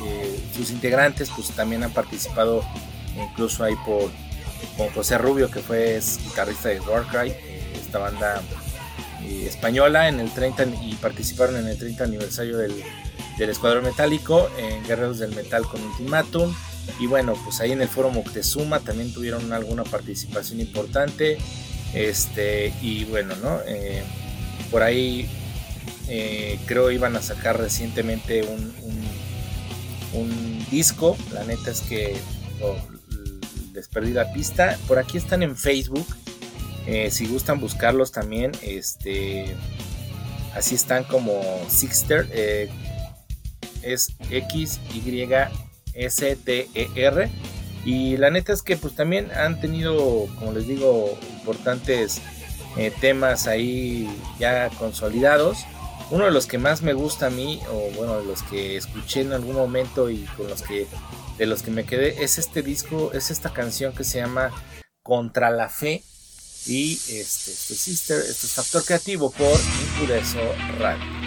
eh, 0.05 0.39
sus 0.55 0.71
integrantes 0.71 1.29
pues 1.35 1.49
también 1.49 1.83
han 1.83 1.91
participado 1.91 2.63
incluso 3.17 3.63
ahí 3.63 3.75
por 3.85 4.09
con 4.77 4.89
José 4.89 5.17
Rubio 5.17 5.49
que 5.49 5.59
fue 5.61 5.99
guitarrista 6.23 6.69
de 6.69 6.79
Warcry 6.79 7.31
eh, 7.31 7.73
esta 7.79 7.99
banda 7.99 8.41
española 9.25 10.07
en 10.07 10.19
el 10.19 10.31
30 10.31 10.65
y 10.83 10.95
participaron 10.95 11.55
en 11.57 11.67
el 11.67 11.77
30 11.77 12.03
aniversario 12.03 12.57
del 12.57 12.83
del 13.37 13.49
Escuadrón 13.49 13.83
Metálico 13.83 14.49
en 14.57 14.83
Guerreros 14.85 15.19
del 15.19 15.35
Metal 15.35 15.63
con 15.65 15.81
Ultimatum. 15.81 16.53
Y 16.99 17.07
bueno, 17.07 17.35
pues 17.43 17.59
ahí 17.61 17.71
en 17.71 17.81
el 17.81 17.87
foro 17.87 18.11
Moctezuma 18.11 18.79
también 18.79 19.13
tuvieron 19.13 19.51
alguna 19.53 19.83
participación 19.83 20.61
importante. 20.61 21.37
Este, 21.93 22.73
y 22.81 23.05
bueno, 23.05 23.35
¿no? 23.37 23.59
Eh, 23.65 24.03
por 24.71 24.83
ahí 24.83 25.27
eh, 26.07 26.59
creo 26.65 26.91
iban 26.91 27.15
a 27.15 27.21
sacar 27.21 27.59
recientemente 27.59 28.43
un, 28.43 28.73
un, 30.13 30.65
disco. 30.71 31.15
La 31.31 31.43
neta 31.43 31.71
es 31.71 31.81
que 31.81 32.17
les 33.75 33.87
perdí 33.87 34.13
la 34.13 34.33
pista. 34.33 34.77
Por 34.87 34.97
aquí 34.97 35.17
están 35.17 35.43
en 35.43 35.55
Facebook. 35.55 36.07
Eh, 36.87 37.11
si 37.11 37.27
gustan 37.27 37.59
buscarlos 37.59 38.11
también, 38.11 38.51
este, 38.61 39.55
así 40.55 40.75
están 40.75 41.03
como 41.03 41.41
Sixter 41.67 42.27
es 43.85 44.13
X, 44.29 44.79
Y, 44.93 45.29
S, 45.93 46.35
T, 46.35 46.67
E, 46.73 46.89
R. 46.95 47.29
Y 47.85 48.17
la 48.17 48.31
neta 48.31 48.51
es 48.51 48.63
que 48.63 48.75
pues 48.77 48.95
también 48.95 49.31
han 49.31 49.61
tenido, 49.61 50.27
como 50.39 50.51
les 50.51 50.67
digo, 50.67 51.17
importantes 51.37 52.19
eh, 52.77 52.91
temas 52.99 53.47
ahí 53.47 54.09
ya 54.39 54.69
consolidados. 54.79 55.59
Uno 56.11 56.25
de 56.25 56.31
los 56.31 56.45
que 56.45 56.57
más 56.57 56.81
me 56.81 56.93
gusta 56.93 57.27
a 57.27 57.29
mí, 57.29 57.61
o 57.69 57.89
bueno, 57.95 58.19
de 58.19 58.25
los 58.25 58.43
que 58.43 58.77
escuché 58.77 59.21
en 59.21 59.33
algún 59.33 59.55
momento 59.55 60.09
y 60.09 60.19
con 60.37 60.47
los 60.47 60.61
que 60.61 60.87
de 61.37 61.45
los 61.45 61.63
que 61.63 61.71
me 61.71 61.85
quedé, 61.85 62.23
es 62.23 62.37
este 62.37 62.61
disco, 62.61 63.11
es 63.13 63.31
esta 63.31 63.51
canción 63.51 63.93
que 63.93 64.03
se 64.03 64.19
llama 64.19 64.51
Contra 65.03 65.49
la 65.49 65.69
Fe. 65.69 66.03
Y 66.67 66.93
este, 66.93 67.51
este 67.51 67.75
Sister, 67.75 68.19
este 68.19 68.47
es 68.47 68.53
Factor 68.53 68.83
Creativo 68.83 69.31
por 69.31 69.59
Incudeso 69.99 70.39
Radio. 70.79 71.24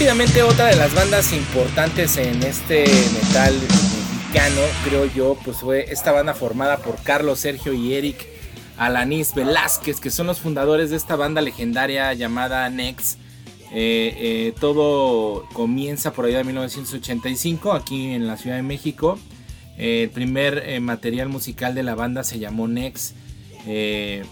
Rápidamente 0.00 0.42
otra 0.42 0.68
de 0.68 0.76
las 0.76 0.94
bandas 0.94 1.30
importantes 1.34 2.16
en 2.16 2.42
este 2.42 2.86
metal 3.12 3.52
mexicano, 3.52 4.62
creo 4.82 5.04
yo, 5.04 5.36
pues 5.44 5.58
fue 5.58 5.92
esta 5.92 6.10
banda 6.10 6.32
formada 6.32 6.78
por 6.78 6.96
Carlos, 7.02 7.40
Sergio 7.40 7.74
y 7.74 7.92
Eric 7.92 8.26
Alanis 8.78 9.34
Velázquez, 9.34 10.00
que 10.00 10.08
son 10.08 10.26
los 10.26 10.40
fundadores 10.40 10.88
de 10.88 10.96
esta 10.96 11.16
banda 11.16 11.42
legendaria 11.42 12.14
llamada 12.14 12.70
Nex. 12.70 13.18
Eh, 13.72 14.14
eh, 14.16 14.54
todo 14.58 15.46
comienza 15.52 16.14
por 16.14 16.24
allá 16.24 16.38
de 16.38 16.44
1985 16.44 17.74
aquí 17.74 18.14
en 18.14 18.26
la 18.26 18.38
Ciudad 18.38 18.56
de 18.56 18.62
México. 18.62 19.18
Eh, 19.76 20.04
el 20.04 20.10
primer 20.10 20.80
material 20.80 21.28
musical 21.28 21.74
de 21.74 21.82
la 21.82 21.94
banda 21.94 22.24
se 22.24 22.38
llamó 22.38 22.68
Nex, 22.68 23.12
que 23.66 24.24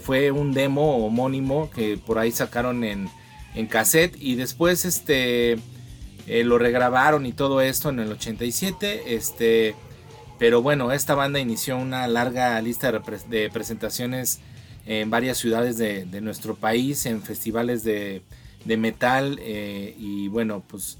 fue 0.00 0.30
un 0.30 0.52
demo 0.52 1.04
homónimo 1.04 1.70
que 1.70 1.96
por 1.96 2.20
ahí 2.20 2.30
sacaron 2.30 2.84
en 2.84 3.10
en 3.54 3.66
cassette 3.66 4.16
y 4.18 4.34
después 4.34 4.84
este 4.84 5.58
eh, 6.26 6.44
lo 6.44 6.58
regrabaron 6.58 7.26
y 7.26 7.32
todo 7.32 7.60
esto 7.60 7.90
en 7.90 7.98
el 7.98 8.12
87 8.12 9.14
este 9.14 9.74
pero 10.38 10.62
bueno 10.62 10.92
esta 10.92 11.14
banda 11.14 11.40
inició 11.40 11.76
una 11.76 12.06
larga 12.06 12.60
lista 12.62 12.92
de, 12.92 13.50
presentaciones 13.50 14.40
en 14.86 15.10
varias 15.10 15.38
ciudades 15.38 15.78
de, 15.78 16.20
nuestro 16.20 16.54
país 16.54 17.06
en 17.06 17.22
festivales 17.22 17.84
de, 17.84 18.22
metal 18.64 19.38
eh, 19.42 19.94
y 19.98 20.28
bueno 20.28 20.62
pues 20.66 20.98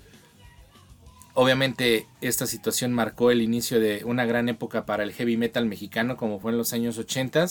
obviamente 1.34 2.06
esta 2.20 2.46
situación 2.46 2.92
marcó 2.92 3.30
el 3.30 3.42
inicio 3.42 3.80
de 3.80 4.02
una 4.04 4.26
gran 4.26 4.48
época 4.48 4.84
para 4.84 5.04
el 5.04 5.12
heavy 5.12 5.36
metal 5.36 5.66
mexicano 5.66 6.16
como 6.16 6.40
fue 6.40 6.50
en 6.50 6.58
los 6.58 6.72
años 6.72 6.98
80 6.98 7.46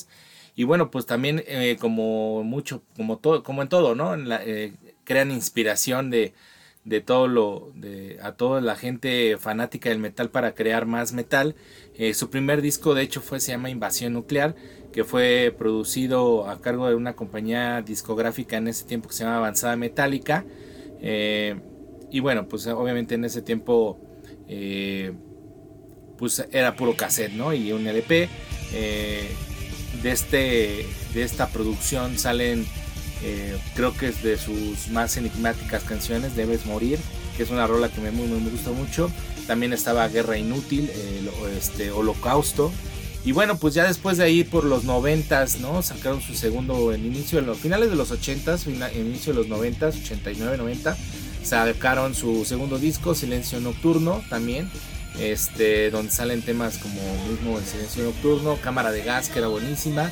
y 0.56 0.66
bueno 0.66 0.92
pues 0.92 1.06
también 1.06 1.42
eh, 1.48 1.78
como 1.80 2.44
mucho 2.44 2.84
como 2.96 3.18
todo 3.18 3.44
como 3.44 3.62
en 3.62 3.70
todo 3.70 3.96
no 3.96 4.14
en 4.14 4.28
la, 4.30 4.42
crean 5.12 5.30
inspiración 5.30 6.10
de, 6.10 6.34
de 6.86 7.02
todo 7.02 7.28
lo 7.28 7.74
de 7.76 8.18
a 8.24 8.32
toda 8.32 8.62
la 8.62 8.78
gente 8.78 9.38
fanática 9.38 9.90
del 9.90 10.00
metal 10.00 10.30
para 10.30 10.56
crear 10.56 10.86
más 10.86 11.12
metal. 11.12 11.56
Eh, 11.96 12.14
su 12.14 12.30
primer 12.30 12.62
disco 12.62 12.94
de 12.94 13.04
hecho 13.04 13.20
fue 13.20 13.42
se 13.42 13.52
llama 13.52 13.70
Invasión 13.70 14.14
Nuclear 14.14 14.56
que 14.94 15.04
fue 15.04 15.54
producido 15.58 16.50
a 16.50 16.62
cargo 16.62 16.88
de 16.88 16.96
una 16.96 17.14
compañía 17.14 17.82
discográfica 17.82 18.56
en 18.56 18.70
ese 18.70 18.86
tiempo 18.86 19.10
que 19.10 19.16
se 19.16 19.26
llama 19.26 19.38
Avanzada 19.38 19.76
Metálica. 19.76 20.46
Eh, 21.02 21.60
y 22.10 22.22
bueno 22.22 22.48
pues 22.48 22.66
obviamente 22.68 23.16
en 23.16 23.26
ese 23.26 23.42
tiempo 23.42 24.00
eh, 24.48 25.12
pues 26.18 26.48
era 26.52 26.78
puro 26.78 26.96
cassette 26.96 27.34
no 27.34 27.54
y 27.54 27.74
un 27.74 27.86
LP 27.86 28.30
de 28.72 30.12
este 30.12 30.86
de 31.14 31.24
esta 31.24 31.50
producción 31.50 32.18
salen 32.18 32.66
eh, 33.24 33.58
creo 33.76 33.96
que 33.96 34.08
es 34.08 34.24
de 34.24 34.38
sus 34.38 34.90
más 34.90 35.18
enigmáticas 35.18 35.84
canciones, 35.84 36.36
Debes 36.36 36.66
Morir, 36.66 37.00
que 37.38 37.44
es 37.44 37.50
una 37.50 37.68
rola 37.68 37.90
que 37.90 38.02
me, 38.02 38.12
muy, 38.12 38.28
me 38.28 38.50
gusta 38.50 38.72
mucho. 38.72 39.12
También 39.48 39.74
estaba 39.74 40.08
Guerra 40.08 40.38
Inútil, 40.38 40.90
este, 41.58 41.92
Holocausto. 41.92 42.72
Y 43.24 43.34
bueno, 43.34 43.58
pues 43.58 43.76
ya 43.76 43.86
después 43.86 44.18
de 44.18 44.24
ahí 44.24 44.44
por 44.44 44.64
los 44.64 44.84
noventas, 44.84 45.60
¿no? 45.60 45.84
Sacaron 45.84 46.22
su 46.22 46.34
segundo, 46.34 46.92
en 46.92 47.06
inicio 47.06 47.40
de 47.40 47.46
los 47.46 47.60
finales 47.60 47.92
de 47.92 47.96
los 47.96 48.10
ochentas, 48.10 48.66
en 48.66 48.82
inicio 48.96 49.34
de 49.34 49.40
los 49.40 49.48
noventas, 49.48 49.96
89, 49.96 50.58
90, 50.58 50.98
sacaron 51.44 52.16
su 52.16 52.46
segundo 52.46 52.80
disco, 52.80 53.14
Silencio 53.14 53.60
Nocturno, 53.60 54.24
también, 54.30 54.70
este, 55.20 55.92
donde 55.92 56.12
salen 56.12 56.42
temas 56.42 56.80
como 56.80 57.00
mismo 57.30 57.60
el 57.60 57.66
Silencio 57.66 58.04
Nocturno, 58.06 58.58
Cámara 58.62 58.92
de 58.92 59.04
Gas, 59.04 59.30
que 59.30 59.38
era 59.38 59.50
buenísima, 59.50 60.12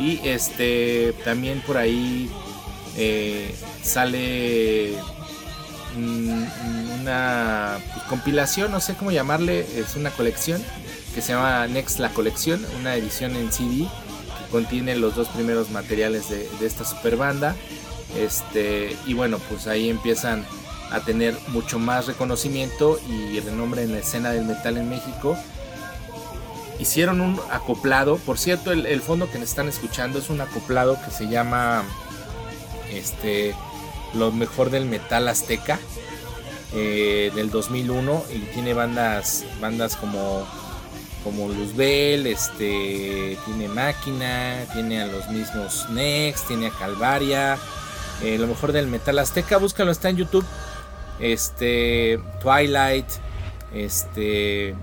y 0.00 0.20
este 0.24 1.14
también 1.24 1.60
por 1.60 1.76
ahí 1.76 2.30
eh, 2.96 3.54
sale 3.82 4.94
una 5.96 7.78
pues, 7.92 8.04
compilación, 8.06 8.70
no 8.70 8.80
sé 8.80 8.94
cómo 8.94 9.10
llamarle, 9.10 9.66
es 9.76 9.96
una 9.96 10.10
colección 10.10 10.62
que 11.14 11.20
se 11.20 11.32
llama 11.32 11.66
Next 11.66 11.98
la 11.98 12.10
colección, 12.10 12.64
una 12.78 12.94
edición 12.94 13.36
en 13.36 13.52
CD 13.52 13.78
que 13.78 14.50
contiene 14.50 14.96
los 14.96 15.16
dos 15.16 15.28
primeros 15.28 15.70
materiales 15.70 16.30
de, 16.30 16.48
esta 16.64 16.84
super 16.84 17.16
banda. 17.16 17.56
Este, 18.16 18.96
y 19.06 19.14
bueno, 19.14 19.38
pues 19.48 19.66
ahí 19.66 19.88
empiezan 19.88 20.44
a 20.90 21.00
tener 21.00 21.36
mucho 21.48 21.78
más 21.78 22.06
reconocimiento 22.06 22.98
y 23.08 23.38
renombre 23.40 23.82
en 23.82 23.92
la 23.92 23.98
escena 23.98 24.30
del 24.30 24.44
metal 24.44 24.76
en 24.76 24.88
México 24.88 25.36
hicieron 26.80 27.20
un 27.20 27.38
acoplado. 27.50 28.16
Por 28.16 28.38
cierto, 28.38 28.72
el, 28.72 29.00
fondo 29.00 29.30
que 29.30 29.38
nos 29.38 29.50
están 29.50 29.68
escuchando 29.68 30.18
es 30.18 30.30
un 30.30 30.40
acoplado 30.40 30.98
que 31.04 31.10
se 31.10 31.28
llama 31.28 31.84
este 32.90 33.54
Lo 34.14 34.32
mejor 34.32 34.70
del 34.70 34.86
metal 34.86 35.28
azteca 35.28 35.78
eh, 36.74 37.30
del 37.34 37.50
2001 37.50 38.24
y 38.34 38.38
tiene 38.52 38.74
bandas 38.74 39.44
bandas 39.60 39.96
como 39.96 40.46
como 41.22 41.48
Luzbel, 41.48 42.26
este 42.26 43.36
tiene 43.44 43.68
Máquina, 43.68 44.64
tiene 44.72 45.02
a 45.02 45.06
los 45.06 45.28
mismos 45.28 45.86
Next, 45.90 46.48
tiene 46.48 46.68
a 46.68 46.70
Calvaria, 46.70 47.58
eh, 48.22 48.38
lo 48.38 48.46
mejor 48.46 48.72
del 48.72 48.86
metal 48.86 49.18
azteca, 49.18 49.58
búscalo 49.58 49.90
está 49.90 50.08
en 50.08 50.16
YouTube. 50.16 50.46
Este 51.18 52.18
Twilight, 52.40 53.04
este 53.74 54.74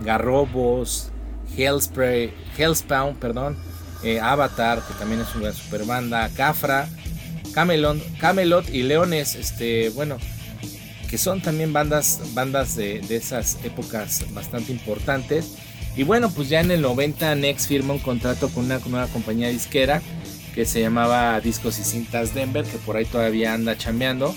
Garrobos, 0.00 1.10
Hellspray, 1.56 2.32
Hellspawn, 2.56 3.16
perdón, 3.16 3.56
eh, 4.02 4.20
Avatar, 4.20 4.82
que 4.86 4.94
también 4.94 5.20
es 5.20 5.34
una 5.34 5.52
super 5.52 5.84
banda, 5.84 6.28
Cafra, 6.36 6.88
Camelot, 7.54 8.68
y 8.70 8.82
Leones, 8.82 9.34
este, 9.34 9.88
bueno, 9.90 10.18
que 11.08 11.18
son 11.18 11.40
también 11.40 11.72
bandas, 11.72 12.20
bandas 12.34 12.76
de, 12.76 13.00
esas 13.08 13.58
épocas 13.64 14.26
bastante 14.34 14.72
importantes. 14.72 15.56
Y 15.96 16.02
bueno, 16.02 16.30
pues 16.30 16.48
ya 16.48 16.60
en 16.60 16.72
el 16.72 16.82
90 16.82 17.36
Nex 17.36 17.68
firma 17.68 17.94
un 17.94 18.00
contrato 18.00 18.48
con 18.48 18.64
una 18.64 18.80
nueva 18.80 19.06
compañía 19.06 19.48
disquera 19.48 20.02
que 20.54 20.66
se 20.66 20.80
llamaba 20.80 21.40
Discos 21.40 21.78
y 21.78 21.84
Cintas 21.84 22.34
Denver, 22.34 22.64
que 22.64 22.78
por 22.78 22.96
ahí 22.96 23.04
todavía 23.04 23.54
anda 23.54 23.78
chambeando. 23.78 24.34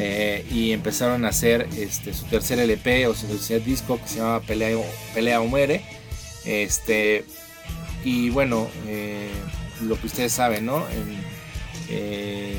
Eh, 0.00 0.46
y 0.52 0.70
empezaron 0.70 1.24
a 1.24 1.28
hacer 1.28 1.66
este, 1.76 2.14
su 2.14 2.24
tercer 2.26 2.60
LP 2.60 3.08
o 3.08 3.14
su 3.14 3.26
tercer 3.26 3.64
disco 3.64 4.00
que 4.00 4.08
se 4.08 4.18
llamaba 4.18 4.40
Pelea, 4.40 4.78
Pelea 5.12 5.40
o 5.40 5.46
Muere 5.46 5.82
este, 6.48 7.26
y 8.04 8.30
bueno, 8.30 8.68
eh, 8.86 9.30
lo 9.82 10.00
que 10.00 10.06
ustedes 10.06 10.32
saben, 10.32 10.64
¿no? 10.64 10.84
Eh, 11.90 12.58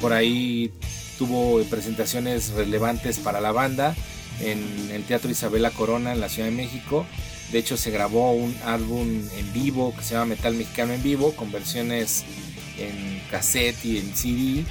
por 0.00 0.12
ahí 0.12 0.70
tuvo 1.18 1.60
presentaciones 1.64 2.50
relevantes 2.50 3.18
para 3.18 3.40
la 3.40 3.50
banda 3.50 3.96
en 4.40 4.90
el 4.92 5.02
Teatro 5.02 5.30
Isabela 5.30 5.70
Corona 5.70 6.12
en 6.12 6.20
la 6.20 6.28
Ciudad 6.28 6.48
de 6.48 6.54
México. 6.54 7.06
De 7.50 7.58
hecho, 7.58 7.76
se 7.76 7.90
grabó 7.90 8.32
un 8.32 8.54
álbum 8.64 9.08
en 9.36 9.52
vivo 9.52 9.92
que 9.96 10.04
se 10.04 10.14
llama 10.14 10.26
Metal 10.26 10.54
Mexicano 10.54 10.92
en 10.92 11.02
Vivo, 11.02 11.34
con 11.34 11.50
versiones 11.50 12.24
en 12.78 13.20
cassette 13.32 13.84
y 13.84 13.98
en 13.98 14.14
CD, 14.14 14.64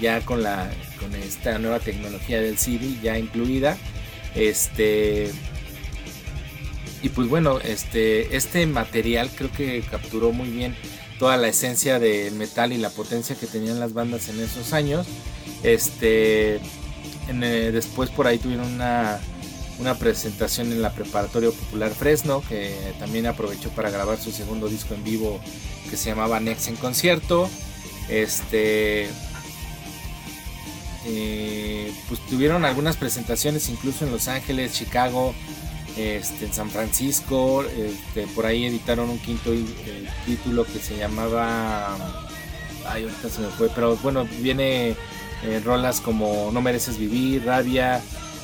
ya 0.00 0.22
con, 0.22 0.42
la, 0.42 0.68
con 0.98 1.14
esta 1.14 1.58
nueva 1.58 1.78
tecnología 1.78 2.40
del 2.40 2.58
CD 2.58 2.96
ya 3.00 3.16
incluida. 3.16 3.76
Este, 4.34 5.30
y 7.02 7.08
pues 7.08 7.28
bueno, 7.28 7.58
este, 7.58 8.36
este 8.36 8.66
material 8.66 9.30
creo 9.34 9.50
que 9.50 9.82
capturó 9.90 10.32
muy 10.32 10.48
bien 10.48 10.76
toda 11.18 11.36
la 11.36 11.48
esencia 11.48 11.98
del 11.98 12.34
metal 12.34 12.72
y 12.72 12.78
la 12.78 12.90
potencia 12.90 13.36
que 13.36 13.46
tenían 13.46 13.80
las 13.80 13.92
bandas 13.92 14.28
en 14.28 14.40
esos 14.40 14.72
años. 14.72 15.06
Este, 15.62 16.56
eh, 17.28 17.70
después 17.72 18.10
por 18.10 18.26
ahí 18.26 18.38
tuvieron 18.38 18.66
una, 18.66 19.20
una 19.78 19.94
presentación 19.96 20.70
en 20.72 20.82
la 20.82 20.92
Preparatoria 20.92 21.50
Popular 21.50 21.92
Fresno, 21.92 22.42
que 22.48 22.74
también 22.98 23.26
aprovechó 23.26 23.70
para 23.70 23.90
grabar 23.90 24.18
su 24.18 24.30
segundo 24.30 24.68
disco 24.68 24.94
en 24.94 25.04
vivo 25.04 25.40
que 25.90 25.96
se 25.96 26.10
llamaba 26.10 26.40
Next 26.40 26.68
en 26.68 26.76
concierto. 26.76 27.48
Este, 28.08 29.08
eh, 31.04 31.92
pues 32.08 32.20
tuvieron 32.28 32.64
algunas 32.64 32.96
presentaciones 32.96 33.68
incluso 33.68 34.04
en 34.04 34.12
Los 34.12 34.28
Ángeles, 34.28 34.72
Chicago, 34.72 35.34
este, 35.96 36.46
en 36.46 36.52
San 36.52 36.70
Francisco, 36.70 37.64
este, 37.64 38.26
por 38.34 38.46
ahí 38.46 38.66
editaron 38.66 39.10
un 39.10 39.18
quinto 39.18 39.52
eh, 39.52 39.64
título 40.26 40.64
que 40.64 40.78
se 40.78 40.96
llamaba, 40.96 41.96
ay 42.88 43.04
ahorita 43.04 43.28
se 43.28 43.40
me 43.40 43.48
fue, 43.48 43.68
pero 43.74 43.96
bueno, 43.96 44.26
viene 44.40 44.96
eh, 45.44 45.60
rolas 45.64 46.00
como 46.00 46.50
No 46.52 46.62
mereces 46.62 46.98
vivir, 46.98 47.44
Rabia, 47.44 48.00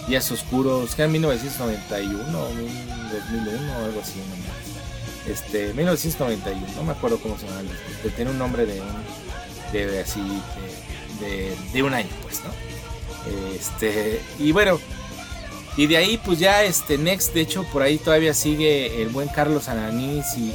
Días 0.08 0.30
Oscuros, 0.30 0.94
que 0.94 1.04
en 1.04 1.12
1991 1.12 2.38
2001 2.38 3.72
o 3.72 3.84
algo 3.84 4.00
así, 4.00 4.20
este, 5.26 5.72
1991, 5.74 6.74
no 6.76 6.84
me 6.84 6.92
acuerdo 6.92 7.18
cómo 7.18 7.38
se 7.38 7.46
llama, 7.46 7.62
tiene 8.16 8.30
un 8.30 8.38
nombre 8.38 8.66
de 8.66 8.82
de 9.72 10.00
así, 10.00 10.20
de, 11.20 11.54
de 11.72 11.82
un 11.82 11.94
año, 11.94 12.08
pues, 12.22 12.42
¿no? 12.42 12.50
Este, 13.54 14.20
y 14.38 14.52
bueno, 14.52 14.80
y 15.78 15.86
de 15.86 15.96
ahí, 15.96 16.20
pues 16.24 16.40
ya 16.40 16.64
este 16.64 16.98
Next, 16.98 17.32
de 17.32 17.40
hecho, 17.40 17.62
por 17.62 17.82
ahí 17.82 17.98
todavía 17.98 18.34
sigue 18.34 19.00
el 19.00 19.10
buen 19.10 19.28
Carlos 19.28 19.68
Ananís 19.68 20.36
y, 20.36 20.52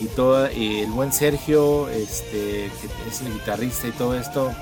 y, 0.00 0.06
todo, 0.16 0.46
el 0.46 0.90
buen 0.90 1.12
Sergio, 1.12 1.88
este, 1.88 2.68
que 2.80 3.08
es 3.08 3.20
el 3.20 3.32
guitarrista 3.32 3.86
y 3.86 3.92
todo 3.92 4.18
esto. 4.18 4.52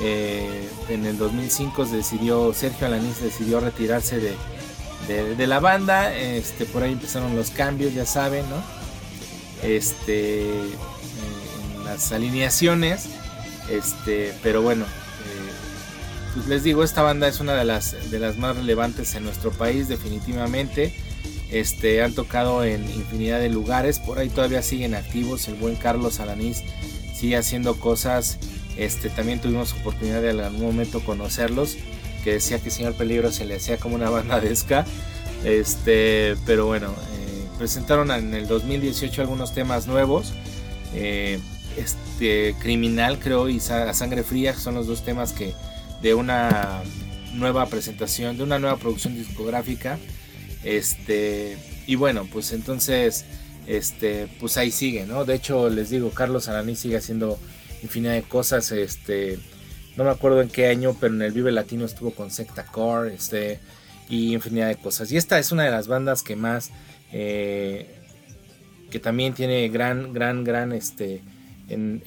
Eh, 0.00 0.70
en 0.88 1.04
el 1.04 1.18
2005 1.18 1.84
decidió, 1.84 2.54
Sergio 2.54 2.86
Alanís 2.86 3.20
decidió 3.20 3.60
retirarse 3.60 4.20
de, 5.06 5.46
la 5.46 5.60
banda. 5.60 6.16
Este, 6.16 6.64
por 6.64 6.82
ahí 6.82 6.92
empezaron 6.92 7.36
los 7.36 7.50
cambios, 7.50 7.92
ya 7.92 8.06
saben, 8.06 8.48
¿no? 8.48 8.62
Este, 9.62 10.48
en 10.48 11.84
las 11.84 12.10
alineaciones. 12.10 13.10
Este, 13.68 14.32
pero 14.42 14.62
bueno, 14.62 14.86
eh, 14.86 15.67
pues 16.38 16.48
les 16.48 16.62
digo, 16.62 16.84
esta 16.84 17.02
banda 17.02 17.26
es 17.26 17.40
una 17.40 17.54
de 17.54 17.64
las, 17.64 18.12
de 18.12 18.18
las 18.20 18.36
más 18.38 18.56
relevantes 18.56 19.16
en 19.16 19.24
nuestro 19.24 19.50
país, 19.50 19.88
definitivamente. 19.88 20.92
Este, 21.50 22.00
han 22.00 22.14
tocado 22.14 22.62
en 22.62 22.84
infinidad 22.84 23.40
de 23.40 23.48
lugares, 23.48 23.98
por 23.98 24.20
ahí 24.20 24.28
todavía 24.28 24.62
siguen 24.62 24.94
activos. 24.94 25.48
El 25.48 25.54
buen 25.54 25.74
Carlos 25.74 26.20
Alanís 26.20 26.62
sigue 27.12 27.36
haciendo 27.36 27.74
cosas. 27.80 28.38
Este, 28.76 29.10
también 29.10 29.40
tuvimos 29.40 29.72
oportunidad 29.72 30.22
de 30.22 30.30
en 30.30 30.40
algún 30.40 30.62
momento 30.62 31.00
conocerlos, 31.00 31.76
que 32.22 32.34
decía 32.34 32.60
que 32.60 32.70
Señor 32.70 32.94
Peligro 32.94 33.32
se 33.32 33.44
le 33.44 33.56
hacía 33.56 33.78
como 33.78 33.96
una 33.96 34.08
banda 34.08 34.38
de 34.38 34.54
ska. 34.54 34.86
Este, 35.42 36.36
pero 36.46 36.66
bueno, 36.66 36.90
eh, 36.90 37.48
presentaron 37.58 38.12
en 38.12 38.32
el 38.32 38.46
2018 38.46 39.22
algunos 39.22 39.54
temas 39.54 39.88
nuevos. 39.88 40.34
Eh, 40.94 41.40
este, 41.76 42.54
Criminal, 42.60 43.18
creo, 43.18 43.48
y 43.48 43.58
Sangre 43.58 44.22
Fría, 44.22 44.54
son 44.54 44.76
los 44.76 44.86
dos 44.86 45.02
temas 45.02 45.32
que 45.32 45.52
de 46.02 46.14
una 46.14 46.82
nueva 47.34 47.66
presentación, 47.66 48.36
de 48.36 48.42
una 48.42 48.58
nueva 48.58 48.76
producción 48.76 49.14
discográfica 49.14 49.98
este, 50.64 51.56
y 51.86 51.94
bueno, 51.94 52.26
pues 52.30 52.52
entonces, 52.52 53.24
este, 53.66 54.28
pues 54.40 54.56
ahí 54.56 54.70
sigue, 54.70 55.06
¿no? 55.06 55.24
De 55.24 55.34
hecho, 55.34 55.68
les 55.70 55.90
digo, 55.90 56.10
Carlos 56.10 56.48
Araní 56.48 56.76
sigue 56.76 56.96
haciendo 56.96 57.38
infinidad 57.82 58.14
de 58.14 58.22
cosas, 58.22 58.72
este, 58.72 59.38
no 59.96 60.04
me 60.04 60.10
acuerdo 60.10 60.42
en 60.42 60.48
qué 60.48 60.66
año, 60.66 60.96
pero 60.98 61.14
en 61.14 61.22
el 61.22 61.32
Vive 61.32 61.52
Latino 61.52 61.84
estuvo 61.84 62.10
con 62.10 62.30
Secta 62.30 62.64
Core, 62.66 63.14
este, 63.14 63.60
y 64.08 64.34
infinidad 64.34 64.68
de 64.68 64.76
cosas. 64.76 65.12
Y 65.12 65.16
esta 65.16 65.38
es 65.38 65.52
una 65.52 65.64
de 65.64 65.70
las 65.70 65.86
bandas 65.86 66.22
que 66.22 66.34
más, 66.34 66.70
eh, 67.12 67.94
que 68.90 68.98
también 68.98 69.34
tiene 69.34 69.68
gran, 69.68 70.12
gran, 70.12 70.44
gran, 70.44 70.72
este, 70.72 71.22
en, 71.68 72.02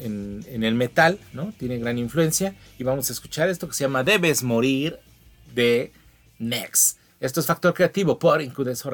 en, 0.48 0.64
el 0.64 0.76
metal, 0.76 1.20
¿no? 1.34 1.54
Tiene 1.58 1.78
gran 1.78 1.98
influencia. 1.98 2.56
Y 2.78 2.84
vamos 2.84 3.10
a 3.10 3.14
escuchar 3.14 3.50
esto 3.50 3.68
que 3.68 3.74
se 3.74 3.84
llama 3.84 4.04
Debes 4.04 4.44
Morir 4.44 5.00
de 5.54 5.92
Next. 6.40 6.98
Esto 7.20 7.40
es 7.40 7.46
Factor 7.46 7.74
Creativo 7.74 8.18
por 8.18 8.42
Incudeso 8.42 8.90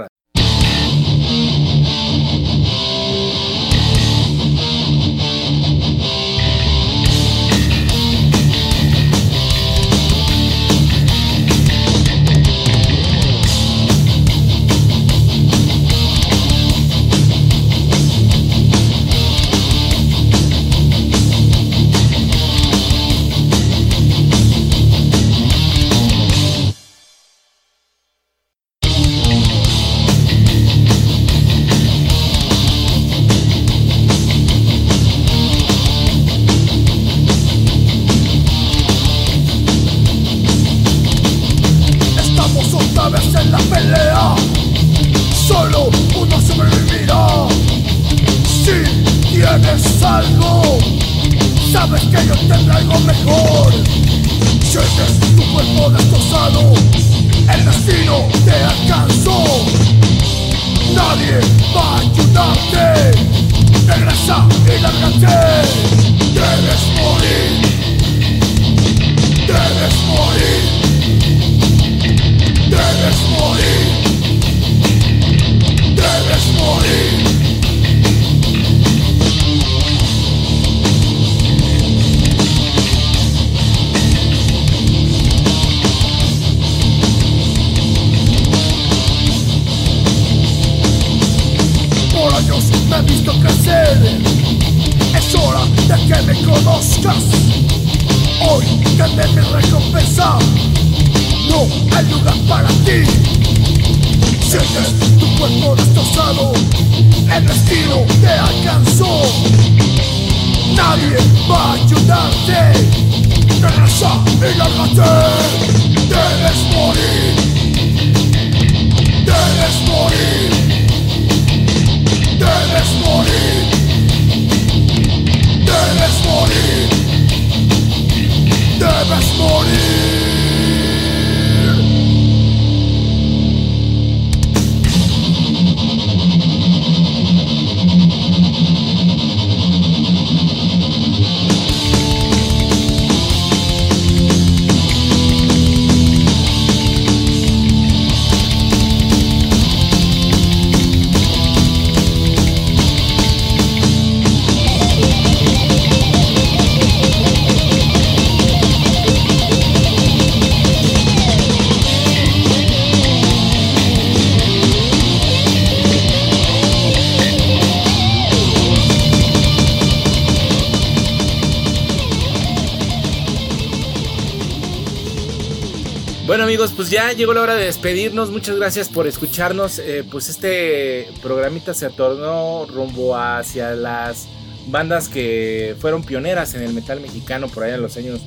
Radio. 176.48 176.66
pues 176.76 176.90
ya 176.90 177.12
llegó 177.12 177.34
la 177.34 177.42
hora 177.42 177.56
de 177.56 177.66
despedirnos. 177.66 178.30
Muchas 178.30 178.56
gracias 178.56 178.88
por 178.88 179.06
escucharnos. 179.06 179.80
Eh, 179.80 180.06
pues 180.10 180.30
este 180.30 181.10
programita 181.22 181.74
se 181.74 181.90
tornó 181.90 182.66
rumbo 182.66 183.18
hacia 183.18 183.72
las 183.72 184.28
bandas 184.68 185.10
que 185.10 185.76
fueron 185.82 186.04
pioneras 186.04 186.54
en 186.54 186.62
el 186.62 186.74
metal 186.74 187.02
mexicano 187.02 187.50
por 187.50 187.66
allá 187.66 187.76
en 187.76 187.82
los 187.82 187.98
años 187.98 188.22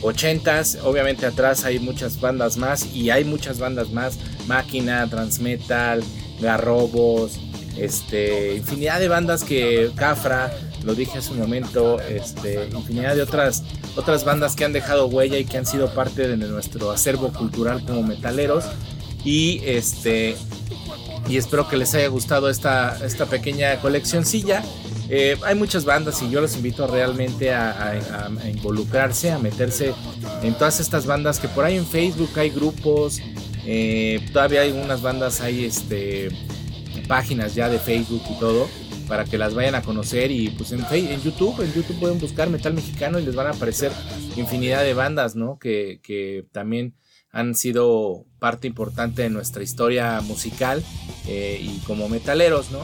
80. 0.00 0.62
Obviamente 0.84 1.26
atrás 1.26 1.66
hay 1.66 1.78
muchas 1.78 2.18
bandas 2.20 2.56
más 2.56 2.86
y 2.94 3.10
hay 3.10 3.24
muchas 3.24 3.58
bandas 3.58 3.90
más. 3.90 4.18
Máquina, 4.46 5.06
Transmetal, 5.10 6.02
Garrobos, 6.40 7.38
este, 7.76 8.54
infinidad 8.56 8.98
de 8.98 9.08
bandas 9.08 9.44
que 9.44 9.90
Cafra, 9.94 10.56
lo 10.84 10.94
dije 10.94 11.18
hace 11.18 11.32
un 11.32 11.40
momento, 11.40 12.00
este, 12.00 12.68
infinidad 12.72 13.14
de 13.16 13.22
otras 13.22 13.64
otras 13.96 14.24
bandas 14.24 14.54
que 14.54 14.64
han 14.64 14.72
dejado 14.72 15.06
huella 15.06 15.38
y 15.38 15.44
que 15.44 15.58
han 15.58 15.66
sido 15.66 15.92
parte 15.92 16.28
de 16.28 16.36
nuestro 16.36 16.90
acervo 16.90 17.32
cultural 17.32 17.84
como 17.84 18.02
metaleros. 18.02 18.64
Y 19.24 19.60
este 19.64 20.36
y 21.28 21.36
espero 21.36 21.68
que 21.68 21.76
les 21.76 21.94
haya 21.94 22.08
gustado 22.08 22.48
esta, 22.48 22.96
esta 23.04 23.26
pequeña 23.26 23.80
coleccioncilla. 23.80 24.62
Eh, 25.10 25.36
hay 25.44 25.54
muchas 25.54 25.84
bandas 25.84 26.22
y 26.22 26.30
yo 26.30 26.40
los 26.40 26.54
invito 26.56 26.86
realmente 26.86 27.52
a, 27.52 28.30
involucrarse, 28.50 29.30
a 29.30 29.38
meterse 29.38 29.94
en 30.42 30.54
todas 30.54 30.80
estas 30.80 31.06
bandas 31.06 31.38
que 31.38 31.48
por 31.48 31.64
ahí 31.64 31.76
en 31.76 31.86
Facebook 31.86 32.30
hay 32.36 32.50
grupos, 32.50 33.20
eh, 33.66 34.26
todavía 34.32 34.62
hay 34.62 34.72
unas 34.72 35.02
bandas, 35.02 35.40
hay 35.40 35.64
este, 35.64 36.28
páginas 37.06 37.54
ya 37.54 37.68
de 37.68 37.78
Facebook 37.78 38.22
y 38.30 38.38
todo 38.38 38.68
para 39.08 39.24
que 39.24 39.38
las 39.38 39.54
vayan 39.54 39.74
a 39.74 39.82
conocer 39.82 40.30
y 40.30 40.50
pues 40.50 40.72
en, 40.72 40.84
en 40.90 41.22
YouTube, 41.22 41.60
en 41.62 41.72
YouTube 41.72 41.98
pueden 41.98 42.20
buscar 42.20 42.50
metal 42.50 42.74
mexicano 42.74 43.18
y 43.18 43.24
les 43.24 43.34
van 43.34 43.46
a 43.46 43.50
aparecer 43.50 43.90
infinidad 44.36 44.84
de 44.84 44.94
bandas, 44.94 45.34
¿no? 45.34 45.58
Que, 45.58 46.00
que 46.02 46.46
también 46.52 46.94
han 47.30 47.54
sido 47.54 48.24
parte 48.38 48.66
importante 48.66 49.22
de 49.22 49.30
nuestra 49.30 49.62
historia 49.62 50.20
musical 50.22 50.82
eh, 51.26 51.60
y 51.62 51.78
como 51.80 52.08
metaleros, 52.08 52.70
¿no? 52.70 52.80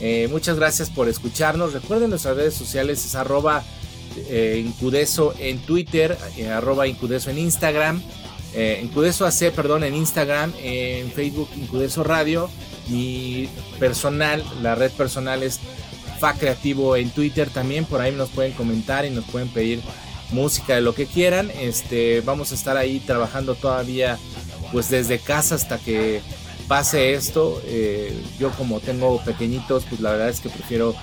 Eh, 0.00 0.28
muchas 0.30 0.56
gracias 0.56 0.90
por 0.90 1.08
escucharnos. 1.08 1.72
Recuerden 1.72 2.10
nuestras 2.10 2.36
redes 2.36 2.54
sociales 2.54 3.04
es 3.04 3.14
arroba 3.14 3.64
eh, 4.16 4.62
incudeso 4.64 5.34
en 5.38 5.58
Twitter, 5.58 6.16
arroba 6.52 6.86
incudeso 6.86 7.30
en 7.30 7.38
Instagram, 7.38 8.02
incudeso 8.82 9.26
AC, 9.26 9.52
perdón, 9.54 9.84
en 9.84 9.94
Instagram, 9.94 10.52
en 10.62 11.10
Facebook 11.12 11.48
Incudeso 11.56 12.02
Radio. 12.04 12.48
Mi 12.88 13.48
personal, 13.78 14.44
la 14.62 14.74
red 14.74 14.90
personal 14.92 15.42
es 15.42 15.60
Fa 16.18 16.34
Creativo 16.34 16.96
en 16.96 17.10
Twitter 17.10 17.48
también, 17.50 17.84
por 17.84 18.00
ahí 18.00 18.12
nos 18.12 18.30
pueden 18.30 18.52
comentar 18.52 19.04
y 19.04 19.10
nos 19.10 19.24
pueden 19.24 19.48
pedir 19.48 19.80
música 20.30 20.74
de 20.74 20.80
lo 20.80 20.94
que 20.94 21.06
quieran. 21.06 21.50
Este, 21.60 22.20
vamos 22.22 22.52
a 22.52 22.54
estar 22.54 22.76
ahí 22.76 23.00
trabajando 23.00 23.54
todavía 23.54 24.18
pues 24.72 24.90
desde 24.90 25.18
casa 25.18 25.54
hasta 25.54 25.78
que 25.78 26.20
pase 26.66 27.14
esto. 27.14 27.60
Eh, 27.64 28.16
yo 28.38 28.50
como 28.52 28.80
tengo 28.80 29.22
pequeñitos, 29.24 29.84
pues 29.88 30.00
la 30.00 30.12
verdad 30.12 30.28
es 30.28 30.40
que 30.40 30.50
prefiero 30.50 30.94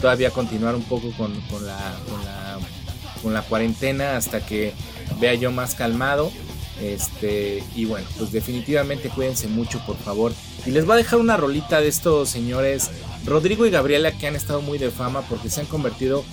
todavía 0.00 0.30
continuar 0.30 0.74
un 0.74 0.82
poco 0.82 1.12
con, 1.12 1.32
la, 1.64 1.96
con, 3.22 3.32
la, 3.32 3.42
cuarentena 3.42 4.16
hasta 4.16 4.44
que 4.44 4.72
vea 5.20 5.34
yo 5.34 5.52
más 5.52 5.74
calmado. 5.74 6.32
Este, 6.80 7.62
y 7.76 7.84
bueno, 7.84 8.06
pues 8.18 8.32
definitivamente 8.32 9.08
cuídense 9.08 9.46
mucho, 9.46 9.78
por 9.86 9.96
favor. 9.96 10.32
Y 10.64 10.70
les 10.70 10.86
voy 10.86 10.94
a 10.94 10.96
dejar 10.96 11.18
una 11.18 11.36
rolita 11.36 11.80
de 11.80 11.88
estos 11.88 12.28
señores, 12.28 12.90
Rodrigo 13.24 13.66
y 13.66 13.70
Gabriela, 13.70 14.12
que 14.12 14.26
han 14.26 14.36
estado 14.36 14.62
muy 14.62 14.78
de 14.78 14.90
fama 14.90 15.22
porque 15.28 15.50
se 15.50 15.60
han 15.60 15.66
convertido 15.66 16.24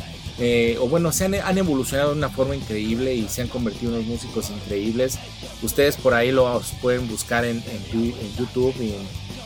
eh, 0.41 0.77
o 0.79 0.87
bueno, 0.87 1.11
se 1.11 1.25
han, 1.25 1.57
evolucionado 1.57 2.11
de 2.11 2.17
una 2.17 2.29
forma 2.29 2.55
increíble 2.55 3.13
y 3.13 3.27
se 3.27 3.41
han 3.41 3.49
convertido 3.49 3.91
en 3.91 3.97
unos 3.97 4.07
músicos 4.07 4.49
increíbles. 4.49 5.19
Ustedes 5.61 5.97
por 5.97 6.13
ahí 6.13 6.31
los 6.31 6.71
pueden 6.81 7.09
buscar 7.09 7.43
en, 7.43 7.61
YouTube 8.37 8.73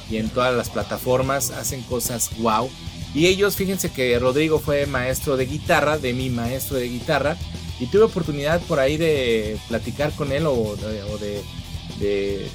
y 0.10 0.18
en, 0.18 0.30
todas 0.30 0.56
las 0.56 0.70
plataformas, 0.70 1.50
hacen 1.50 1.82
cosas 1.82 2.30
wow. 2.38 2.70
Y 3.16 3.26
ellos, 3.26 3.56
fíjense 3.56 3.92
que 3.92 4.18
Rodrigo 4.20 4.60
fue 4.60 4.86
maestro 4.86 5.36
de 5.36 5.48
guitarra, 5.48 5.98
de 5.98 6.14
mi 6.14 6.30
maestro 6.30 6.78
de 6.78 6.90
guitarra, 6.90 7.38
y 7.80 7.88
tuve 7.88 8.04
oportunidad 8.04 8.62
por 8.62 8.80
ahí 8.80 8.98
de 8.98 9.58
platicar 9.68 10.12
con 10.12 10.32
él 10.32 10.46
o 10.46 10.76
de, 12.00 12.48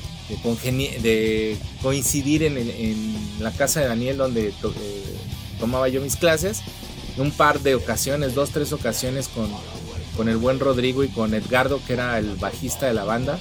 coincidir 1.83 2.43
en, 2.43 3.41
la 3.41 3.53
casa 3.53 3.81
de 3.81 3.87
Daniel 3.87 4.17
donde 4.17 4.49
eh, 4.49 4.53
tomaba 5.61 5.89
yo 5.89 6.01
mis 6.01 6.17
clases 6.17 6.63
un 7.21 7.31
par 7.31 7.61
de 7.61 7.75
ocasiones, 7.75 8.35
dos, 8.35 8.51
tres 8.51 8.73
ocasiones 8.73 9.29
con, 9.29 9.51
con 10.17 10.29
el 10.29 10.37
buen 10.37 10.61
Rodrigo 10.61 11.05
y 11.05 11.09
con 11.09 11.35
Edgardo, 11.35 11.81
que 11.87 11.95
era 11.95 12.19
el 12.19 12.37
bajista 12.37 12.87
de 12.87 12.95
la 12.95 13.05
banda. 13.05 13.39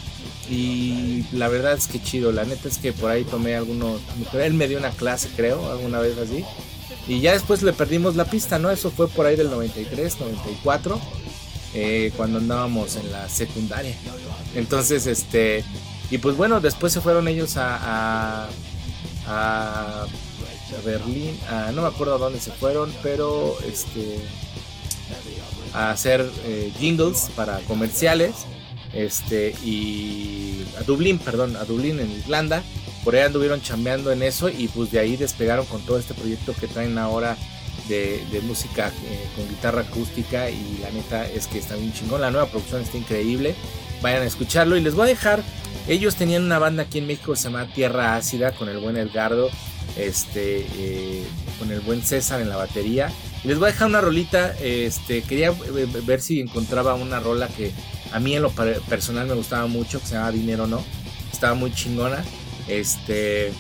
Y 0.50 1.26
la 1.34 1.50
verdad 1.50 1.74
es 1.74 1.88
que 1.88 2.02
chido, 2.02 2.32
la 2.32 2.46
neta 2.46 2.68
es 2.68 2.78
que 2.78 2.94
por 2.94 3.12
ahí 3.12 3.24
tomé 3.26 3.56
algunos, 3.56 4.02
él 4.34 4.54
me 4.54 4.68
dio 4.68 4.78
una 4.78 4.92
clase 4.92 5.30
creo, 5.36 5.70
alguna 5.70 6.00
vez 6.00 6.18
así. 6.18 6.44
Y 7.08 7.20
ya 7.20 7.34
después 7.34 7.62
le 7.64 7.74
perdimos 7.74 8.16
la 8.16 8.26
pista, 8.26 8.60
¿no? 8.60 8.70
Eso 8.70 8.92
fue 8.92 9.08
por 9.08 9.26
ahí 9.26 9.36
del 9.36 9.50
93, 9.50 10.20
94, 10.20 11.00
eh, 11.74 12.12
cuando 12.16 12.40
andábamos 12.40 12.96
en 12.96 13.12
la 13.12 13.30
secundaria. 13.30 13.96
Entonces, 14.56 15.06
este, 15.08 15.64
y 16.10 16.18
pues 16.18 16.36
bueno, 16.38 16.60
después 16.60 16.94
se 16.94 17.02
fueron 17.02 17.28
ellos 17.28 17.58
a, 17.58 18.48
a 19.28 20.08
a 20.76 20.82
Berlín, 20.86 21.38
no 21.74 21.82
me 21.82 21.88
acuerdo 21.88 22.16
a 22.16 22.18
dónde 22.18 22.40
se 22.40 22.52
fueron, 22.52 22.94
pero 23.02 23.58
este 23.66 24.20
a 25.74 25.92
hacer 25.92 26.30
eh, 26.46 26.72
jingles 26.80 27.30
para 27.36 27.60
comerciales 27.60 28.34
este 28.94 29.52
y 29.64 30.66
a 30.80 30.84
Dublín, 30.84 31.20
perdón, 31.20 31.56
a 31.56 31.66
Dublín 31.66 32.00
en 32.00 32.12
Irlanda. 32.12 32.64
Por 33.04 33.16
ahí 33.16 33.22
anduvieron 33.22 33.62
chambeando 33.62 34.12
en 34.12 34.24
eso 34.24 34.50
y 34.50 34.68
pues 34.68 34.92
de 34.92 35.00
ahí 35.00 35.16
despegaron 35.16 35.66
con 35.66 35.82
todo 35.82 35.98
este 36.00 36.14
proyecto 36.14 36.54
que 36.54 36.68
traen 36.68 36.98
ahora 36.98 37.38
de, 37.88 38.42
música 38.44 38.92
eh, 39.06 39.28
con 39.36 39.48
guitarra 39.48 39.82
acústica 39.82 40.50
y 40.50 40.80
la 40.82 40.92
neta 40.92 41.26
es 41.28 41.48
que 41.48 41.60
está 41.60 41.76
bien 41.76 41.94
chingón. 41.94 42.22
La 42.22 42.32
nueva 42.32 42.48
producción 42.48 42.82
está 42.82 42.98
increíble. 42.98 43.56
Vayan 44.02 44.22
a 44.24 44.26
escucharlo 44.26 44.78
y 44.78 44.82
les 44.82 44.96
voy 44.96 45.06
a 45.06 45.10
dejar. 45.10 45.44
Ellos 45.88 46.16
tenían 46.16 46.44
una 46.44 46.60
banda 46.60 46.84
aquí 46.84 47.00
en 47.00 47.08
México 47.08 47.34
que 47.34 47.38
se 47.38 47.46
llama 47.46 47.68
Tierra 47.74 48.16
Ácida 48.16 48.52
con 48.52 48.70
el 48.70 48.78
buen 48.78 48.98
Edgardo 48.98 49.50
este, 49.96 50.66
eh, 50.78 51.24
con 51.60 51.72
el 51.72 51.80
buen 51.82 52.02
César 52.02 52.42
en 52.42 52.50
la 52.50 52.58
batería. 52.58 53.12
les 53.44 53.58
voy 53.58 53.70
a 53.70 53.72
dejar 53.72 53.88
una 53.88 54.02
rolita, 54.02 54.54
este, 54.62 55.22
quería 55.22 55.52
ver 56.06 56.22
si 56.22 56.40
encontraba 56.40 56.96
una 56.96 57.20
rola 57.20 57.48
que 57.48 57.72
a 58.12 58.20
mí 58.20 58.36
en 58.36 58.42
lo 58.42 58.52
personal 58.52 59.28
me 59.28 59.34
gustaba 59.34 59.68
mucho, 59.68 60.00
que 60.00 60.08
se 60.08 60.14
llama 60.16 60.32
Dinero 60.32 60.68
No, 60.68 60.84
estaba 61.32 61.54
muy 61.54 61.74
chingona, 61.74 62.24
este, 62.68 63.54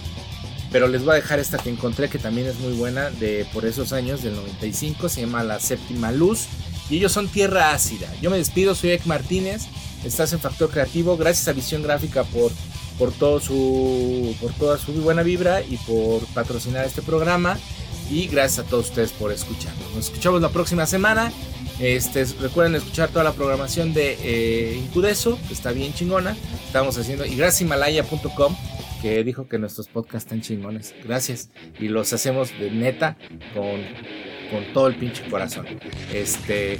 pero 0.71 0.87
les 0.87 1.03
voy 1.03 1.13
a 1.13 1.15
dejar 1.15 1.39
esta 1.39 1.57
que 1.57 1.69
encontré 1.69 2.09
que 2.09 2.19
también 2.19 2.47
es 2.47 2.59
muy 2.59 2.73
buena 2.73 3.09
de 3.09 3.45
por 3.53 3.65
esos 3.65 3.93
años 3.93 4.23
del 4.23 4.35
95, 4.35 5.09
se 5.09 5.21
llama 5.21 5.43
La 5.43 5.59
Séptima 5.59 6.11
Luz 6.11 6.47
y 6.89 6.97
ellos 6.97 7.11
son 7.11 7.27
Tierra 7.27 7.71
Ácida. 7.71 8.11
Yo 8.21 8.29
me 8.29 8.37
despido, 8.37 8.75
soy 8.75 8.91
Ek 8.91 9.05
Martínez, 9.05 9.63
estás 10.03 10.33
en 10.33 10.39
Factor 10.39 10.69
Creativo, 10.69 11.17
gracias 11.17 11.47
a 11.47 11.53
Visión 11.53 11.83
Gráfica 11.83 12.23
por 12.23 12.51
por 12.97 13.11
todo 13.11 13.39
su 13.39 14.35
por 14.41 14.51
toda 14.53 14.77
su 14.77 14.91
buena 14.93 15.21
vibra 15.21 15.61
y 15.61 15.77
por 15.77 16.25
patrocinar 16.33 16.85
este 16.85 17.03
programa 17.03 17.57
y 18.09 18.27
gracias 18.27 18.65
a 18.65 18.69
todos 18.69 18.89
ustedes 18.89 19.11
por 19.11 19.31
escucharnos. 19.31 19.93
Nos 19.93 20.05
escuchamos 20.05 20.41
la 20.41 20.49
próxima 20.49 20.85
semana. 20.85 21.31
Este, 21.79 22.25
recuerden 22.41 22.75
escuchar 22.75 23.09
toda 23.09 23.23
la 23.23 23.33
programación 23.33 23.93
de 23.93 24.17
eh, 24.21 24.77
Incudeso, 24.77 25.37
que 25.47 25.53
está 25.53 25.71
bien 25.71 25.93
chingona. 25.93 26.35
Estamos 26.65 26.97
haciendo 26.97 27.25
y 27.25 27.35
gracias 27.35 27.61
Himalaya.com 27.61 28.55
dijo 29.23 29.47
que 29.47 29.57
nuestros 29.57 29.87
podcasts 29.87 30.25
están 30.25 30.41
chingones. 30.41 30.93
Gracias. 31.03 31.49
Y 31.79 31.87
los 31.87 32.11
hacemos 32.13 32.57
de 32.59 32.71
neta 32.71 33.17
con, 33.53 33.81
con 34.51 34.73
todo 34.73 34.87
el 34.87 34.95
pinche 34.95 35.23
corazón. 35.29 35.65
Este, 36.13 36.79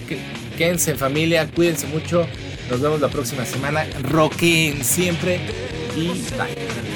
quédense 0.58 0.92
en 0.92 0.98
familia, 0.98 1.48
cuídense 1.54 1.88
mucho. 1.88 2.28
Nos 2.70 2.82
vemos 2.82 3.00
la 3.02 3.10
próxima 3.10 3.46
semana. 3.46 3.86
Roquen 4.04 4.84
siempre 4.84 5.40
y 5.96 6.08
bye. 6.38 6.88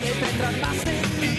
de 0.00 0.60
más 0.60 0.86
en 0.86 1.20
mí, 1.20 1.38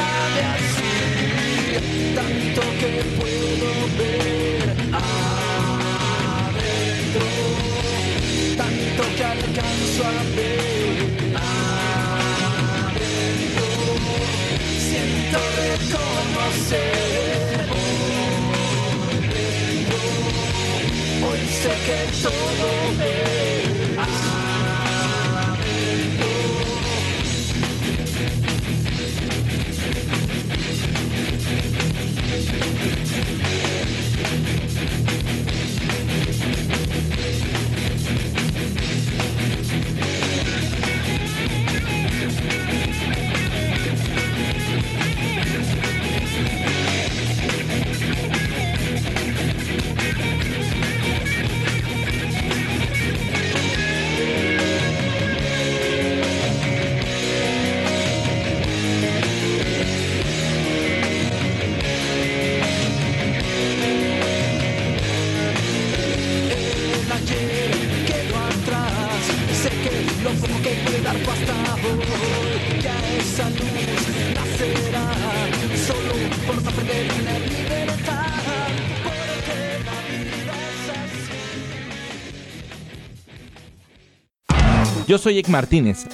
Yo 85.11 85.17
soy 85.17 85.39
Ek 85.39 85.49
Martínez, 85.49 86.05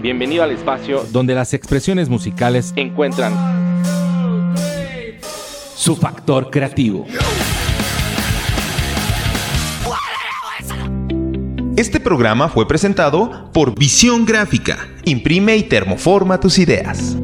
Bienvenido 0.00 0.42
al 0.42 0.50
espacio 0.50 1.04
donde 1.12 1.34
las 1.34 1.52
expresiones 1.52 2.08
musicales 2.08 2.72
encuentran 2.74 3.34
su 5.76 5.94
factor 5.94 6.50
creativo. 6.50 7.06
Este 11.76 12.00
programa 12.00 12.48
fue 12.48 12.66
presentado 12.66 13.52
por 13.52 13.78
Visión 13.78 14.24
Gráfica. 14.24 14.88
Imprime 15.04 15.58
y 15.58 15.64
termoforma 15.64 16.40
tus 16.40 16.58
ideas. 16.58 17.14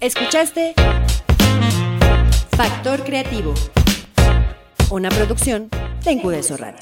Escuchaste 0.00 0.74
Factor 2.56 3.04
Creativo, 3.04 3.54
una 4.90 5.10
producción 5.10 5.68
de 6.04 6.10
Incudeso 6.10 6.56
Radio. 6.56 6.80